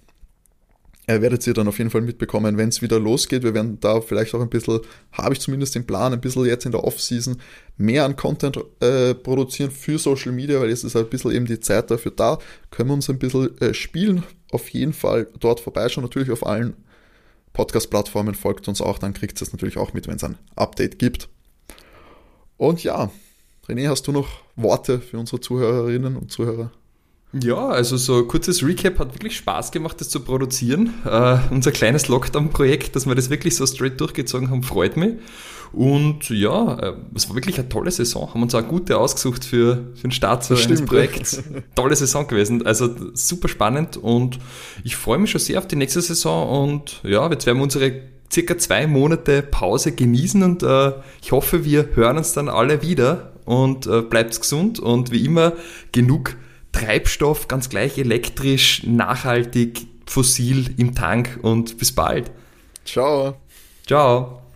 äh, 1.07 1.21
werdet 1.21 1.45
ihr 1.47 1.53
dann 1.53 1.67
auf 1.67 1.77
jeden 1.77 1.89
Fall 1.89 2.01
mitbekommen, 2.01 2.57
wenn 2.57 2.69
es 2.69 2.81
wieder 2.81 2.99
losgeht. 2.99 3.43
Wir 3.43 3.53
werden 3.53 3.79
da 3.79 4.01
vielleicht 4.01 4.33
auch 4.35 4.41
ein 4.41 4.49
bisschen, 4.49 4.81
habe 5.11 5.33
ich 5.33 5.41
zumindest 5.41 5.75
den 5.75 5.85
Plan, 5.85 6.13
ein 6.13 6.21
bisschen 6.21 6.45
jetzt 6.45 6.65
in 6.65 6.71
der 6.71 6.83
Off-Season 6.83 7.37
mehr 7.77 8.05
an 8.05 8.15
Content 8.15 8.59
äh, 8.79 9.15
produzieren 9.15 9.71
für 9.71 9.97
Social 9.97 10.31
Media, 10.31 10.59
weil 10.61 10.69
jetzt 10.69 10.83
ist 10.83 10.95
ein 10.95 11.09
bisschen 11.09 11.31
eben 11.31 11.45
die 11.45 11.59
Zeit 11.59 11.89
dafür 11.89 12.11
da. 12.11 12.37
Können 12.69 12.89
wir 12.89 12.93
uns 12.93 13.09
ein 13.09 13.19
bisschen 13.19 13.59
äh, 13.59 13.73
spielen. 13.73 14.23
Auf 14.51 14.69
jeden 14.69 14.93
Fall 14.93 15.27
dort 15.39 15.59
vorbeischauen, 15.59 16.03
natürlich 16.03 16.31
auf 16.31 16.45
allen 16.45 16.75
Podcast-Plattformen 17.53 18.35
folgt 18.35 18.67
uns 18.67 18.81
auch, 18.81 18.97
dann 18.97 19.13
kriegt 19.13 19.41
ihr 19.41 19.43
es 19.43 19.51
natürlich 19.51 19.77
auch 19.77 19.93
mit, 19.93 20.07
wenn 20.07 20.15
es 20.15 20.23
ein 20.23 20.37
Update 20.55 20.99
gibt. 20.99 21.29
Und 22.57 22.83
ja, 22.83 23.11
René, 23.67 23.89
hast 23.89 24.07
du 24.07 24.11
noch 24.11 24.27
Worte 24.55 24.99
für 24.99 25.19
unsere 25.19 25.39
Zuhörerinnen 25.39 26.17
und 26.17 26.31
Zuhörer? 26.31 26.71
Ja, 27.33 27.69
also 27.69 27.95
so 27.95 28.17
ein 28.17 28.27
kurzes 28.27 28.61
Recap 28.61 28.99
hat 28.99 29.13
wirklich 29.13 29.37
Spaß 29.37 29.71
gemacht, 29.71 30.01
das 30.01 30.09
zu 30.09 30.19
produzieren. 30.19 30.93
Uh, 31.05 31.37
unser 31.49 31.71
kleines 31.71 32.09
Lockdown-Projekt, 32.09 32.95
dass 32.95 33.05
wir 33.05 33.15
das 33.15 33.29
wirklich 33.29 33.55
so 33.55 33.65
straight 33.65 34.01
durchgezogen 34.01 34.49
haben, 34.49 34.63
freut 34.63 34.97
mich. 34.97 35.13
Und 35.71 36.29
ja, 36.29 36.77
äh, 36.79 36.93
es 37.15 37.29
war 37.29 37.35
wirklich 37.35 37.57
eine 37.57 37.69
tolle 37.69 37.91
Saison. 37.91 38.33
Haben 38.33 38.43
uns 38.43 38.53
auch 38.53 38.67
gute 38.67 38.97
ausgesucht 38.97 39.45
für, 39.45 39.91
für 39.95 40.01
den 40.01 40.11
Start 40.11 40.43
so 40.43 40.55
eines 40.55 40.83
Projekts. 40.83 41.41
tolle 41.75 41.95
Saison 41.95 42.27
gewesen. 42.27 42.65
Also 42.65 42.89
super 43.13 43.47
spannend 43.47 43.95
und 43.95 44.39
ich 44.83 44.97
freue 44.97 45.17
mich 45.17 45.31
schon 45.31 45.39
sehr 45.39 45.59
auf 45.59 45.67
die 45.67 45.77
nächste 45.77 46.01
Saison 46.01 46.71
und 46.71 46.99
ja, 47.03 47.29
jetzt 47.29 47.45
werden 47.45 47.59
wir 47.59 47.63
unsere 47.63 48.01
circa 48.29 48.57
zwei 48.57 48.87
Monate 48.87 49.41
Pause 49.41 49.93
genießen 49.93 50.43
und 50.43 50.63
uh, 50.63 50.91
ich 51.21 51.31
hoffe, 51.31 51.63
wir 51.63 51.89
hören 51.95 52.17
uns 52.17 52.33
dann 52.33 52.49
alle 52.49 52.81
wieder 52.81 53.30
und 53.51 53.85
äh, 53.85 54.01
bleibt 54.01 54.39
gesund 54.39 54.79
und 54.79 55.11
wie 55.11 55.25
immer 55.25 55.53
genug 55.91 56.37
Treibstoff, 56.71 57.49
ganz 57.49 57.67
gleich 57.67 57.97
elektrisch, 57.97 58.83
nachhaltig, 58.85 59.87
fossil 60.05 60.73
im 60.77 60.95
Tank 60.95 61.39
und 61.41 61.77
bis 61.77 61.91
bald. 61.91 62.31
Ciao. 62.85 63.35
Ciao. 63.85 64.40